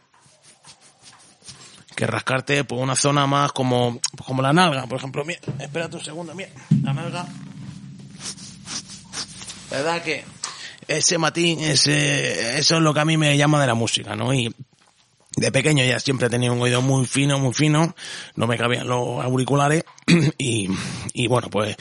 que 1.94 2.06
rascarte 2.08 2.64
por 2.64 2.80
una 2.80 2.96
zona 2.96 3.28
más 3.28 3.52
como, 3.52 4.00
pues 4.16 4.26
como 4.26 4.42
la 4.42 4.52
nalga, 4.52 4.86
por 4.88 4.98
ejemplo, 4.98 5.24
mira, 5.24 5.38
espérate 5.60 5.96
un 5.96 6.02
segundo, 6.02 6.34
mira, 6.34 6.50
la 6.82 6.92
nalga, 6.92 7.24
¿verdad 9.70 10.02
que 10.02 10.24
ese 10.88 11.18
matín, 11.18 11.60
ese, 11.60 12.58
eso 12.58 12.76
es 12.76 12.82
lo 12.82 12.94
que 12.94 13.00
a 13.00 13.04
mí 13.04 13.16
me 13.16 13.36
llama 13.36 13.60
de 13.60 13.66
la 13.66 13.74
música, 13.74 14.16
¿no? 14.16 14.32
Y 14.32 14.54
de 15.36 15.52
pequeño 15.52 15.84
ya 15.84 15.98
siempre 15.98 16.28
he 16.28 16.30
tenido 16.30 16.52
un 16.52 16.60
oído 16.60 16.82
muy 16.82 17.06
fino, 17.06 17.38
muy 17.38 17.52
fino, 17.52 17.94
no 18.36 18.46
me 18.46 18.56
cabían 18.56 18.86
los 18.86 19.22
auriculares 19.24 19.84
y, 20.38 20.68
y 21.12 21.26
bueno, 21.26 21.48
pues 21.50 21.76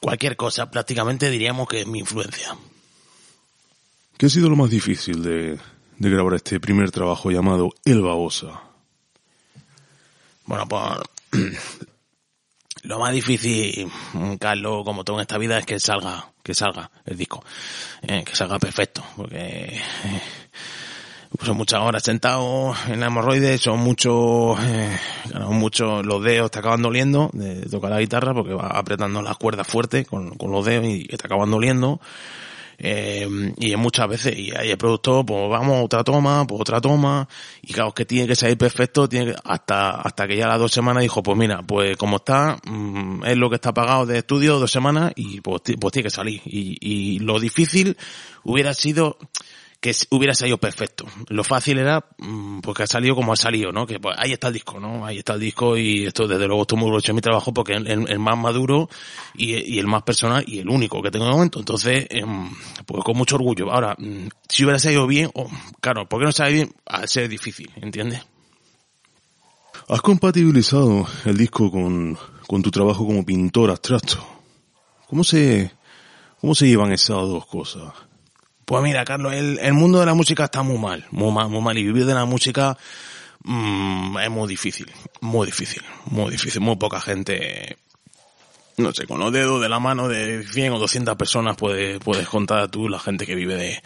cualquier 0.00 0.36
cosa 0.36 0.70
prácticamente 0.70 1.30
diríamos 1.30 1.68
que 1.68 1.80
es 1.80 1.86
mi 1.86 2.00
influencia. 2.00 2.56
¿Qué 4.16 4.26
ha 4.26 4.30
sido 4.30 4.50
lo 4.50 4.56
más 4.56 4.70
difícil 4.70 5.22
de, 5.22 5.58
de 5.96 6.10
grabar 6.10 6.34
este 6.34 6.60
primer 6.60 6.90
trabajo 6.90 7.30
llamado 7.30 7.70
El 7.84 8.02
Babosa? 8.02 8.62
Bueno, 10.44 10.66
pues 10.68 10.82
lo 12.82 12.98
más 12.98 13.12
difícil, 13.12 13.90
Carlos, 14.38 14.84
como 14.84 15.04
todo 15.04 15.16
en 15.16 15.22
esta 15.22 15.38
vida, 15.38 15.58
es 15.58 15.66
que 15.66 15.78
salga, 15.78 16.30
que 16.42 16.54
salga 16.54 16.90
el 17.04 17.16
disco, 17.16 17.44
eh, 18.02 18.24
que 18.24 18.34
salga 18.34 18.58
perfecto, 18.58 19.04
porque 19.16 19.36
eh, 19.36 20.22
son 21.44 21.56
muchas 21.56 21.80
horas 21.80 22.02
sentado 22.02 22.74
en 22.88 23.00
la 23.00 23.06
hemorroide, 23.06 23.58
son 23.58 23.80
muchos, 23.80 24.58
eh, 24.64 24.98
muchos, 25.48 26.04
los 26.04 26.22
dedos 26.22 26.50
te 26.50 26.58
acaban 26.58 26.82
doliendo 26.82 27.30
de 27.32 27.66
tocar 27.68 27.90
la 27.90 28.00
guitarra 28.00 28.34
porque 28.34 28.54
va 28.54 28.68
apretando 28.68 29.22
las 29.22 29.36
cuerdas 29.36 29.66
fuerte 29.66 30.04
con, 30.04 30.36
con 30.36 30.50
los 30.50 30.64
dedos 30.64 30.86
y 30.86 31.04
te 31.04 31.26
acaban 31.26 31.50
doliendo. 31.50 32.00
Eh, 32.82 33.28
y 33.58 33.76
muchas 33.76 34.08
veces, 34.08 34.38
y 34.38 34.56
ahí 34.56 34.70
el 34.70 34.78
productor, 34.78 35.26
pues 35.26 35.50
vamos, 35.50 35.84
otra 35.84 36.02
toma, 36.02 36.46
pues 36.46 36.62
otra 36.62 36.80
toma, 36.80 37.28
y 37.60 37.74
claro, 37.74 37.92
que 37.92 38.06
tiene 38.06 38.26
que 38.26 38.34
salir 38.34 38.56
perfecto, 38.56 39.06
tiene 39.06 39.32
que, 39.32 39.38
hasta, 39.44 40.00
hasta 40.00 40.26
que 40.26 40.36
ya 40.36 40.48
las 40.48 40.58
dos 40.58 40.72
semanas 40.72 41.02
dijo, 41.02 41.22
pues 41.22 41.36
mira, 41.36 41.62
pues 41.62 41.98
como 41.98 42.16
está, 42.16 42.56
mm, 42.64 43.24
es 43.26 43.36
lo 43.36 43.50
que 43.50 43.56
está 43.56 43.74
pagado 43.74 44.06
de 44.06 44.18
estudio, 44.18 44.58
dos 44.58 44.72
semanas, 44.72 45.12
y 45.14 45.42
pues, 45.42 45.60
pues 45.78 45.92
tiene 45.92 46.04
que 46.04 46.10
salir. 46.10 46.40
Y, 46.46 46.78
y 46.80 47.18
lo 47.18 47.38
difícil 47.38 47.98
hubiera 48.44 48.72
sido 48.72 49.18
que 49.80 49.94
hubiera 50.10 50.34
salido 50.34 50.58
perfecto. 50.58 51.06
Lo 51.28 51.42
fácil 51.42 51.78
era, 51.78 52.04
mm, 52.18 52.60
pues 52.60 52.76
que 52.76 52.82
ha 52.82 52.86
salido 52.86 53.14
como 53.14 53.32
ha 53.32 53.36
salido, 53.36 53.72
¿no? 53.72 53.86
Que 53.86 53.98
pues 53.98 54.14
ahí 54.18 54.32
está 54.32 54.48
el 54.48 54.54
disco, 54.54 54.78
¿no? 54.78 55.06
Ahí 55.06 55.18
está 55.18 55.34
el 55.34 55.40
disco 55.40 55.76
y 55.76 56.04
esto 56.04 56.28
desde 56.28 56.46
luego 56.46 56.62
estoy 56.62 56.78
muy 56.78 56.86
orgulloso 56.88 57.08
de 57.08 57.14
mi 57.14 57.22
trabajo 57.22 57.54
porque 57.54 57.72
es 57.72 57.78
el, 57.86 58.10
el 58.10 58.18
más 58.18 58.36
maduro 58.36 58.90
y, 59.34 59.78
el 59.78 59.86
más 59.86 60.02
personal 60.02 60.44
y 60.46 60.58
el 60.58 60.68
único 60.68 61.00
que 61.02 61.10
tengo 61.10 61.24
de 61.24 61.30
momento. 61.30 61.60
Entonces, 61.60 62.06
em, 62.10 62.50
pues 62.84 63.02
con 63.02 63.16
mucho 63.16 63.36
orgullo. 63.36 63.72
Ahora, 63.72 63.96
mm, 63.98 64.28
si 64.46 64.64
hubiera 64.64 64.78
salido 64.78 65.06
bien, 65.06 65.30
oh, 65.34 65.48
claro, 65.80 66.06
¿por 66.06 66.20
qué 66.20 66.26
no 66.26 66.32
sale 66.32 66.52
bien? 66.52 66.74
Al 66.84 67.08
ser 67.08 67.28
difícil, 67.30 67.70
¿entiendes? 67.76 68.20
¿Has 69.88 70.02
compatibilizado 70.02 71.06
el 71.24 71.38
disco 71.38 71.70
con, 71.70 72.18
con 72.46 72.62
tu 72.62 72.70
trabajo 72.70 73.06
como 73.06 73.24
pintor 73.24 73.70
abstracto? 73.70 74.18
¿Cómo 75.08 75.24
se, 75.24 75.72
cómo 76.38 76.54
se 76.54 76.66
llevan 76.68 76.92
esas 76.92 77.16
dos 77.16 77.46
cosas? 77.46 78.09
Pues 78.70 78.84
mira, 78.84 79.04
Carlos, 79.04 79.32
el, 79.32 79.58
el 79.58 79.72
mundo 79.72 79.98
de 79.98 80.06
la 80.06 80.14
música 80.14 80.44
está 80.44 80.62
muy 80.62 80.78
mal, 80.78 81.04
muy 81.10 81.32
mal, 81.32 81.48
muy 81.48 81.60
mal. 81.60 81.76
Y 81.76 81.82
vivir 81.82 82.06
de 82.06 82.14
la 82.14 82.24
música 82.24 82.78
mm, 83.42 84.16
es 84.18 84.30
muy 84.30 84.46
difícil, 84.46 84.86
muy 85.22 85.46
difícil, 85.46 85.82
muy 86.04 86.30
difícil. 86.30 86.60
Muy 86.60 86.76
poca 86.76 87.00
gente, 87.00 87.78
no 88.76 88.92
sé, 88.92 89.08
con 89.08 89.18
los 89.18 89.32
dedos 89.32 89.60
de 89.60 89.68
la 89.68 89.80
mano 89.80 90.06
de 90.06 90.44
100 90.44 90.74
o 90.74 90.78
200 90.78 91.16
personas 91.16 91.56
puedes, 91.56 91.98
puedes 91.98 92.28
contar 92.28 92.68
tú 92.68 92.88
la 92.88 93.00
gente 93.00 93.26
que 93.26 93.34
vive 93.34 93.56
de, 93.56 93.82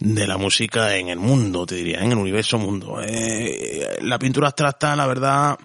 de 0.00 0.26
la 0.26 0.36
música 0.36 0.96
en 0.96 1.08
el 1.08 1.18
mundo, 1.18 1.64
te 1.64 1.76
diría, 1.76 2.00
en 2.00 2.12
el 2.12 2.18
universo 2.18 2.58
mundo. 2.58 3.00
Eh, 3.02 4.00
la 4.02 4.18
pintura 4.18 4.48
abstracta, 4.48 4.94
la 4.96 5.06
verdad, 5.06 5.58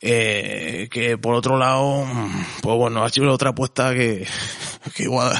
eh, 0.00 0.88
que 0.90 1.18
por 1.18 1.34
otro 1.34 1.56
lado, 1.56 2.04
pues 2.62 2.76
bueno, 2.76 3.04
ha 3.04 3.08
sido 3.10 3.32
otra 3.32 3.50
apuesta 3.50 3.94
que, 3.94 4.26
que 4.94 5.04
igual 5.04 5.32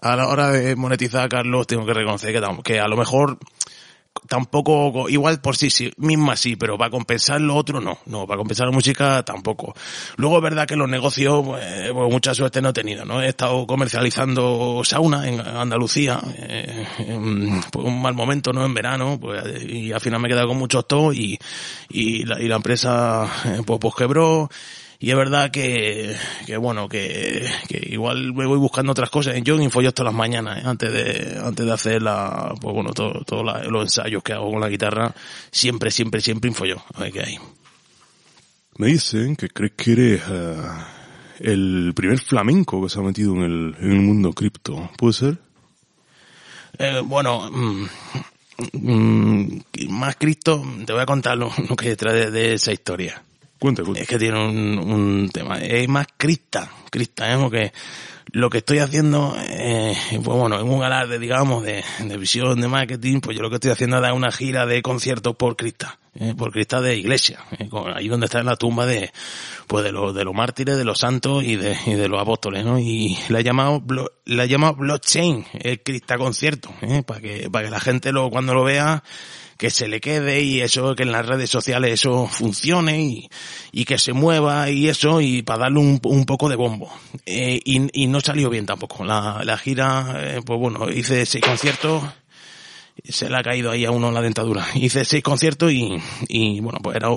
a 0.00 0.16
la 0.16 0.28
hora 0.28 0.50
de 0.50 0.76
monetizar 0.76 1.24
a 1.24 1.28
Carlos 1.28 1.66
tengo 1.66 1.86
que 1.86 1.94
reconocer 1.94 2.32
que, 2.32 2.62
que 2.62 2.80
a 2.80 2.88
lo 2.88 2.96
mejor 2.96 3.38
tampoco, 4.28 5.08
igual 5.08 5.40
por 5.40 5.56
sí, 5.56 5.70
sí, 5.70 5.92
misma 5.96 6.36
sí, 6.36 6.56
pero 6.56 6.76
para 6.76 6.90
compensar 6.90 7.40
lo 7.40 7.56
otro 7.56 7.80
no, 7.80 7.98
no, 8.06 8.26
para 8.26 8.38
compensar 8.38 8.66
la 8.66 8.72
música 8.72 9.24
tampoco. 9.24 9.74
Luego 10.16 10.36
es 10.36 10.42
verdad 10.42 10.66
que 10.66 10.76
los 10.76 10.88
negocios, 10.88 11.44
pues, 11.44 11.90
pues 11.92 12.12
mucha 12.12 12.34
suerte 12.34 12.60
no 12.60 12.70
he 12.70 12.72
tenido, 12.72 13.04
¿no? 13.04 13.22
He 13.22 13.28
estado 13.28 13.66
comercializando 13.66 14.82
sauna 14.84 15.28
en 15.28 15.40
Andalucía, 15.40 16.20
eh, 16.36 16.86
pues 17.70 17.86
un 17.86 18.00
mal 18.02 18.14
momento, 18.14 18.52
¿no? 18.52 18.64
En 18.64 18.74
verano, 18.74 19.18
pues, 19.20 19.42
y 19.62 19.92
al 19.92 20.00
final 20.00 20.20
me 20.20 20.28
he 20.28 20.30
quedado 20.30 20.48
con 20.48 20.58
muchos 20.58 20.86
tos 20.86 21.14
y, 21.14 21.38
y 21.88 22.24
la, 22.24 22.40
y 22.40 22.48
la 22.48 22.56
empresa, 22.56 23.28
eh, 23.46 23.62
pues, 23.64 23.78
pues 23.80 23.94
quebró, 23.94 24.48
y 25.02 25.10
es 25.10 25.16
verdad 25.16 25.50
que, 25.50 26.14
que 26.44 26.58
bueno, 26.58 26.86
que, 26.86 27.48
que 27.66 27.88
igual 27.90 28.34
me 28.34 28.44
voy 28.44 28.58
buscando 28.58 28.92
otras 28.92 29.08
cosas. 29.08 29.34
Yo 29.42 29.58
infollo 29.58 29.92
todas 29.92 30.12
las 30.12 30.18
mañanas, 30.18 30.58
¿eh? 30.58 30.62
antes 30.66 30.92
de, 30.92 31.40
antes 31.42 31.64
de 31.64 31.72
hacer 31.72 32.02
la, 32.02 32.54
pues 32.60 32.74
bueno, 32.74 32.92
todos 32.92 33.24
todo 33.24 33.42
los 33.42 33.82
ensayos 33.82 34.22
que 34.22 34.34
hago 34.34 34.50
con 34.50 34.60
la 34.60 34.68
guitarra, 34.68 35.14
siempre, 35.50 35.90
siempre, 35.90 36.20
siempre 36.20 36.48
infollo. 36.48 36.82
A 36.92 37.00
ver 37.00 37.12
qué 37.12 37.20
hay. 37.20 37.38
Me 38.76 38.88
dicen 38.88 39.36
que 39.36 39.48
crees 39.48 39.72
que 39.72 39.92
eres 39.92 40.22
eh, 40.30 40.56
el 41.38 41.92
primer 41.96 42.18
flamenco 42.18 42.82
que 42.82 42.90
se 42.90 42.98
ha 42.98 43.02
metido 43.02 43.34
en 43.36 43.42
el, 43.42 43.76
en 43.80 43.92
el 43.92 44.00
mundo 44.00 44.34
cripto. 44.34 44.90
¿Puede 44.98 45.14
ser? 45.14 45.38
Eh, 46.78 47.00
bueno, 47.02 47.50
mm, 47.50 47.86
mm, 48.74 49.60
más 49.88 50.16
Cristo, 50.16 50.62
te 50.84 50.92
voy 50.92 51.00
a 51.00 51.06
contar 51.06 51.38
lo, 51.38 51.50
lo 51.70 51.74
que 51.74 51.86
hay 51.86 51.90
detrás 51.92 52.12
de, 52.12 52.30
de 52.30 52.52
esa 52.52 52.70
historia. 52.70 53.22
Es 54.02 54.08
que 54.08 54.18
tiene 54.18 54.38
un, 54.44 54.78
un 54.78 55.30
tema. 55.32 55.58
Es 55.58 55.88
más 55.88 56.06
crista, 56.16 56.68
crista, 56.90 57.32
¿eh? 57.32 57.36
Porque 57.38 57.72
lo 58.32 58.48
que 58.48 58.58
estoy 58.58 58.78
haciendo, 58.78 59.36
eh, 59.38 59.94
pues 60.24 60.38
bueno, 60.38 60.58
en 60.60 60.68
un 60.68 60.82
alarde, 60.82 61.18
digamos, 61.18 61.64
de, 61.64 61.82
de 61.98 62.16
visión, 62.16 62.60
de 62.60 62.68
marketing, 62.68 63.20
pues 63.20 63.36
yo 63.36 63.42
lo 63.42 63.50
que 63.50 63.56
estoy 63.56 63.72
haciendo 63.72 63.96
es 63.96 64.02
dar 64.02 64.12
una 64.12 64.30
gira 64.30 64.66
de 64.66 64.82
conciertos 64.82 65.34
por 65.34 65.56
crista, 65.56 65.98
¿eh? 66.14 66.34
por 66.38 66.52
crista 66.52 66.80
de 66.80 66.96
iglesia, 66.96 67.40
¿eh? 67.58 67.68
Con- 67.68 67.92
ahí 67.96 68.06
donde 68.08 68.26
está 68.26 68.42
la 68.44 68.54
tumba 68.56 68.86
de, 68.86 69.10
pues 69.66 69.84
de 69.84 69.90
los, 69.92 70.14
de 70.14 70.24
los 70.24 70.32
mártires, 70.34 70.76
de 70.76 70.84
los 70.84 70.98
santos 71.00 71.42
y 71.42 71.56
de, 71.56 71.76
y 71.86 71.94
de 71.94 72.08
los 72.08 72.20
apóstoles, 72.20 72.64
¿no? 72.64 72.78
Y 72.78 73.18
la 73.28 73.40
he 73.40 73.44
llamado, 73.44 73.82
la 74.26 74.44
he 74.44 74.56
blockchain, 74.56 75.44
el 75.54 75.82
crista 75.82 76.16
concierto, 76.16 76.72
¿eh? 76.82 77.02
Para 77.04 77.20
que, 77.20 77.50
para 77.50 77.64
que 77.64 77.70
la 77.72 77.80
gente 77.80 78.12
lo, 78.12 78.30
cuando 78.30 78.54
lo 78.54 78.62
vea, 78.62 79.02
que 79.60 79.68
se 79.68 79.88
le 79.88 80.00
quede 80.00 80.40
y 80.40 80.62
eso, 80.62 80.94
que 80.94 81.02
en 81.02 81.12
las 81.12 81.26
redes 81.26 81.50
sociales 81.50 81.92
eso 81.92 82.26
funcione 82.26 83.02
y, 83.02 83.28
y 83.72 83.84
que 83.84 83.98
se 83.98 84.14
mueva 84.14 84.70
y 84.70 84.88
eso, 84.88 85.20
y 85.20 85.42
para 85.42 85.64
darle 85.64 85.80
un, 85.80 86.00
un 86.02 86.24
poco 86.24 86.48
de 86.48 86.56
bombo. 86.56 86.90
Eh, 87.26 87.60
y, 87.62 88.04
y 88.04 88.06
no 88.06 88.22
salió 88.22 88.48
bien 88.48 88.64
tampoco. 88.64 89.04
La, 89.04 89.42
la 89.44 89.58
gira, 89.58 90.14
eh, 90.16 90.40
pues 90.42 90.58
bueno, 90.58 90.88
hice 90.88 91.26
seis 91.26 91.44
conciertos, 91.44 92.02
se 93.04 93.28
le 93.28 93.36
ha 93.36 93.42
caído 93.42 93.70
ahí 93.70 93.84
a 93.84 93.90
uno 93.90 94.10
la 94.10 94.22
dentadura. 94.22 94.66
Hice 94.74 95.04
seis 95.04 95.22
conciertos 95.22 95.70
y, 95.72 95.94
y 96.28 96.60
bueno, 96.60 96.78
pues 96.82 96.96
era 96.96 97.10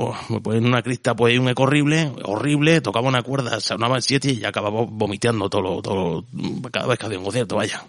pues 0.43 0.57
en 0.57 0.65
una 0.65 0.81
crista 0.81 1.15
pues 1.15 1.39
un 1.39 1.47
eco 1.47 1.63
horrible, 1.63 2.11
horrible, 2.25 2.81
tocaba 2.81 3.07
una 3.07 3.21
cuerda, 3.21 3.61
sonaba 3.61 3.95
el 3.95 4.03
siete 4.03 4.31
y 4.31 4.39
ya 4.39 4.49
acababa 4.49 4.85
vomiteando 4.85 5.49
todo 5.49 5.81
todo 5.81 6.25
cada 6.73 6.87
vez 6.87 6.99
que 6.99 7.05
hacía 7.05 7.19
un 7.19 7.23
concierto, 7.23 7.55
vaya. 7.55 7.85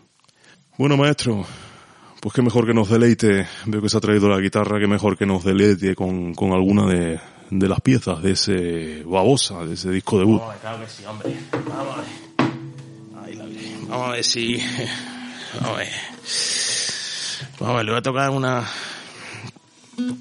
Bueno, 0.78 0.96
maestro, 0.96 1.44
pues 2.24 2.32
qué 2.34 2.40
mejor 2.40 2.64
que 2.66 2.72
nos 2.72 2.88
deleite. 2.88 3.46
Veo 3.66 3.82
que 3.82 3.88
se 3.90 3.98
ha 3.98 4.00
traído 4.00 4.30
la 4.30 4.40
guitarra, 4.40 4.80
qué 4.80 4.86
mejor 4.86 5.18
que 5.18 5.26
nos 5.26 5.44
deleite 5.44 5.94
con, 5.94 6.32
con 6.34 6.52
alguna 6.52 6.86
de, 6.86 7.20
de 7.50 7.68
las 7.68 7.82
piezas 7.82 8.22
de 8.22 8.30
ese 8.32 9.02
babosa, 9.04 9.62
de 9.66 9.74
ese 9.74 9.90
disco 9.90 10.18
debut. 10.18 10.40
Vamos 10.40 10.54
a 10.56 10.58
claro 10.58 10.80
que 10.82 10.90
sí, 10.90 11.04
hombre. 11.04 11.36
Vamos 11.68 11.94
a 11.94 12.00
ver. 12.00 13.26
Ahí 13.26 13.34
la. 13.34 13.44
Vamos 13.90 14.08
a 14.08 14.12
ver 14.12 14.24
si... 14.24 14.56
Vamos 15.60 15.68
a 15.68 15.76
ver. 15.76 15.88
Vamos 17.60 17.74
a 17.74 17.76
ver, 17.76 17.84
le 17.84 17.90
voy 17.92 17.98
a 17.98 18.02
tocar 18.02 18.30
una... 18.30 18.64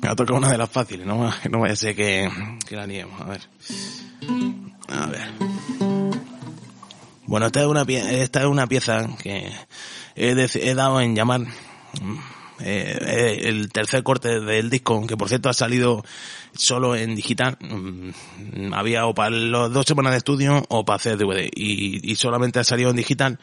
Me 0.01 0.09
a 0.09 0.15
tocar 0.17 0.35
una 0.35 0.49
de 0.51 0.57
las 0.57 0.69
fáciles, 0.69 1.07
no, 1.07 1.19
va- 1.19 1.37
no 1.49 1.59
vaya 1.61 1.71
a 1.73 1.77
ser 1.77 1.95
que, 1.95 2.29
que 2.67 2.75
la 2.75 2.85
niemos. 2.85 3.19
A 3.21 3.23
ver. 3.23 3.41
A 4.89 5.05
ver. 5.05 5.29
Bueno, 7.27 7.45
esta 7.45 7.61
es 7.61 7.65
una, 7.67 7.85
pie- 7.85 8.03
esta 8.21 8.41
es 8.41 8.45
una 8.47 8.67
pieza 8.67 9.07
que 9.23 9.49
he, 10.15 10.73
dado 10.75 10.99
en 10.99 11.15
llamar 11.15 11.41
eh, 12.59 12.97
eh, 13.01 13.39
el 13.49 13.71
tercer 13.71 14.03
corte 14.03 14.39
del 14.39 14.69
disco, 14.69 15.05
que 15.07 15.17
por 15.17 15.27
cierto 15.27 15.49
ha 15.49 15.53
salido 15.53 16.03
solo 16.53 16.95
en 16.95 17.15
digital. 17.15 17.57
Mm, 17.59 18.73
Había 18.73 19.05
o 19.05 19.13
para 19.13 19.31
las 19.31 19.71
dos 19.71 19.85
semanas 19.85 20.11
de 20.13 20.19
estudio 20.19 20.63
o 20.69 20.85
para 20.85 20.97
hacer 20.97 21.17
DVD. 21.17 21.49
Y, 21.53 22.15
solamente 22.15 22.59
ha 22.59 22.63
salido 22.63 22.91
en 22.91 22.95
digital. 22.95 23.39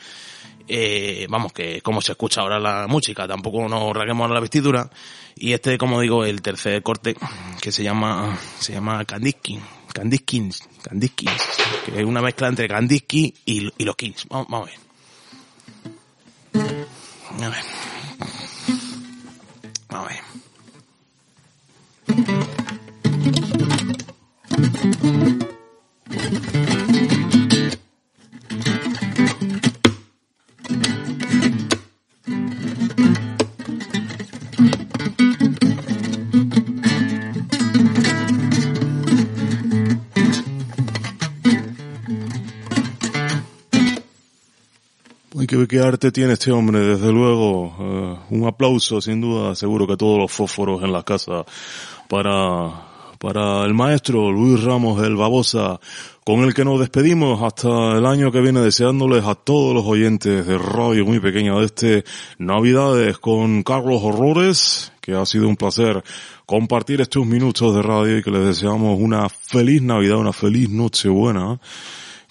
Eh, 0.68 1.26
vamos, 1.28 1.53
que 1.53 1.80
como 1.82 2.01
se 2.01 2.12
escucha 2.12 2.42
ahora 2.42 2.61
la 2.61 2.86
música, 2.86 3.26
tampoco 3.26 3.68
nos 3.68 3.92
rasguemos 3.94 4.22
ahora 4.22 4.34
la 4.34 4.40
vestidura. 4.40 4.90
Y 5.36 5.53
este, 5.53 5.76
como 5.76 6.01
digo, 6.01 6.24
el 6.24 6.40
tercer 6.42 6.82
corte, 6.82 7.16
que 7.61 7.72
se 7.72 7.82
llama, 7.82 8.38
se 8.59 8.72
llama 8.72 9.05
Kandinsky. 9.05 9.59
Kandiskins, 9.92 10.62
Kandiskins, 10.82 11.42
que 11.84 12.01
es 12.01 12.07
una 12.07 12.22
mezcla 12.22 12.46
entre 12.46 12.68
Kandinsky 12.68 13.34
y, 13.44 13.72
y 13.76 13.84
los 13.84 13.96
Kings. 13.96 14.26
Vamos, 14.28 14.46
vamos 14.48 14.68
a 14.68 14.72
ver. 16.55 16.86
A 17.42 17.48
ver. 17.48 17.89
A. 19.93 20.20
Qué 45.51 45.80
arte 45.80 46.12
tiene 46.12 46.34
este 46.34 46.53
hombre, 46.53 46.78
desde 46.78 47.11
luego. 47.11 47.74
Eh, 47.80 48.34
un 48.36 48.46
aplauso, 48.46 49.01
sin 49.01 49.20
duda, 49.20 49.57
seguro 49.57 49.84
que 49.84 49.96
todos 49.96 50.16
los 50.16 50.30
fósforos 50.30 50.80
en 50.84 50.92
la 50.92 51.03
casa 51.03 51.44
para, 52.09 53.16
para 53.18 53.64
el 53.64 53.74
maestro 53.74 54.30
Luis 54.30 54.62
Ramos 54.62 55.03
del 55.03 55.16
Babosa, 55.16 55.80
con 56.24 56.44
el 56.44 56.55
que 56.55 56.64
nos 56.64 56.78
despedimos 56.78 57.42
hasta 57.42 57.98
el 57.98 58.07
año 58.07 58.30
que 58.30 58.40
viene 58.40 58.61
deseándoles 58.61 59.24
a 59.24 59.34
todos 59.34 59.74
los 59.74 59.84
oyentes 59.86 60.46
de 60.46 60.57
Radio 60.57 61.05
Muy 61.05 61.18
Pequeña 61.18 61.57
de 61.57 61.64
este 61.64 62.05
Navidades 62.38 63.18
con 63.18 63.64
Carlos 63.64 64.03
Horrores, 64.05 64.92
que 65.01 65.16
ha 65.16 65.26
sido 65.26 65.48
un 65.48 65.57
placer 65.57 66.05
compartir 66.46 67.01
estos 67.01 67.26
minutos 67.26 67.74
de 67.74 67.82
radio 67.82 68.18
y 68.18 68.22
que 68.22 68.30
les 68.30 68.44
deseamos 68.44 69.01
una 69.01 69.28
feliz 69.28 69.82
Navidad, 69.82 70.18
una 70.18 70.32
feliz 70.32 70.70
Nochebuena 70.70 71.59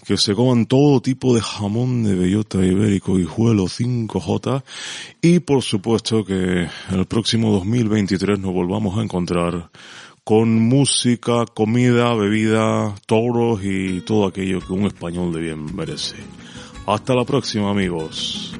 que 0.10 0.18
se 0.18 0.34
coman 0.34 0.66
todo 0.66 1.02
tipo 1.02 1.36
de 1.36 1.42
jamón 1.42 2.04
de 2.04 2.16
bellota 2.16 2.66
ibérico 2.66 3.20
y 3.20 3.26
juelo 3.26 3.66
5J 3.66 4.64
y 5.22 5.38
por 5.38 5.62
supuesto 5.62 6.26
que 6.26 6.68
el 6.90 7.06
próximo 7.06 7.52
2023 7.52 8.40
nos 8.40 8.52
volvamos 8.52 8.98
a 8.98 9.04
encontrar 9.04 9.70
con 10.24 10.50
música, 10.68 11.46
comida, 11.54 12.16
bebida, 12.16 12.96
toros 13.06 13.60
y 13.64 14.02
todo 14.02 14.26
aquello 14.26 14.62
que 14.62 14.74
un 14.74 14.88
español 14.88 15.32
de 15.32 15.42
bien 15.42 15.76
merece. 15.76 16.16
Hasta 16.88 17.14
la 17.14 17.24
próxima 17.24 17.70
amigos. 17.70 18.60